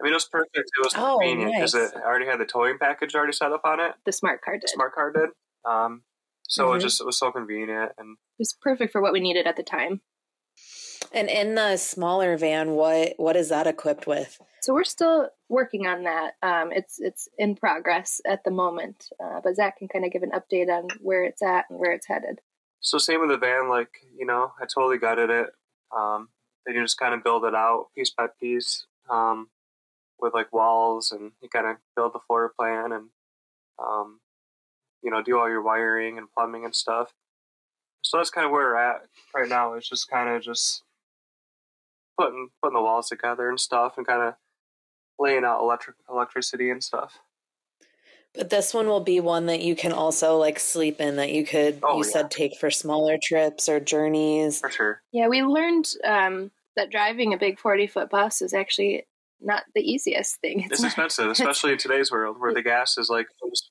I 0.00 0.04
mean, 0.04 0.12
it 0.12 0.16
was 0.16 0.28
perfect. 0.28 0.56
It 0.56 0.82
was 0.82 0.94
oh, 0.96 1.18
convenient 1.18 1.52
because 1.54 1.74
nice. 1.74 1.90
it 1.90 1.96
already 1.96 2.26
had 2.26 2.40
the 2.40 2.46
towing 2.46 2.78
package 2.78 3.14
already 3.14 3.32
set 3.32 3.52
up 3.52 3.62
on 3.64 3.80
it. 3.80 3.92
The 4.06 4.12
smart 4.12 4.40
card 4.42 4.60
did. 4.60 4.68
The 4.68 4.72
smart 4.72 4.94
card 4.94 5.14
did. 5.14 5.30
Um, 5.70 6.02
so 6.48 6.66
mm-hmm. 6.66 6.78
it 6.78 6.80
just 6.80 7.00
it 7.00 7.04
was 7.04 7.18
so 7.18 7.30
convenient 7.30 7.92
and 7.98 8.12
it 8.12 8.40
was 8.40 8.56
perfect 8.60 8.92
for 8.92 9.00
what 9.00 9.12
we 9.12 9.20
needed 9.20 9.46
at 9.46 9.56
the 9.56 9.62
time. 9.62 10.00
And 11.12 11.28
in 11.28 11.54
the 11.54 11.76
smaller 11.76 12.36
van, 12.36 12.70
what 12.70 13.14
what 13.16 13.36
is 13.36 13.48
that 13.48 13.66
equipped 13.66 14.06
with? 14.06 14.38
So 14.62 14.74
we're 14.74 14.84
still 14.84 15.28
working 15.48 15.86
on 15.86 16.04
that. 16.04 16.32
Um, 16.42 16.70
it's 16.72 16.98
it's 16.98 17.28
in 17.38 17.56
progress 17.56 18.20
at 18.26 18.44
the 18.44 18.50
moment, 18.50 19.08
uh, 19.22 19.40
but 19.42 19.56
Zak 19.56 19.78
can 19.78 19.88
kind 19.88 20.04
of 20.04 20.12
give 20.12 20.22
an 20.22 20.30
update 20.30 20.68
on 20.68 20.88
where 21.00 21.24
it's 21.24 21.42
at 21.42 21.66
and 21.68 21.78
where 21.78 21.92
it's 21.92 22.06
headed. 22.06 22.40
So 22.80 22.98
same 22.98 23.20
with 23.20 23.30
the 23.30 23.38
van, 23.38 23.68
like 23.68 23.90
you 24.16 24.26
know, 24.26 24.52
I 24.60 24.66
totally 24.66 24.98
gutted 24.98 25.30
it. 25.30 25.50
Um, 25.96 26.28
then 26.64 26.76
you 26.76 26.82
just 26.82 26.98
kind 26.98 27.14
of 27.14 27.24
build 27.24 27.44
it 27.44 27.54
out 27.54 27.86
piece 27.94 28.10
by 28.10 28.26
piece. 28.40 28.86
Um, 29.08 29.48
with 30.20 30.34
like 30.34 30.52
walls 30.52 31.12
and 31.12 31.32
you 31.42 31.48
kind 31.48 31.66
of 31.66 31.76
build 31.96 32.12
the 32.12 32.20
floor 32.26 32.52
plan 32.58 32.92
and 32.92 33.08
um, 33.78 34.20
you 35.02 35.10
know 35.10 35.22
do 35.22 35.38
all 35.38 35.48
your 35.48 35.62
wiring 35.62 36.18
and 36.18 36.28
plumbing 36.36 36.64
and 36.64 36.74
stuff. 36.74 37.12
So 38.02 38.16
that's 38.16 38.30
kind 38.30 38.46
of 38.46 38.52
where 38.52 38.66
we're 38.66 38.76
at 38.76 39.02
right 39.34 39.48
now 39.48 39.74
it's 39.74 39.88
just 39.88 40.08
kind 40.08 40.28
of 40.28 40.42
just 40.42 40.82
putting 42.18 42.48
putting 42.62 42.76
the 42.76 42.82
walls 42.82 43.08
together 43.08 43.48
and 43.48 43.58
stuff 43.58 43.94
and 43.96 44.06
kind 44.06 44.22
of 44.22 44.34
laying 45.18 45.44
out 45.44 45.60
electric 45.60 45.96
electricity 46.08 46.70
and 46.70 46.82
stuff. 46.82 47.18
But 48.34 48.48
this 48.48 48.72
one 48.72 48.86
will 48.86 49.00
be 49.00 49.18
one 49.18 49.46
that 49.46 49.60
you 49.60 49.74
can 49.74 49.92
also 49.92 50.36
like 50.36 50.60
sleep 50.60 51.00
in 51.00 51.16
that 51.16 51.32
you 51.32 51.44
could 51.44 51.80
oh, 51.82 51.98
you 51.98 52.04
yeah. 52.04 52.12
said 52.12 52.30
take 52.30 52.56
for 52.58 52.70
smaller 52.70 53.18
trips 53.22 53.68
or 53.68 53.80
journeys. 53.80 54.60
For 54.60 54.70
sure. 54.70 55.02
Yeah 55.12 55.28
we 55.28 55.42
learned 55.42 55.88
um, 56.04 56.50
that 56.76 56.90
driving 56.90 57.34
a 57.34 57.38
big 57.38 57.58
40 57.58 57.86
foot 57.88 58.10
bus 58.10 58.40
is 58.42 58.54
actually 58.54 59.06
not 59.40 59.64
the 59.74 59.82
easiest 59.82 60.40
thing. 60.40 60.60
It's, 60.60 60.72
it's 60.72 60.84
expensive, 60.84 61.30
especially 61.30 61.72
in 61.72 61.78
today's 61.78 62.10
world 62.10 62.36
where 62.38 62.54
the 62.54 62.62
gas 62.62 62.98
is 62.98 63.08
like 63.08 63.26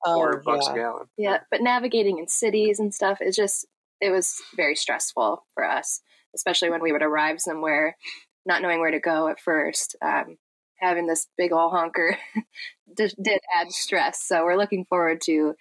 four 0.05 0.39
oh, 0.39 0.41
bucks 0.43 0.65
yeah. 0.67 0.73
a 0.73 0.75
gallon. 0.75 1.05
Yeah, 1.17 1.39
but 1.51 1.61
navigating 1.61 2.19
in 2.19 2.27
cities 2.27 2.79
and 2.79 2.93
stuff 2.93 3.19
is 3.21 3.35
just 3.35 3.67
it 4.01 4.11
was 4.11 4.41
very 4.55 4.75
stressful 4.75 5.43
for 5.53 5.65
us, 5.65 6.01
especially 6.35 6.69
when 6.69 6.81
we 6.81 6.91
would 6.91 7.03
arrive 7.03 7.39
somewhere, 7.41 7.97
not 8.45 8.61
knowing 8.61 8.79
where 8.79 8.91
to 8.91 8.99
go 8.99 9.27
at 9.27 9.39
first. 9.39 9.95
Um, 10.01 10.37
having 10.79 11.07
this 11.07 11.27
big 11.37 11.51
old 11.51 11.71
honker 11.71 12.17
did, 12.95 13.13
did, 13.21 13.39
add 13.55 13.71
stress. 13.71 14.23
So 14.23 14.45
we're 14.45 14.57
looking 14.57 14.85
forward 14.85 15.19
to 15.25 15.53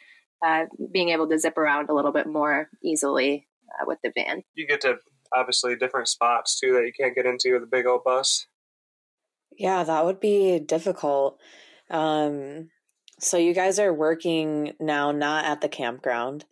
uh, 0.44 0.66
being 0.92 1.08
able 1.08 1.28
to 1.28 1.38
zip 1.38 1.58
around 1.58 1.90
a 1.90 1.94
little 1.94 2.12
bit 2.12 2.26
more 2.26 2.70
easily 2.84 3.48
uh, 3.68 3.84
with 3.86 3.98
the 4.02 4.12
van. 4.14 4.44
You 4.54 4.66
get 4.66 4.80
to 4.82 4.98
obviously 5.34 5.76
different 5.76 6.08
spots 6.08 6.58
too 6.58 6.72
that 6.74 6.84
you 6.86 6.92
can't 6.98 7.14
get 7.14 7.26
into 7.26 7.54
with 7.54 7.64
a 7.64 7.66
big 7.66 7.86
old 7.86 8.04
bus. 8.04 8.46
Yeah, 9.58 9.82
that 9.82 10.04
would 10.04 10.20
be 10.20 10.60
difficult. 10.60 11.38
Um, 11.90 12.70
so 13.18 13.36
you 13.36 13.52
guys 13.52 13.78
are 13.78 13.92
working 13.92 14.72
now 14.78 15.10
not 15.10 15.44
at 15.44 15.60
the 15.60 15.68
campground. 15.68 16.44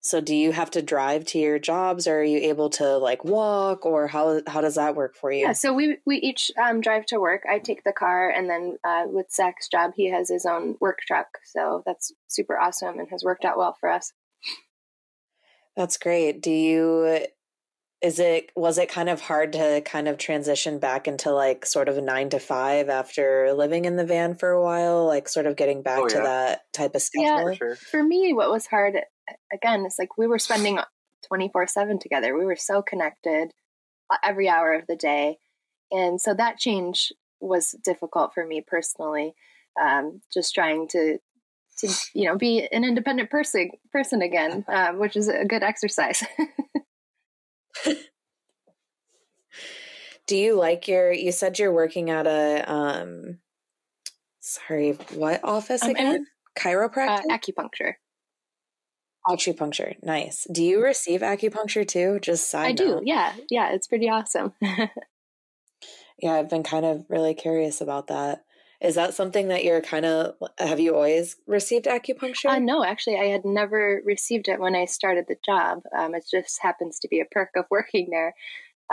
So 0.00 0.20
do 0.20 0.34
you 0.34 0.50
have 0.50 0.70
to 0.72 0.82
drive 0.82 1.24
to 1.26 1.38
your 1.38 1.60
jobs 1.60 2.08
or 2.08 2.20
are 2.20 2.24
you 2.24 2.38
able 2.38 2.70
to 2.70 2.96
like 2.96 3.24
walk 3.24 3.86
or 3.86 4.08
how 4.08 4.40
how 4.48 4.60
does 4.60 4.74
that 4.74 4.96
work 4.96 5.14
for 5.14 5.30
you? 5.30 5.42
Yeah, 5.42 5.52
so 5.52 5.72
we 5.72 5.98
we 6.04 6.16
each 6.16 6.50
um, 6.60 6.80
drive 6.80 7.06
to 7.06 7.20
work. 7.20 7.42
I 7.48 7.60
take 7.60 7.84
the 7.84 7.92
car 7.92 8.28
and 8.28 8.50
then 8.50 8.78
uh, 8.84 9.04
with 9.06 9.30
Zak's 9.30 9.68
job, 9.68 9.92
he 9.94 10.10
has 10.10 10.28
his 10.28 10.44
own 10.44 10.76
work 10.80 10.98
truck. 11.06 11.38
So 11.44 11.82
that's 11.86 12.12
super 12.26 12.58
awesome 12.58 12.98
and 12.98 13.08
has 13.10 13.22
worked 13.22 13.44
out 13.44 13.56
well 13.56 13.76
for 13.78 13.88
us. 13.88 14.12
That's 15.76 15.96
great. 15.96 16.42
Do 16.42 16.50
you 16.50 17.26
is 18.02 18.18
it 18.18 18.50
was 18.56 18.78
it 18.78 18.88
kind 18.88 19.08
of 19.08 19.20
hard 19.20 19.52
to 19.52 19.80
kind 19.82 20.08
of 20.08 20.18
transition 20.18 20.78
back 20.78 21.06
into 21.06 21.30
like 21.30 21.64
sort 21.64 21.88
of 21.88 22.02
9 22.02 22.30
to 22.30 22.40
5 22.40 22.88
after 22.88 23.52
living 23.52 23.84
in 23.84 23.96
the 23.96 24.04
van 24.04 24.34
for 24.34 24.50
a 24.50 24.62
while, 24.62 25.06
like 25.06 25.28
sort 25.28 25.46
of 25.46 25.56
getting 25.56 25.82
back 25.82 26.00
oh, 26.00 26.08
yeah. 26.10 26.16
to 26.16 26.22
that 26.22 26.72
type 26.72 26.94
of 26.94 27.02
schedule? 27.02 27.28
Yeah, 27.28 27.44
for, 27.44 27.54
sure. 27.54 27.76
for 27.76 28.02
me 28.02 28.32
what 28.32 28.50
was 28.50 28.66
hard 28.66 28.96
again, 29.52 29.84
it's 29.86 29.98
like 29.98 30.18
we 30.18 30.26
were 30.26 30.38
spending 30.38 30.78
24 31.26 31.66
7 31.66 31.98
together. 31.98 32.36
We 32.36 32.44
were 32.44 32.56
so 32.56 32.82
connected 32.82 33.52
uh, 34.10 34.16
every 34.22 34.48
hour 34.48 34.72
of 34.72 34.86
the 34.86 34.96
day. 34.96 35.38
And 35.90 36.20
so 36.20 36.34
that 36.34 36.58
change 36.58 37.12
was 37.40 37.74
difficult 37.84 38.34
for 38.34 38.46
me 38.46 38.64
personally. 38.66 39.34
Um, 39.80 40.20
just 40.32 40.54
trying 40.54 40.88
to, 40.88 41.18
to, 41.78 41.88
you 42.14 42.26
know, 42.26 42.36
be 42.36 42.66
an 42.70 42.84
independent 42.84 43.30
person, 43.30 43.70
person 43.92 44.22
again, 44.22 44.64
um, 44.72 44.98
which 44.98 45.16
is 45.16 45.28
a 45.28 45.44
good 45.44 45.62
exercise. 45.62 46.22
Do 50.26 50.36
you 50.36 50.54
like 50.54 50.88
your, 50.88 51.12
you 51.12 51.32
said 51.32 51.58
you're 51.58 51.72
working 51.72 52.10
at 52.10 52.26
a, 52.26 52.64
um, 52.70 53.38
sorry, 54.40 54.92
what 55.14 55.40
office 55.44 55.82
again? 55.82 56.26
Chiropractic? 56.58 57.24
Uh, 57.30 57.38
acupuncture. 57.38 57.94
Acupuncture, 59.28 59.94
nice. 60.02 60.46
Do 60.50 60.64
you 60.64 60.82
receive 60.82 61.20
acupuncture 61.20 61.86
too? 61.86 62.18
Just 62.20 62.50
side 62.50 62.80
I 62.80 62.84
note. 62.84 63.00
do. 63.00 63.06
Yeah, 63.06 63.34
yeah, 63.50 63.72
it's 63.72 63.86
pretty 63.86 64.08
awesome. 64.08 64.52
yeah, 64.60 64.88
I've 66.24 66.48
been 66.48 66.64
kind 66.64 66.84
of 66.84 67.06
really 67.08 67.34
curious 67.34 67.80
about 67.80 68.08
that. 68.08 68.44
Is 68.82 68.96
that 68.96 69.14
something 69.14 69.46
that 69.48 69.62
you're 69.62 69.80
kind 69.80 70.04
of 70.04 70.34
have 70.58 70.80
you 70.80 70.94
always 70.94 71.36
received 71.46 71.86
acupuncture? 71.86 72.50
Uh, 72.50 72.58
no, 72.58 72.84
actually, 72.84 73.16
I 73.16 73.26
had 73.26 73.44
never 73.44 74.02
received 74.04 74.48
it 74.48 74.58
when 74.58 74.74
I 74.74 74.86
started 74.86 75.26
the 75.28 75.36
job. 75.44 75.82
Um, 75.96 76.16
it 76.16 76.24
just 76.28 76.60
happens 76.60 76.98
to 76.98 77.08
be 77.08 77.20
a 77.20 77.24
perk 77.24 77.50
of 77.56 77.66
working 77.70 78.08
there. 78.10 78.34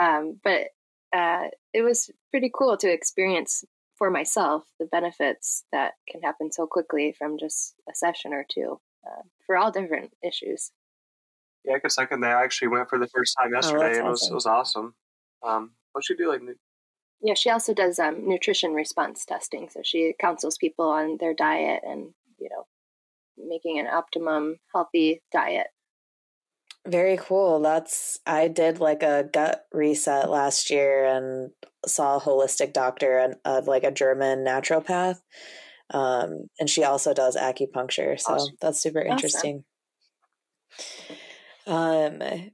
Um, 0.00 0.38
but 0.44 0.68
uh, 1.12 1.48
it 1.74 1.82
was 1.82 2.08
pretty 2.30 2.52
cool 2.56 2.76
to 2.76 2.90
experience 2.90 3.64
for 3.96 4.10
myself 4.10 4.62
the 4.78 4.86
benefits 4.86 5.64
that 5.72 5.94
can 6.08 6.22
happen 6.22 6.52
so 6.52 6.68
quickly 6.68 7.12
from 7.18 7.36
just 7.36 7.74
a 7.90 7.94
session 7.94 8.32
or 8.32 8.46
two 8.48 8.80
uh, 9.04 9.22
for 9.44 9.56
all 9.56 9.72
different 9.72 10.12
issues. 10.22 10.70
Yeah, 11.64 11.74
I 11.74 11.78
could 11.80 11.92
second 11.92 12.20
that. 12.20 12.36
I 12.36 12.44
actually 12.44 12.68
went 12.68 12.88
for 12.88 12.98
the 12.98 13.08
first 13.08 13.36
time 13.36 13.50
oh, 13.52 13.56
yesterday, 13.56 13.96
oh, 13.96 13.98
and 13.98 14.06
it 14.06 14.10
was, 14.10 14.28
it 14.30 14.34
was 14.34 14.46
awesome. 14.46 14.94
Um, 15.42 15.72
what 15.92 16.04
should 16.04 16.16
do 16.16 16.30
like? 16.30 16.40
Yeah, 17.22 17.34
she 17.34 17.50
also 17.50 17.74
does 17.74 17.98
um, 17.98 18.28
nutrition 18.28 18.72
response 18.72 19.24
testing. 19.24 19.68
So 19.68 19.80
she 19.84 20.14
counsels 20.18 20.56
people 20.56 20.86
on 20.86 21.18
their 21.20 21.34
diet 21.34 21.82
and 21.84 22.14
you 22.38 22.48
know 22.50 22.66
making 23.36 23.78
an 23.78 23.86
optimum 23.86 24.56
healthy 24.74 25.22
diet. 25.32 25.68
Very 26.86 27.18
cool. 27.18 27.60
That's 27.60 28.18
I 28.26 28.48
did 28.48 28.80
like 28.80 29.02
a 29.02 29.28
gut 29.30 29.66
reset 29.72 30.30
last 30.30 30.70
year 30.70 31.04
and 31.04 31.50
saw 31.86 32.16
a 32.16 32.20
holistic 32.20 32.72
doctor 32.72 33.18
and 33.18 33.36
of 33.44 33.66
like 33.66 33.84
a 33.84 33.90
German 33.90 34.44
naturopath 34.44 35.20
um, 35.92 36.48
and 36.58 36.70
she 36.70 36.84
also 36.84 37.12
does 37.12 37.36
acupuncture. 37.36 38.18
So 38.18 38.34
awesome. 38.34 38.56
that's 38.60 38.80
super 38.80 39.00
interesting. 39.00 39.64
Awesome. 41.66 42.22
Um, 42.22 42.50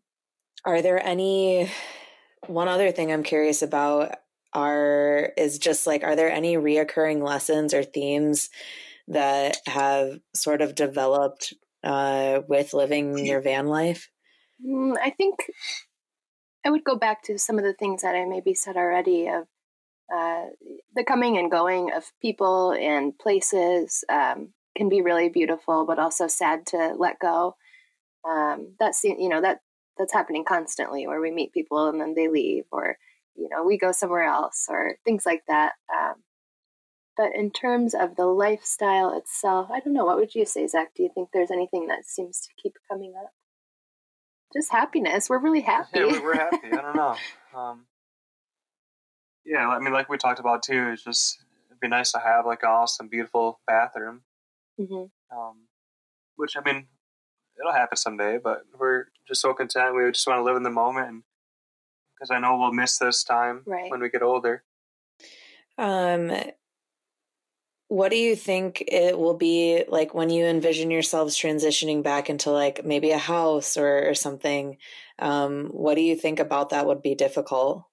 are 0.64 0.82
there 0.82 1.04
any, 1.04 1.70
one 2.46 2.68
other 2.68 2.90
thing 2.92 3.12
I'm 3.12 3.22
curious 3.22 3.62
about 3.62 4.14
are, 4.52 5.32
is 5.36 5.58
just 5.58 5.86
like, 5.86 6.04
are 6.04 6.16
there 6.16 6.30
any 6.30 6.56
reoccurring 6.56 7.22
lessons 7.22 7.74
or 7.74 7.82
themes 7.82 8.50
that 9.08 9.58
have 9.66 10.18
sort 10.34 10.62
of 10.62 10.74
developed 10.74 11.54
uh, 11.84 12.40
with 12.48 12.74
living 12.74 13.24
your 13.24 13.40
van 13.40 13.66
life? 13.66 14.10
Mm, 14.64 14.96
I 15.02 15.10
think 15.10 15.36
I 16.64 16.70
would 16.70 16.84
go 16.84 16.96
back 16.96 17.22
to 17.24 17.38
some 17.38 17.58
of 17.58 17.64
the 17.64 17.74
things 17.74 18.02
that 18.02 18.14
I 18.14 18.24
maybe 18.24 18.54
said 18.54 18.76
already 18.76 19.28
of 19.28 19.46
uh, 20.12 20.46
the 20.94 21.04
coming 21.04 21.36
and 21.36 21.50
going 21.50 21.92
of 21.92 22.04
people 22.22 22.72
and 22.72 23.16
places 23.18 24.04
um, 24.08 24.52
can 24.76 24.88
be 24.88 25.02
really 25.02 25.28
beautiful, 25.28 25.84
but 25.86 25.98
also 25.98 26.26
sad 26.26 26.66
to 26.66 26.94
let 26.98 27.18
go. 27.18 27.56
Um, 28.28 28.74
that's 28.78 29.04
you 29.04 29.28
know 29.28 29.40
that 29.40 29.60
that's 29.98 30.12
happening 30.12 30.44
constantly, 30.44 31.06
where 31.06 31.20
we 31.20 31.30
meet 31.30 31.52
people 31.52 31.88
and 31.88 32.00
then 32.00 32.14
they 32.14 32.28
leave, 32.28 32.64
or 32.70 32.98
you 33.36 33.48
know 33.50 33.64
we 33.64 33.78
go 33.78 33.92
somewhere 33.92 34.24
else, 34.24 34.66
or 34.68 34.96
things 35.04 35.24
like 35.26 35.42
that. 35.48 35.72
Um, 35.94 36.14
but 37.16 37.34
in 37.34 37.50
terms 37.50 37.94
of 37.94 38.16
the 38.16 38.26
lifestyle 38.26 39.16
itself, 39.16 39.70
I 39.70 39.80
don't 39.80 39.94
know. 39.94 40.04
What 40.04 40.18
would 40.18 40.34
you 40.34 40.44
say, 40.44 40.66
Zak? 40.66 40.94
Do 40.94 41.02
you 41.02 41.10
think 41.14 41.30
there's 41.32 41.50
anything 41.50 41.86
that 41.88 42.04
seems 42.04 42.40
to 42.40 42.48
keep 42.62 42.74
coming 42.90 43.14
up? 43.18 43.30
Just 44.52 44.70
happiness. 44.70 45.30
We're 45.30 45.38
really 45.38 45.62
happy. 45.62 46.00
Yeah, 46.00 46.20
we're 46.20 46.36
happy. 46.36 46.68
I 46.72 46.82
don't 46.82 46.96
know. 46.96 47.16
Um, 47.56 47.86
yeah, 49.46 49.66
I 49.66 49.78
mean, 49.78 49.94
like 49.94 50.10
we 50.10 50.18
talked 50.18 50.40
about 50.40 50.62
too, 50.62 50.90
it's 50.92 51.02
just 51.02 51.38
it'd 51.70 51.80
be 51.80 51.88
nice 51.88 52.12
to 52.12 52.18
have 52.18 52.44
like 52.44 52.62
an 52.64 52.68
awesome, 52.68 53.08
beautiful 53.08 53.60
bathroom. 53.66 54.22
Mm-hmm. 54.78 55.06
Um, 55.34 55.54
which 56.34 56.54
I 56.54 56.60
mean, 56.60 56.88
it'll 57.58 57.72
happen 57.72 57.96
someday, 57.96 58.38
but 58.42 58.64
we're 58.78 59.06
just 59.26 59.40
so 59.40 59.54
content. 59.54 59.94
We 59.94 60.10
just 60.10 60.26
want 60.26 60.40
to 60.40 60.42
live 60.42 60.56
in 60.56 60.64
the 60.64 60.70
moment, 60.70 61.24
because 62.16 62.30
I 62.30 62.38
know 62.38 62.56
we'll 62.56 62.72
miss 62.72 62.98
this 62.98 63.24
time 63.24 63.62
right. 63.66 63.90
when 63.90 64.00
we 64.00 64.08
get 64.08 64.22
older. 64.22 64.62
Um, 65.78 66.32
what 67.88 68.10
do 68.10 68.16
you 68.16 68.34
think 68.34 68.82
it 68.88 69.18
will 69.18 69.34
be 69.34 69.84
like 69.88 70.12
when 70.14 70.30
you 70.30 70.44
envision 70.44 70.90
yourselves 70.90 71.36
transitioning 71.38 72.02
back 72.02 72.28
into 72.28 72.50
like 72.50 72.84
maybe 72.84 73.12
a 73.12 73.18
house 73.18 73.76
or, 73.76 74.08
or 74.08 74.14
something? 74.14 74.78
Um, 75.18 75.66
what 75.66 75.94
do 75.94 76.00
you 76.00 76.16
think 76.16 76.40
about 76.40 76.70
that 76.70 76.86
would 76.86 77.02
be 77.02 77.14
difficult? 77.14 77.84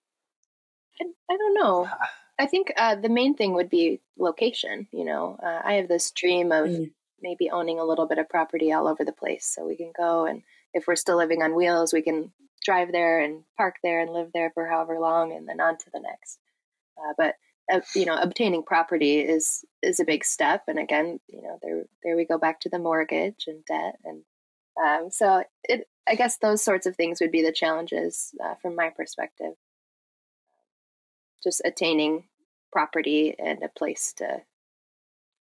I, 0.99 1.05
I 1.29 1.37
don't 1.37 1.53
know. 1.53 1.89
I 2.39 2.47
think 2.47 2.73
uh, 2.75 2.95
the 2.95 3.09
main 3.09 3.35
thing 3.35 3.53
would 3.53 3.69
be 3.69 4.01
location. 4.17 4.87
You 4.91 5.05
know, 5.05 5.37
uh, 5.41 5.61
I 5.63 5.73
have 5.73 5.87
this 5.87 6.09
dream 6.09 6.51
of 6.51 6.67
mm. 6.67 6.91
maybe 7.21 7.51
owning 7.51 7.79
a 7.79 7.85
little 7.85 8.07
bit 8.07 8.17
of 8.17 8.27
property 8.27 8.73
all 8.73 8.87
over 8.87 9.05
the 9.05 9.11
place, 9.11 9.45
so 9.45 9.67
we 9.67 9.75
can 9.75 9.91
go 9.95 10.25
and 10.25 10.41
if 10.73 10.87
we're 10.87 10.95
still 10.95 11.17
living 11.17 11.43
on 11.43 11.55
wheels, 11.55 11.93
we 11.93 12.01
can 12.01 12.31
drive 12.63 12.91
there 12.91 13.19
and 13.19 13.43
park 13.57 13.75
there 13.83 13.99
and 13.99 14.11
live 14.11 14.31
there 14.33 14.51
for 14.53 14.67
however 14.67 14.99
long, 14.99 15.33
and 15.33 15.47
then 15.47 15.59
on 15.59 15.77
to 15.77 15.89
the 15.93 15.99
next. 15.99 16.39
Uh, 16.97 17.13
but 17.17 17.35
uh, 17.71 17.81
you 17.95 18.05
know, 18.05 18.17
obtaining 18.17 18.63
property 18.63 19.19
is 19.19 19.63
is 19.81 19.99
a 19.99 20.05
big 20.05 20.25
step, 20.25 20.63
and 20.67 20.79
again, 20.79 21.19
you 21.27 21.41
know, 21.41 21.59
there 21.61 21.83
there 22.03 22.15
we 22.15 22.25
go 22.25 22.37
back 22.37 22.59
to 22.61 22.69
the 22.69 22.79
mortgage 22.79 23.45
and 23.47 23.63
debt, 23.65 23.95
and 24.03 24.23
um, 24.83 25.09
so 25.09 25.43
it. 25.63 25.87
I 26.05 26.15
guess 26.15 26.37
those 26.37 26.61
sorts 26.61 26.85
of 26.85 26.97
things 26.97 27.21
would 27.21 27.31
be 27.31 27.43
the 27.43 27.53
challenges 27.53 28.33
uh, 28.43 28.55
from 28.55 28.75
my 28.75 28.89
perspective 28.89 29.53
just 31.43 31.61
attaining 31.65 32.23
property 32.71 33.35
and 33.37 33.61
a 33.61 33.69
place 33.69 34.13
to 34.17 34.41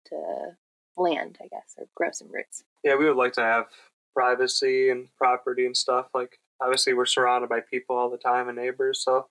to 0.08 0.58
land, 0.98 1.38
I 1.42 1.48
guess, 1.48 1.76
or 1.78 1.86
grow 1.96 2.10
some 2.12 2.32
roots. 2.32 2.64
Yeah, 2.84 2.96
we 2.96 3.06
would 3.06 3.16
like 3.16 3.34
to 3.34 3.42
have 3.42 3.68
privacy 4.14 4.90
and 4.90 5.08
property 5.18 5.66
and 5.66 5.78
stuff. 5.78 6.08
Like 6.14 6.40
obviously 6.62 6.94
we're 6.94 7.06
surrounded 7.06 7.50
by 7.50 7.60
people 7.60 7.96
all 7.96 8.10
the 8.10 8.18
time 8.18 8.48
and 8.48 8.58
neighbors, 8.58 9.04
so 9.04 9.28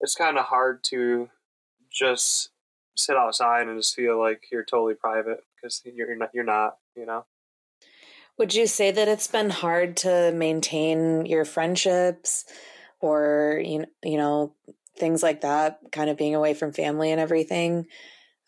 it's 0.00 0.14
kind 0.14 0.38
of 0.38 0.44
hard 0.46 0.84
to 0.84 1.28
just 1.90 2.50
sit 2.96 3.16
outside 3.16 3.66
and 3.66 3.78
just 3.78 3.94
feel 3.94 4.18
like 4.18 4.44
you're 4.50 4.64
totally 4.64 4.94
private 4.94 5.44
because 5.54 5.82
you're 5.84 6.16
not. 6.16 6.30
You're 6.32 6.44
not. 6.44 6.76
You 6.96 7.06
know. 7.06 7.24
Would 8.38 8.54
you 8.54 8.66
say 8.66 8.90
that 8.92 9.08
it's 9.08 9.26
been 9.26 9.50
hard 9.50 9.96
to 9.98 10.32
maintain 10.32 11.26
your 11.26 11.44
friendships, 11.44 12.44
or 13.00 13.60
you 13.64 13.86
you 14.02 14.16
know 14.16 14.54
things 14.98 15.22
like 15.22 15.42
that, 15.42 15.80
kind 15.92 16.10
of 16.10 16.16
being 16.16 16.34
away 16.34 16.54
from 16.54 16.72
family 16.72 17.10
and 17.12 17.20
everything. 17.20 17.86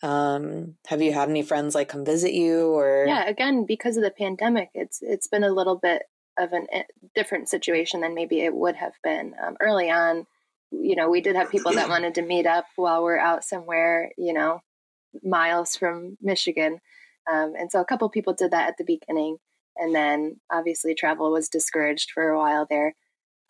Um, 0.03 0.75
have 0.87 1.01
you 1.01 1.13
had 1.13 1.29
any 1.29 1.43
friends 1.43 1.75
like 1.75 1.89
come 1.89 2.03
visit 2.03 2.33
you 2.33 2.67
or? 2.71 3.05
Yeah, 3.07 3.27
again, 3.27 3.65
because 3.65 3.97
of 3.97 4.03
the 4.03 4.11
pandemic, 4.11 4.69
it's 4.73 5.01
it's 5.01 5.27
been 5.27 5.43
a 5.43 5.51
little 5.51 5.77
bit 5.77 6.03
of 6.37 6.53
a 6.53 6.61
eh, 6.71 6.83
different 7.15 7.49
situation 7.49 8.01
than 8.01 8.15
maybe 8.15 8.41
it 8.41 8.53
would 8.53 8.75
have 8.75 8.93
been 9.03 9.33
um, 9.45 9.57
early 9.59 9.89
on. 9.89 10.25
You 10.71 10.95
know, 10.95 11.09
we 11.09 11.21
did 11.21 11.35
have 11.35 11.51
people 11.51 11.73
that 11.73 11.89
wanted 11.89 12.15
to 12.15 12.21
meet 12.21 12.45
up 12.45 12.65
while 12.75 13.03
we're 13.03 13.19
out 13.19 13.43
somewhere, 13.43 14.11
you 14.17 14.33
know, 14.33 14.61
miles 15.23 15.75
from 15.75 16.17
Michigan, 16.21 16.79
um, 17.31 17.53
and 17.57 17.71
so 17.71 17.79
a 17.79 17.85
couple 17.85 18.09
people 18.09 18.33
did 18.33 18.51
that 18.51 18.69
at 18.69 18.77
the 18.77 18.83
beginning, 18.83 19.37
and 19.75 19.93
then 19.93 20.39
obviously 20.51 20.95
travel 20.95 21.31
was 21.31 21.49
discouraged 21.49 22.11
for 22.11 22.29
a 22.29 22.37
while 22.37 22.65
there. 22.69 22.95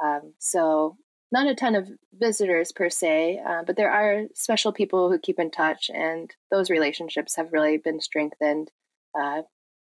Um, 0.04 0.34
so 0.40 0.98
not 1.32 1.48
a 1.48 1.56
ton 1.56 1.76
of 1.76 1.90
visitors 2.14 2.72
per 2.72 2.90
se, 2.90 3.42
uh, 3.46 3.64
but 3.66 3.78
there 3.78 3.92
are 3.92 4.26
special 4.36 4.74
people 4.74 5.10
who 5.10 5.20
keep 5.20 5.40
in 5.40 5.52
touch, 5.52 5.90
and 5.94 6.34
those 6.50 6.70
relationships 6.70 7.36
have 7.36 7.54
really 7.54 7.78
been 7.78 8.02
strengthened 8.02 8.70
uh, 9.20 9.44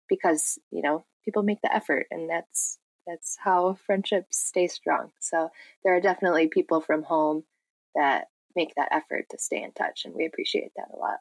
because 0.09 0.59
you 0.71 0.83
know 0.83 1.05
people 1.25 1.43
make 1.43 1.61
the 1.63 1.75
effort, 1.75 2.07
and 2.11 2.29
that's 2.29 2.79
that's 3.07 3.37
how 3.43 3.75
friendships 3.87 4.39
stay 4.39 4.67
strong. 4.67 5.13
So 5.21 5.51
there 5.85 5.95
are 5.97 6.01
definitely 6.01 6.49
people 6.49 6.81
from 6.81 7.03
home 7.03 7.45
that 7.95 8.27
make 8.55 8.75
that 8.75 8.89
effort 8.91 9.27
to 9.31 9.39
stay 9.39 9.63
in 9.63 9.73
touch, 9.73 10.05
and 10.05 10.15
we 10.15 10.27
appreciate 10.27 10.73
that 10.77 10.89
a 10.95 10.99
lot. 10.99 11.19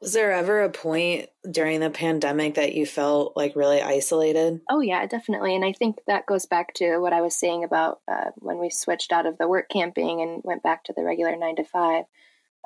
Was 0.00 0.12
there 0.12 0.32
ever 0.32 0.62
a 0.62 0.70
point 0.70 1.30
during 1.50 1.80
the 1.80 1.88
pandemic 1.88 2.54
that 2.54 2.74
you 2.74 2.84
felt 2.84 3.36
like 3.36 3.56
really 3.56 3.80
isolated? 3.80 4.60
Oh, 4.68 4.80
yeah, 4.80 5.06
definitely. 5.06 5.54
And 5.54 5.64
I 5.64 5.72
think 5.72 5.96
that 6.06 6.26
goes 6.26 6.46
back 6.46 6.74
to 6.74 6.98
what 6.98 7.12
I 7.12 7.22
was 7.22 7.36
saying 7.36 7.64
about 7.64 8.00
uh, 8.06 8.30
when 8.36 8.58
we 8.58 8.68
switched 8.68 9.12
out 9.12 9.24
of 9.24 9.38
the 9.38 9.48
work 9.48 9.68
camping 9.70 10.20
and 10.20 10.42
went 10.44 10.62
back 10.62 10.84
to 10.84 10.92
the 10.94 11.04
regular 11.04 11.36
nine 11.36 11.56
to 11.56 11.64
five. 11.64 12.04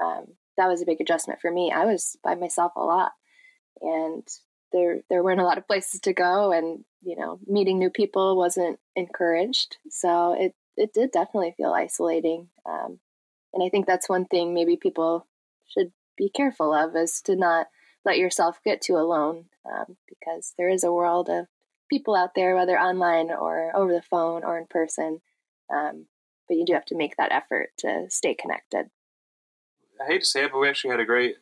Um, 0.03 0.25
that 0.57 0.69
was 0.69 0.83
a 0.83 0.87
big 0.87 1.01
adjustment 1.01 1.41
for 1.41 1.51
me. 1.51 1.71
I 1.71 1.85
was 1.85 2.17
by 2.25 2.35
myself 2.35 2.73
a 2.75 2.81
lot, 2.81 3.13
and 3.81 4.27
there 4.73 5.01
there 5.09 5.23
weren't 5.23 5.41
a 5.41 5.45
lot 5.45 5.59
of 5.59 5.67
places 5.67 6.01
to 6.01 6.13
go, 6.13 6.53
and 6.53 6.85
you 7.03 7.17
know, 7.17 7.39
meeting 7.47 7.79
new 7.79 7.91
people 7.91 8.37
wasn't 8.37 8.79
encouraged. 8.97 9.77
So 9.91 10.35
it 10.39 10.55
it 10.77 10.93
did 10.93 11.11
definitely 11.11 11.55
feel 11.57 11.73
isolating. 11.73 12.49
Um, 12.67 13.01
and 13.53 13.63
I 13.63 13.69
think 13.69 13.87
that's 13.87 14.09
one 14.09 14.27
thing 14.27 14.55
maybe 14.55 14.77
people 14.77 15.27
should 15.67 15.93
be 16.17 16.29
careful 16.29 16.73
of 16.73 16.95
is 16.97 17.21
to 17.23 17.37
not 17.37 17.67
let 18.05 18.19
yourself 18.19 18.61
get 18.65 18.81
too 18.81 18.97
alone 18.97 19.47
um, 19.71 19.97
because 20.09 20.55
there 20.57 20.69
is 20.69 20.85
a 20.85 20.93
world 20.93 21.29
of 21.29 21.47
people 21.91 22.15
out 22.15 22.35
there, 22.35 22.55
whether 22.55 22.79
online 22.79 23.31
or 23.31 23.75
over 23.75 23.93
the 23.93 24.03
phone 24.03 24.45
or 24.45 24.59
in 24.59 24.67
person. 24.67 25.21
Um, 25.75 26.07
but 26.47 26.57
you 26.57 26.65
do 26.65 26.73
have 26.75 26.87
to 26.87 26.97
make 26.97 27.17
that 27.17 27.33
effort 27.33 27.71
to 27.79 28.07
stay 28.09 28.35
connected. 28.35 28.87
I 30.01 30.07
hate 30.07 30.21
to 30.21 30.27
say 30.27 30.45
it, 30.45 30.53
but 30.53 30.59
we 30.59 30.69
actually 30.69 30.91
had 30.91 31.01
a 31.01 31.05
great 31.05 31.37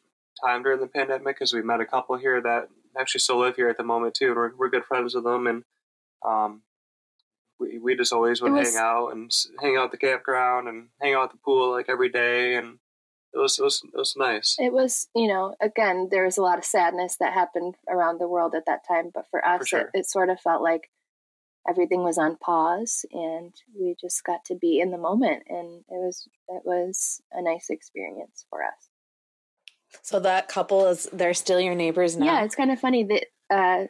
time 0.44 0.62
during 0.62 0.80
the 0.80 0.86
pandemic 0.86 1.36
because 1.36 1.52
we 1.52 1.62
met 1.62 1.80
a 1.80 1.86
couple 1.86 2.16
here 2.16 2.40
that 2.40 2.68
actually 2.98 3.20
still 3.20 3.38
live 3.38 3.56
here 3.56 3.68
at 3.68 3.76
the 3.76 3.84
moment 3.84 4.14
too, 4.14 4.28
and 4.28 4.36
we're, 4.36 4.56
we're 4.56 4.70
good 4.70 4.84
friends 4.84 5.14
with 5.14 5.24
them. 5.24 5.46
And 5.46 5.64
um, 6.26 6.62
we 7.58 7.78
we 7.78 7.96
just 7.96 8.12
always 8.12 8.40
would 8.42 8.52
was, 8.52 8.74
hang 8.74 8.82
out 8.82 9.08
and 9.10 9.32
hang 9.60 9.76
out 9.76 9.86
at 9.86 9.90
the 9.92 9.96
campground 9.98 10.68
and 10.68 10.88
hang 11.00 11.14
out 11.14 11.24
at 11.24 11.30
the 11.32 11.38
pool 11.38 11.70
like 11.70 11.88
every 11.88 12.08
day, 12.08 12.56
and 12.56 12.78
it 13.32 13.38
was, 13.38 13.58
it 13.58 13.62
was 13.62 13.82
it 13.84 13.96
was 13.96 14.14
nice. 14.16 14.56
It 14.58 14.72
was 14.72 15.08
you 15.14 15.28
know 15.28 15.54
again 15.60 16.08
there 16.10 16.24
was 16.24 16.38
a 16.38 16.42
lot 16.42 16.58
of 16.58 16.64
sadness 16.64 17.16
that 17.20 17.32
happened 17.32 17.74
around 17.88 18.18
the 18.18 18.28
world 18.28 18.54
at 18.54 18.66
that 18.66 18.86
time, 18.86 19.10
but 19.14 19.26
for 19.30 19.44
us 19.44 19.60
for 19.60 19.66
sure. 19.66 19.80
it, 19.94 20.00
it 20.00 20.06
sort 20.06 20.30
of 20.30 20.40
felt 20.40 20.62
like 20.62 20.90
everything 21.68 22.02
was 22.02 22.18
on 22.18 22.36
pause 22.36 23.04
and 23.12 23.54
we 23.78 23.94
just 24.00 24.24
got 24.24 24.44
to 24.44 24.54
be 24.54 24.80
in 24.80 24.90
the 24.90 24.98
moment 24.98 25.42
and 25.48 25.80
it 25.88 25.98
was 25.98 26.28
it 26.48 26.62
was 26.64 27.20
a 27.32 27.42
nice 27.42 27.70
experience 27.70 28.46
for 28.48 28.62
us 28.62 28.88
so 30.02 30.20
that 30.20 30.48
couple 30.48 30.86
is 30.86 31.08
they're 31.12 31.34
still 31.34 31.60
your 31.60 31.74
neighbors 31.74 32.16
now 32.16 32.26
yeah 32.26 32.44
it's 32.44 32.54
kind 32.54 32.70
of 32.70 32.80
funny 32.80 33.04
that 33.04 33.26
uh, 33.48 33.86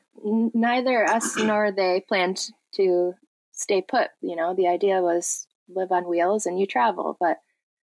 neither 0.55 1.05
us 1.05 1.37
nor 1.37 1.73
they 1.73 2.05
planned 2.07 2.41
to 2.75 3.15
stay 3.53 3.83
put 3.83 4.09
you 4.21 4.37
know 4.37 4.55
the 4.55 4.69
idea 4.69 5.01
was 5.01 5.47
live 5.69 5.91
on 5.93 6.09
wheels 6.09 6.47
and 6.47 6.61
you 6.61 6.67
travel 6.67 7.17
but 7.19 7.39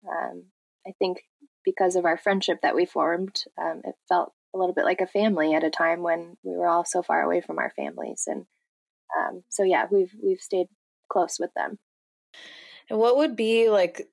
um, 0.09 0.45
i 0.87 0.93
think 0.99 1.19
because 1.65 1.97
of 1.97 2.07
our 2.07 2.17
friendship 2.17 2.59
that 2.63 2.75
we 2.75 2.87
formed 2.87 3.45
um, 3.61 3.83
it 3.85 3.95
felt 4.09 4.33
a 4.55 4.59
little 4.59 4.75
bit 4.75 4.85
like 4.85 5.01
a 5.01 5.07
family 5.07 5.55
at 5.55 5.63
a 5.63 5.71
time 5.71 6.03
when 6.03 6.37
we 6.43 6.57
were 6.57 6.67
all 6.67 6.85
so 6.85 7.03
far 7.03 7.23
away 7.23 7.41
from 7.41 7.59
our 7.59 7.71
families 7.77 8.25
and 8.27 8.47
um, 9.19 9.43
so 9.49 9.63
yeah, 9.63 9.87
we've 9.91 10.15
we've 10.23 10.41
stayed 10.41 10.69
close 11.11 11.39
with 11.39 11.53
them. 11.55 11.79
And 12.89 12.99
what 12.99 13.17
would 13.17 13.37
be 13.37 13.69
like 13.69 14.09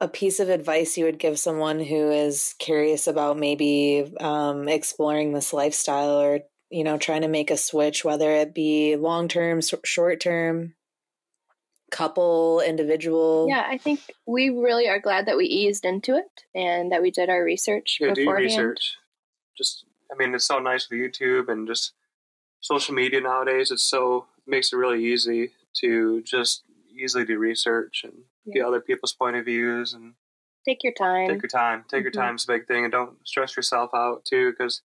a 0.00 0.08
piece 0.08 0.40
of 0.40 0.48
advice 0.48 0.96
you 0.96 1.04
would 1.04 1.18
give 1.18 1.38
someone 1.38 1.80
who 1.80 2.10
is 2.10 2.54
curious 2.58 3.06
about 3.06 3.38
maybe 3.38 4.12
um, 4.20 4.68
exploring 4.68 5.32
this 5.32 5.52
lifestyle 5.52 6.20
or 6.20 6.40
you 6.70 6.84
know 6.84 6.98
trying 6.98 7.22
to 7.22 7.28
make 7.28 7.50
a 7.50 7.56
switch, 7.56 8.04
whether 8.04 8.30
it 8.30 8.54
be 8.54 8.96
long 8.96 9.28
term, 9.28 9.60
short 9.84 10.20
term, 10.20 10.74
couple, 11.90 12.60
individual? 12.60 13.46
Yeah, 13.48 13.64
I 13.66 13.78
think 13.78 14.00
we 14.26 14.50
really 14.50 14.88
are 14.88 15.00
glad 15.00 15.26
that 15.26 15.36
we 15.36 15.46
eased 15.46 15.84
into 15.84 16.16
it 16.16 16.44
and 16.54 16.92
that 16.92 17.02
we 17.02 17.10
did 17.10 17.28
our 17.28 17.42
research 17.42 17.98
yeah, 18.00 18.14
beforehand. 18.14 18.38
Do 18.38 18.44
research. 18.44 18.96
Just, 19.56 19.84
I 20.12 20.16
mean, 20.16 20.34
it's 20.34 20.44
so 20.44 20.58
nice 20.58 20.88
with 20.88 21.00
YouTube 21.00 21.48
and 21.48 21.66
just 21.66 21.92
social 22.60 22.94
media 22.94 23.20
nowadays, 23.20 23.70
it's 23.70 23.82
so 23.82 24.26
it 24.46 24.50
makes 24.50 24.72
it 24.72 24.76
really 24.76 25.04
easy 25.04 25.50
to 25.74 26.22
just 26.22 26.62
easily 26.96 27.24
do 27.24 27.38
research 27.38 28.02
and 28.04 28.14
yeah. 28.48 28.62
get 28.62 28.66
other 28.66 28.80
people's 28.80 29.12
point 29.12 29.36
of 29.36 29.44
views 29.44 29.92
and 29.92 30.14
take 30.66 30.82
your 30.82 30.92
time. 30.92 31.28
Take 31.28 31.42
your 31.42 31.48
time. 31.48 31.84
Take 31.88 32.00
mm-hmm. 32.00 32.04
your 32.04 32.12
time 32.12 32.34
is 32.36 32.44
a 32.44 32.48
big 32.48 32.66
thing, 32.66 32.84
and 32.84 32.92
don't 32.92 33.16
stress 33.26 33.56
yourself 33.56 33.90
out 33.94 34.24
too. 34.24 34.50
Because 34.50 34.82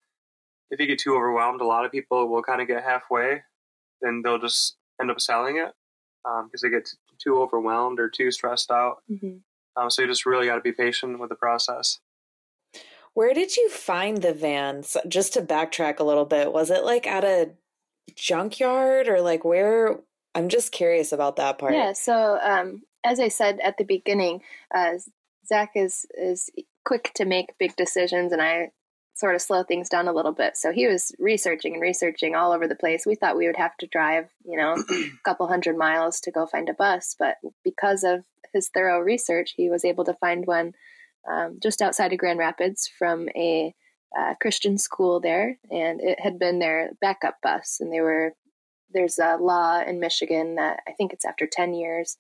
if 0.71 0.81
you 0.81 0.87
get 0.87 0.99
too 0.99 1.15
overwhelmed, 1.15 1.61
a 1.61 1.67
lot 1.67 1.85
of 1.85 1.93
people 1.93 2.29
will 2.29 2.43
kind 2.43 2.61
of 2.61 2.69
get 2.69 2.83
halfway, 2.83 3.43
then 4.01 4.23
they'll 4.23 4.39
just 4.39 4.77
end 5.01 5.11
up 5.11 5.21
selling 5.21 5.57
it 5.57 5.73
because 6.25 6.63
um, 6.65 6.71
they 6.71 6.71
get 6.71 6.89
too 7.19 7.41
overwhelmed 7.41 8.01
or 8.01 8.09
too 8.09 8.31
stressed 8.31 8.71
out. 8.71 9.03
Mm-hmm. 9.11 9.39
Um, 9.77 9.91
so 9.91 10.03
you 10.03 10.09
just 10.09 10.27
really 10.27 10.47
got 10.47 10.57
to 10.57 10.61
be 10.61 10.73
patient 10.73 11.19
with 11.19 11.31
the 11.31 11.35
process. 11.35 12.01
Where 13.15 13.35
did 13.35 13.57
you 13.57 13.69
find 13.69 14.23
the 14.23 14.33
vans? 14.33 14.97
Just 15.07 15.35
to 15.35 15.43
backtrack 15.43 15.99
a 15.99 16.05
little 16.05 16.25
bit, 16.25 16.53
was 16.53 16.71
it 16.71 16.85
like 16.85 17.07
at 17.07 17.25
a 17.25 17.51
junkyard 18.15 19.09
or 19.09 19.21
like 19.21 19.45
where? 19.45 20.01
I'm 20.35 20.49
just 20.49 20.73
curious 20.73 21.13
about 21.13 21.37
that 21.37 21.59
part. 21.59 21.75
Yeah. 21.75 21.93
So, 21.93 22.39
um, 22.43 22.83
as 23.05 23.21
I 23.21 23.29
said 23.29 23.61
at 23.61 23.79
the 23.79 23.85
beginning, 23.85 24.43
uh, 24.75 24.95
Zak 25.47 25.71
is 25.75 26.07
is 26.17 26.51
quick 26.85 27.13
to 27.15 27.25
make 27.25 27.59
big 27.59 27.77
decisions, 27.77 28.33
and 28.33 28.43
I 28.43 28.71
sort 29.15 29.35
of 29.35 29.43
slow 29.43 29.63
things 29.63 29.89
down 29.89 30.09
a 30.09 30.13
little 30.13 30.33
bit. 30.33 30.57
So 30.57 30.73
he 30.73 30.87
was 30.87 31.15
researching 31.19 31.75
and 31.75 31.83
researching 31.83 32.35
all 32.35 32.53
over 32.53 32.67
the 32.67 32.75
place. 32.75 33.05
We 33.07 33.15
thought 33.15 33.37
we 33.37 33.47
would 33.47 33.57
have 33.57 33.77
to 33.79 33.87
drive, 33.87 34.31
you 34.45 34.57
know, 34.57 34.75
a 34.75 35.11
couple 35.25 35.47
hundred 35.49 35.77
miles 35.77 36.21
to 36.21 36.31
go 36.31 36.47
find 36.47 36.69
a 36.69 36.75
bus, 36.75 37.15
but 37.19 37.37
because 37.63 38.05
of 38.05 38.25
his 38.53 38.69
thorough 38.69 39.01
research, 39.01 39.55
he 39.57 39.69
was 39.71 39.85
able 39.85 40.05
to 40.05 40.15
find 40.15 40.47
one 40.47 40.73
um, 41.31 41.59
just 41.63 41.81
outside 41.83 42.13
of 42.13 42.19
Grand 42.19 42.39
Rapids 42.39 42.91
from 42.99 43.29
a 43.37 43.75
uh, 44.19 44.35
Christian 44.41 44.77
school 44.79 45.21
there, 45.21 45.59
and 45.71 46.01
it 46.01 46.21
had 46.21 46.39
been 46.39 46.59
their 46.59 46.91
backup 47.01 47.37
bus. 47.43 47.79
And 47.81 47.93
they 47.93 48.01
were 48.01 48.35
there's 48.93 49.19
a 49.19 49.37
law 49.37 49.81
in 49.81 50.01
Michigan 50.01 50.57
that 50.57 50.81
I 50.87 50.93
think 50.93 51.13
it's 51.13 51.25
after 51.25 51.47
10 51.47 51.73
years, 51.73 52.19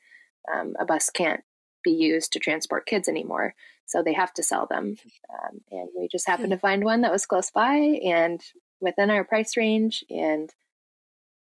um, 0.52 0.74
a 0.78 0.84
bus 0.84 1.10
can't 1.10 1.42
be 1.82 1.90
used 1.90 2.32
to 2.32 2.38
transport 2.38 2.86
kids 2.86 3.08
anymore. 3.08 3.54
So 3.86 4.02
they 4.02 4.12
have 4.14 4.32
to 4.34 4.42
sell 4.42 4.66
them. 4.66 4.96
Um, 5.32 5.60
and 5.70 5.88
we 5.98 6.08
just 6.08 6.26
happened 6.26 6.50
to 6.50 6.58
find 6.58 6.84
one 6.84 7.02
that 7.02 7.12
was 7.12 7.26
close 7.26 7.50
by 7.50 7.74
and 7.74 8.40
within 8.80 9.10
our 9.10 9.24
price 9.24 9.56
range. 9.56 10.04
And 10.08 10.50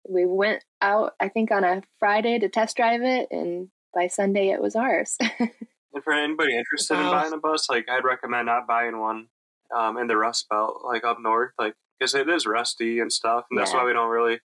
we 0.09 0.27
went 0.27 0.63
out, 0.81 1.15
I 1.19 1.29
think, 1.29 1.51
on 1.51 1.65
a 1.65 1.83
Friday 1.99 2.39
to 2.39 2.49
test 2.49 2.77
drive 2.77 3.03
it. 3.03 3.29
And 3.31 3.69
by 3.95 4.07
Sunday, 4.07 4.51
it 4.51 4.61
was 4.61 4.77
ours. 4.77 5.17
and 5.41 6.05
for 6.05 6.13
anybody 6.13 6.57
interested 6.57 6.95
wow. 6.95 7.05
in 7.05 7.11
buying 7.11 7.33
a 7.33 7.39
bus, 7.39 7.69
like 7.69 7.89
I'd 7.89 8.05
recommend 8.05 8.47
not 8.47 8.67
buying 8.67 9.01
one 9.01 9.29
um, 9.75 9.97
in 9.97 10.07
the 10.07 10.17
Rust 10.17 10.49
Belt, 10.49 10.83
like 10.85 11.05
up 11.05 11.19
north, 11.21 11.53
like 11.59 11.75
because 11.99 12.15
it 12.15 12.29
is 12.29 12.47
rusty 12.47 13.01
and 13.01 13.13
stuff, 13.13 13.47
and 13.51 13.57
yeah. 13.57 13.65
that's 13.65 13.75
why 13.75 13.85
we 13.85 13.93
don't 13.93 14.11
really 14.11 14.41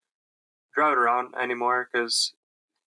drive 0.75 0.93
it 0.93 0.97
around 0.97 1.33
anymore 1.41 1.89
because 1.91 2.33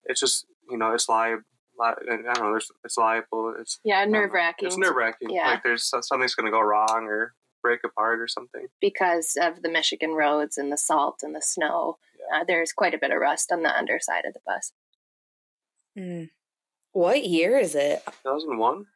it's 0.04 0.20
just 0.20 0.46
you 0.70 0.76
know 0.76 0.92
it's 0.92 1.08
liable. 1.08 1.42
I 1.80 1.94
don't 2.06 2.24
know. 2.24 2.50
There's, 2.50 2.70
it's 2.84 2.96
liable. 2.96 3.54
It's 3.58 3.78
yeah, 3.84 4.04
nerve 4.04 4.32
wracking. 4.32 4.66
It's 4.66 4.76
nerve 4.76 4.96
wracking. 4.96 5.30
Yeah, 5.30 5.48
like 5.48 5.62
there's 5.62 5.84
something's 5.84 6.34
going 6.34 6.46
to 6.46 6.52
go 6.52 6.60
wrong 6.60 7.04
or 7.04 7.34
break 7.62 7.80
apart 7.84 8.20
or 8.20 8.28
something 8.28 8.66
because 8.80 9.36
of 9.40 9.62
the 9.62 9.70
Michigan 9.70 10.12
roads 10.12 10.56
and 10.56 10.72
the 10.72 10.78
salt 10.78 11.20
and 11.22 11.34
the 11.34 11.42
snow. 11.42 11.98
Yeah. 12.18 12.40
Uh, 12.40 12.44
there's 12.44 12.72
quite 12.72 12.94
a 12.94 12.98
bit 12.98 13.10
of 13.10 13.18
rust 13.18 13.50
on 13.52 13.62
the 13.62 13.76
underside 13.76 14.24
of 14.24 14.34
the 14.34 14.40
bus. 14.46 14.72
Mm. 15.98 16.30
What 16.92 17.24
year 17.24 17.58
is 17.58 17.74
it? 17.74 18.02
2001. 18.24 18.86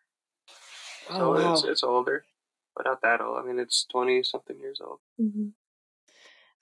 Oh, 1.10 1.18
so 1.18 1.32
wow. 1.32 1.52
it's, 1.52 1.64
it's 1.64 1.82
older 1.82 2.24
but 2.76 2.86
not 2.86 3.02
that 3.02 3.20
old. 3.20 3.38
I 3.38 3.46
mean, 3.46 3.58
it's 3.58 3.86
20 3.90 4.22
something 4.22 4.58
years 4.58 4.80
old. 4.84 4.98
Mm-hmm. 5.20 5.48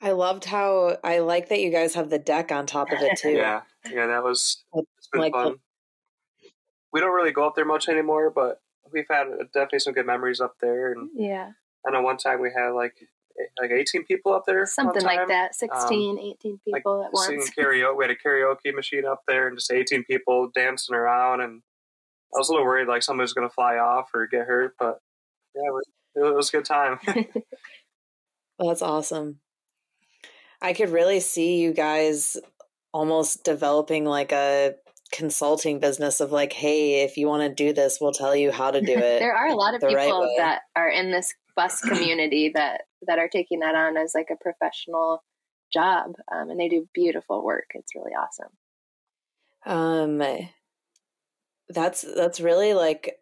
I 0.00 0.12
loved 0.12 0.44
how 0.44 0.98
I 1.04 1.20
like 1.20 1.48
that 1.48 1.60
you 1.60 1.70
guys 1.70 1.94
have 1.94 2.10
the 2.10 2.18
deck 2.18 2.50
on 2.50 2.66
top 2.66 2.90
of 2.90 3.00
it 3.00 3.16
too. 3.18 3.30
yeah, 3.30 3.62
yeah, 3.88 4.08
that 4.08 4.24
was 4.24 4.64
it's 4.74 5.08
been 5.12 5.20
like 5.20 5.32
fun. 5.32 5.56
The- 6.92 6.96
we 6.96 7.00
don't 7.00 7.14
really 7.14 7.32
go 7.32 7.46
up 7.46 7.54
there 7.54 7.64
much 7.64 7.88
anymore, 7.88 8.30
but 8.30 8.60
we've 8.92 9.06
had 9.10 9.28
uh, 9.28 9.44
definitely 9.52 9.80
some 9.80 9.94
good 9.94 10.06
memories 10.06 10.40
up 10.40 10.56
there. 10.60 10.92
And 10.92 11.10
yeah, 11.14 11.52
I 11.86 11.90
know 11.90 12.02
one 12.02 12.18
time 12.18 12.40
we 12.40 12.50
had 12.54 12.70
like 12.70 12.94
like 13.58 13.70
18 13.70 14.04
people 14.04 14.34
up 14.34 14.44
there. 14.46 14.66
Something 14.66 15.02
like 15.02 15.28
that, 15.28 15.54
16, 15.54 16.10
um, 16.10 16.18
18 16.18 16.60
people 16.64 16.98
like 16.98 17.06
at 17.06 17.12
once. 17.12 17.50
Karaoke. 17.50 17.96
We 17.96 18.04
had 18.04 18.10
a 18.10 18.16
karaoke 18.16 18.74
machine 18.74 19.06
up 19.06 19.22
there 19.26 19.48
and 19.48 19.56
just 19.56 19.72
18 19.72 20.04
people 20.04 20.50
dancing 20.54 20.94
around. 20.94 21.40
And 21.40 21.62
I 22.34 22.38
was 22.38 22.48
a 22.48 22.52
little 22.52 22.66
worried 22.66 22.88
like 22.88 23.02
somebody 23.02 23.24
was 23.24 23.32
going 23.32 23.48
to 23.48 23.54
fly 23.54 23.76
off 23.76 24.10
or 24.14 24.26
get 24.26 24.46
hurt, 24.46 24.74
but 24.78 25.00
yeah, 25.54 25.62
it 26.14 26.34
was 26.34 26.48
a 26.48 26.52
good 26.52 26.64
time. 26.64 26.98
well, 28.58 28.68
that's 28.68 28.82
awesome. 28.82 29.38
I 30.60 30.72
could 30.74 30.90
really 30.90 31.20
see 31.20 31.58
you 31.58 31.72
guys 31.72 32.36
almost 32.92 33.44
developing 33.44 34.04
like 34.04 34.32
a 34.32 34.74
consulting 35.12 35.78
business 35.78 36.20
of 36.20 36.32
like, 36.32 36.52
hey, 36.52 37.02
if 37.02 37.16
you 37.16 37.28
want 37.28 37.42
to 37.42 37.54
do 37.54 37.72
this, 37.72 37.98
we'll 38.00 38.12
tell 38.12 38.34
you 38.34 38.50
how 38.50 38.70
to 38.70 38.80
do 38.80 38.92
it. 38.92 39.20
there 39.20 39.34
are 39.34 39.48
a 39.48 39.54
lot 39.54 39.74
of 39.74 39.80
people 39.80 39.94
right 39.94 40.34
that 40.38 40.62
are 40.74 40.88
in 40.88 41.10
this 41.10 41.32
bus 41.54 41.80
community 41.88 42.50
that 42.54 42.82
that 43.06 43.18
are 43.18 43.28
taking 43.28 43.60
that 43.60 43.74
on 43.74 43.96
as 43.96 44.12
like 44.14 44.28
a 44.30 44.42
professional 44.42 45.22
job, 45.72 46.14
um, 46.32 46.50
and 46.50 46.58
they 46.58 46.68
do 46.68 46.88
beautiful 46.94 47.44
work. 47.44 47.70
It's 47.74 47.94
really 47.94 48.12
awesome. 48.12 48.48
Um, 49.64 50.22
that's 51.68 52.02
that's 52.02 52.40
really 52.40 52.74
like 52.74 53.16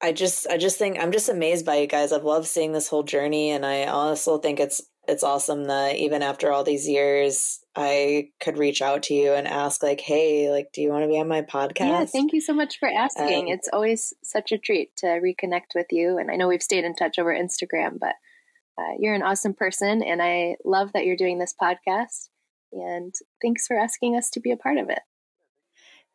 I 0.00 0.12
just 0.12 0.48
I 0.48 0.58
just 0.58 0.78
think 0.78 0.98
I'm 0.98 1.12
just 1.12 1.28
amazed 1.28 1.64
by 1.64 1.76
you 1.76 1.86
guys. 1.86 2.12
I've 2.12 2.24
loved 2.24 2.46
seeing 2.46 2.72
this 2.72 2.88
whole 2.88 3.04
journey 3.04 3.50
and 3.50 3.64
I 3.64 3.84
also 3.84 4.38
think 4.38 4.58
it's 4.58 4.82
it's 5.06 5.22
awesome 5.22 5.64
that 5.64 5.96
even 5.96 6.22
after 6.22 6.50
all 6.50 6.64
these 6.64 6.88
years 6.88 7.60
I 7.74 8.30
could 8.40 8.58
reach 8.58 8.82
out 8.82 9.04
to 9.04 9.14
you 9.14 9.32
and 9.32 9.48
ask 9.48 9.82
like, 9.82 10.00
"Hey, 10.00 10.50
like 10.50 10.72
do 10.72 10.82
you 10.82 10.90
want 10.90 11.04
to 11.04 11.08
be 11.08 11.18
on 11.18 11.28
my 11.28 11.42
podcast?" 11.42 11.88
Yeah, 11.88 12.04
thank 12.04 12.32
you 12.32 12.40
so 12.40 12.52
much 12.52 12.78
for 12.78 12.88
asking. 12.88 13.44
Um, 13.44 13.48
it's 13.48 13.68
always 13.72 14.12
such 14.22 14.52
a 14.52 14.58
treat 14.58 14.94
to 14.98 15.06
reconnect 15.06 15.74
with 15.74 15.86
you 15.90 16.18
and 16.18 16.30
I 16.30 16.36
know 16.36 16.48
we've 16.48 16.62
stayed 16.62 16.84
in 16.84 16.94
touch 16.94 17.18
over 17.18 17.34
Instagram, 17.34 17.98
but 17.98 18.14
uh, 18.78 18.94
you're 18.98 19.14
an 19.14 19.22
awesome 19.22 19.54
person 19.54 20.02
and 20.02 20.22
I 20.22 20.56
love 20.64 20.92
that 20.92 21.06
you're 21.06 21.16
doing 21.16 21.38
this 21.38 21.54
podcast 21.60 22.28
and 22.72 23.14
thanks 23.40 23.66
for 23.66 23.76
asking 23.76 24.16
us 24.16 24.30
to 24.30 24.40
be 24.40 24.50
a 24.50 24.56
part 24.56 24.78
of 24.78 24.88
it. 24.88 25.00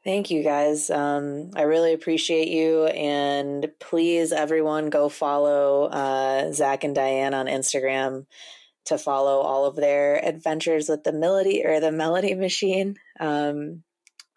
Thank 0.03 0.31
you 0.31 0.43
guys. 0.43 0.89
Um, 0.89 1.51
I 1.55 1.63
really 1.63 1.93
appreciate 1.93 2.47
you. 2.47 2.85
And 2.85 3.69
please, 3.79 4.31
everyone, 4.31 4.89
go 4.89 5.09
follow 5.09 5.85
uh, 5.85 6.51
Zak 6.53 6.83
and 6.83 6.95
Diane 6.95 7.33
on 7.33 7.47
Instagram 7.47 8.25
to 8.87 8.97
follow 8.97 9.39
all 9.39 9.65
of 9.65 9.75
their 9.75 10.23
adventures 10.23 10.89
with 10.89 11.03
the 11.03 11.13
melody 11.13 11.63
or 11.65 11.79
the 11.79 11.91
melody 11.91 12.33
machine. 12.33 12.95
Um, 13.19 13.83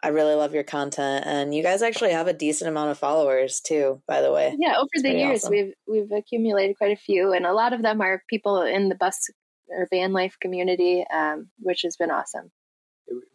I 0.03 0.09
really 0.09 0.33
love 0.33 0.53
your 0.55 0.63
content, 0.63 1.25
and 1.27 1.53
you 1.53 1.61
guys 1.61 1.83
actually 1.83 2.13
have 2.13 2.27
a 2.27 2.33
decent 2.33 2.69
amount 2.69 2.89
of 2.89 2.97
followers 2.97 3.61
too. 3.61 4.01
By 4.07 4.21
the 4.21 4.31
way, 4.31 4.55
yeah, 4.57 4.77
over 4.77 4.87
it's 4.93 5.03
the 5.03 5.11
years 5.11 5.43
awesome. 5.43 5.51
we've 5.51 5.73
we've 5.87 6.11
accumulated 6.11 6.77
quite 6.77 6.91
a 6.91 6.99
few, 6.99 7.33
and 7.33 7.45
a 7.45 7.53
lot 7.53 7.73
of 7.73 7.83
them 7.83 8.01
are 8.01 8.23
people 8.27 8.63
in 8.63 8.89
the 8.89 8.95
bus 8.95 9.29
or 9.69 9.87
van 9.91 10.11
life 10.11 10.37
community, 10.41 11.05
um, 11.13 11.49
which 11.59 11.83
has 11.83 11.97
been 11.97 12.09
awesome. 12.09 12.51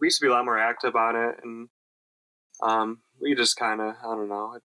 We 0.01 0.07
used 0.09 0.19
to 0.21 0.27
be 0.27 0.31
a 0.31 0.33
lot 0.33 0.45
more 0.45 0.59
active 0.59 0.97
on 0.97 1.15
it, 1.15 1.37
and 1.45 1.69
um, 2.63 2.99
we 3.21 3.35
just 3.35 3.57
kind 3.57 3.81
of, 3.81 3.95
I 4.05 4.15
don't 4.15 4.29
know. 4.29 4.59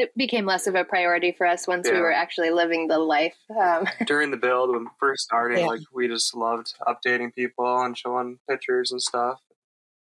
It 0.00 0.16
became 0.16 0.46
less 0.46 0.66
of 0.66 0.74
a 0.74 0.84
priority 0.84 1.32
for 1.32 1.46
us 1.46 1.66
once 1.66 1.86
yeah. 1.86 1.94
we 1.94 2.00
were 2.00 2.12
actually 2.12 2.50
living 2.50 2.88
the 2.88 2.98
life. 2.98 3.36
Um. 3.58 3.86
During 4.06 4.30
the 4.30 4.36
build, 4.36 4.70
when 4.70 4.86
first 4.98 5.24
starting, 5.24 5.58
yeah. 5.58 5.66
like 5.66 5.82
we 5.92 6.08
just 6.08 6.34
loved 6.34 6.74
updating 6.86 7.34
people 7.34 7.82
and 7.82 7.96
showing 7.96 8.38
pictures 8.48 8.92
and 8.92 9.02
stuff. 9.02 9.40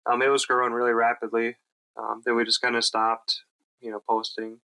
Um, 0.05 0.21
it 0.21 0.29
was 0.29 0.45
growing 0.45 0.73
really 0.73 0.93
rapidly. 0.93 1.57
Um, 1.97 2.21
then 2.25 2.35
we 2.35 2.45
just 2.45 2.61
kind 2.61 2.75
of 2.75 2.85
stopped, 2.85 3.41
you 3.81 3.91
know, 3.91 4.01
posting, 4.07 4.59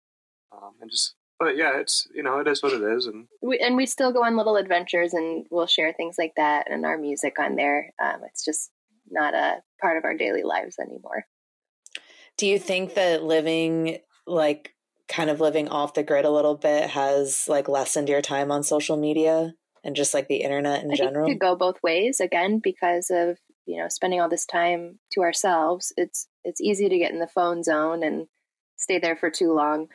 um, 0.53 0.73
and 0.81 0.91
just. 0.91 1.15
But 1.39 1.57
yeah, 1.57 1.79
it's 1.79 2.07
you 2.15 2.23
know 2.23 2.39
it 2.39 2.47
is 2.47 2.63
what 2.63 2.73
it 2.73 2.83
is, 2.83 3.07
and 3.07 3.27
we 3.41 3.59
and 3.59 3.77
we 3.77 3.87
still 3.87 4.13
go 4.13 4.25
on 4.25 4.37
little 4.37 4.57
adventures, 4.57 5.13
and 5.13 5.47
we'll 5.51 5.67
share 5.67 5.93
things 5.93 6.17
like 6.19 6.35
that 6.37 6.71
and 6.71 6.85
our 6.85 6.99
music 6.99 7.39
on 7.39 7.57
there. 7.57 7.93
Um, 8.03 8.21
it's 8.27 8.45
just 8.45 8.71
not 9.11 9.35
a 9.35 9.63
part 9.81 9.97
of 9.97 10.05
our 10.05 10.17
daily 10.17 10.43
lives 10.43 10.79
anymore. 10.79 11.27
Do 12.39 12.47
you 12.47 12.59
think 12.59 12.95
that 12.95 13.25
living 13.25 13.99
like 14.27 14.73
kind 15.13 15.29
of 15.31 15.41
living 15.41 15.69
off 15.69 15.95
the 15.95 16.03
grid 16.03 16.25
a 16.25 16.31
little 16.31 16.57
bit 16.57 16.91
has 16.91 17.47
like 17.47 17.69
lessened 17.69 18.09
your 18.09 18.23
time 18.23 18.51
on 18.51 18.63
social 18.63 18.97
media 18.97 19.55
and 19.85 19.95
just 19.95 20.15
like 20.15 20.27
the 20.27 20.37
internet 20.37 20.83
in 20.83 20.91
I 20.91 20.95
general? 20.95 21.29
it 21.29 21.33
could 21.33 21.41
go 21.41 21.55
both 21.55 21.83
ways 21.83 22.19
again 22.21 22.59
because 22.59 23.11
of 23.11 23.39
you 23.67 23.79
know 23.79 23.89
spending 23.89 24.21
all 24.21 24.29
this 24.29 24.47
time 24.47 24.99
to 25.13 25.21
ourselves. 25.21 25.93
It's 25.97 26.27
it's 26.45 26.61
easy 26.61 26.89
to 26.89 26.99
get 26.99 27.13
in 27.13 27.19
the 27.19 27.29
phone 27.29 27.63
zone 27.63 28.03
and 28.03 28.27
stay 28.77 28.99
there 28.99 29.17
for 29.17 29.31
too 29.31 29.53
long. 29.53 29.89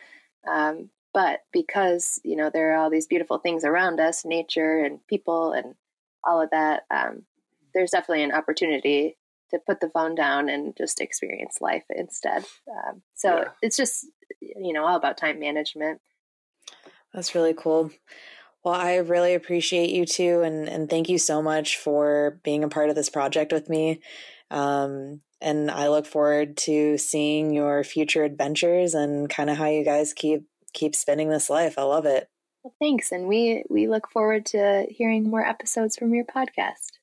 Um, 0.47 0.89
but 1.13 1.39
because 1.51 2.20
you 2.24 2.36
know 2.36 2.51
there 2.53 2.74
are 2.74 2.78
all 2.78 2.91
these 2.91 3.07
beautiful 3.07 3.39
things 3.39 3.65
around 3.65 3.99
us, 3.99 4.24
nature 4.24 4.84
and 4.84 4.99
people 5.07 5.51
and 5.51 5.74
all 6.24 6.41
of 6.41 6.51
that, 6.51 6.84
um, 6.91 7.24
there's 7.74 7.91
definitely 7.91 8.24
an 8.24 8.34
opportunity 8.34 9.18
to 9.52 9.60
put 9.66 9.80
the 9.80 9.89
phone 9.89 10.16
down 10.16 10.50
and 10.50 10.76
just 10.78 11.02
experience 11.02 11.58
life 11.62 11.84
instead. 11.89 12.45
Um, 12.70 13.02
so 13.16 13.38
yeah. 13.38 13.50
it's 13.62 13.78
just, 13.78 14.06
you 14.41 14.74
know, 14.74 14.86
all 14.86 14.98
about 14.98 15.18
time 15.18 15.39
management. 15.39 16.02
That's 17.14 17.36
really 17.36 17.54
cool. 17.54 17.91
Well, 18.64 18.76
I 18.76 18.98
really 18.98 19.34
appreciate 19.34 19.91
you 19.91 20.06
too, 20.06 20.41
and 20.41 20.68
and 20.68 20.89
thank 20.89 21.08
you 21.08 21.18
so 21.18 21.41
much 21.41 21.78
for 21.78 22.39
being 22.43 22.64
a 22.64 22.70
part 22.70 22.89
of 22.89 22.95
this 22.95 23.10
project 23.10 23.54
with 23.54 23.70
me. 23.70 24.02
Um, 24.52 25.22
and 25.39 25.72
I 25.72 25.88
look 25.88 26.06
forward 26.06 26.58
to 26.58 26.98
seeing 26.98 27.54
your 27.54 27.84
future 27.84 28.24
adventures 28.24 28.93
and 28.93 29.30
kind 29.30 29.50
of 29.50 29.58
how 29.58 29.68
you 29.68 29.86
guys 29.86 30.14
keep 30.14 30.43
keep 30.74 30.95
spinning 30.95 31.30
this 31.30 31.50
life. 31.50 31.78
I 31.78 31.84
love 31.84 32.06
it. 32.06 32.30
Well, 32.64 32.74
thanks, 32.80 33.12
and 33.12 33.28
we 33.28 33.64
we 33.70 33.88
look 33.88 34.10
forward 34.12 34.45
to 34.48 34.86
hearing 34.89 35.30
more 35.30 35.45
episodes 35.45 35.95
from 35.95 36.14
your 36.14 36.26
podcast. 36.26 36.98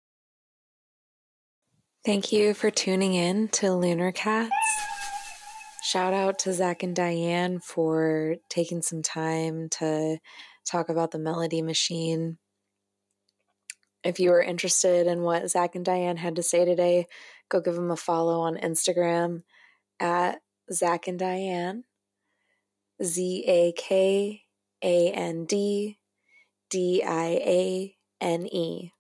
Thank 2.05 2.33
you 2.33 2.53
for 2.53 2.71
tuning 2.71 3.15
in 3.15 3.49
to 3.49 3.73
Lunar 3.73 4.13
Catz. 4.13 4.51
Shout 5.83 6.13
out 6.13 6.39
to 6.41 6.53
Zak 6.53 6.83
and 6.83 6.95
Diane 6.95 7.61
for 7.61 8.37
taking 8.51 8.83
some 8.83 9.01
time 9.01 9.71
to 9.79 10.19
talk 10.71 10.91
about 10.91 11.13
the 11.13 11.19
Melody 11.19 11.63
Machine. 11.63 12.37
If 14.03 14.21
you 14.21 14.33
are 14.33 14.43
interested 14.43 15.07
in 15.07 15.23
what 15.23 15.49
Zak 15.49 15.77
and 15.77 15.85
Diane 15.85 16.19
had 16.19 16.37
to 16.37 16.43
say 16.43 16.67
today, 16.67 17.07
go 17.49 17.63
give 17.63 17.75
them 17.75 17.91
a 17.91 17.97
follow 17.97 18.41
on 18.41 18.59
Instagram 18.59 19.43
at 19.99 20.43
Zak 20.71 21.09
and 21.09 21.19
Diane, 21.19 21.85
Z 23.03 23.45
A 23.49 23.73
K 23.79 24.43
A 24.83 25.11
N 25.11 25.47
D 25.47 25.99
D 26.69 27.03
I 27.03 27.29
A 27.47 27.97
N 28.21 28.47
E 28.47 28.94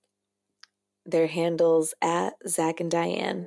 their 1.06 1.26
handles 1.26 1.94
at 2.00 2.34
Zak 2.48 2.80
and 2.80 2.90
Diane. 2.90 3.46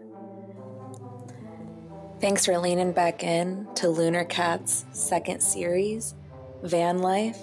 Thanks 2.19 2.45
for 2.45 2.57
leaning 2.57 2.93
back 2.93 3.23
in 3.23 3.67
to 3.75 3.89
Lunar 3.89 4.25
Cat's 4.25 4.85
second 4.91 5.41
series, 5.41 6.15
Van 6.63 6.99
Life. 6.99 7.37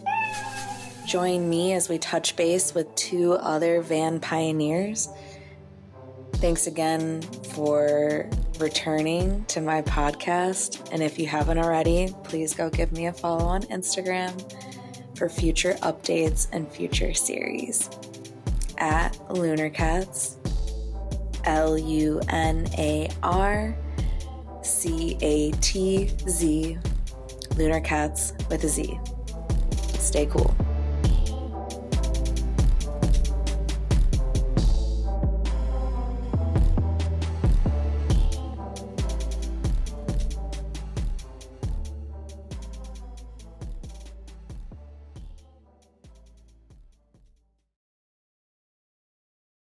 Join 1.07 1.49
me 1.49 1.75
as 1.75 1.89
we 1.89 1.99
touch 1.99 2.35
base 2.35 2.75
with 2.75 2.93
two 2.95 3.35
other 3.35 3.83
van 3.83 4.19
pioneers. 4.19 5.09
Thanks 6.35 6.67
again 6.67 7.23
for 7.53 8.29
returning 8.59 9.45
to 9.47 9.61
my 9.61 9.83
podcast. 9.83 10.89
And 10.93 11.03
if 11.03 11.19
you 11.19 11.27
haven't 11.27 11.59
already, 11.59 12.13
please 12.25 12.55
go 12.55 12.69
give 12.69 12.91
me 12.91 13.07
a 13.07 13.13
follow 13.13 13.45
on 13.45 13.63
Instagram 13.65 14.33
for 15.17 15.29
future 15.29 15.75
updates 15.83 16.49
and 16.53 16.71
future 16.71 17.15
series 17.15 17.89
at 18.79 19.19
Lunar 19.31 19.71
Catz, 19.71 20.37
L 21.45 21.77
U 21.79 22.21
N 22.29 22.67
A 22.79 23.09
R 23.23 23.77
C 24.63 25.17
A 25.21 25.53
T 25.61 26.11
Z, 26.29 26.79
Lunar 27.57 27.81
Catz 27.81 28.33
with 28.51 28.65
a 28.65 28.69
Z. 28.69 28.99
Stay 29.99 30.27
cool. 30.27 30.55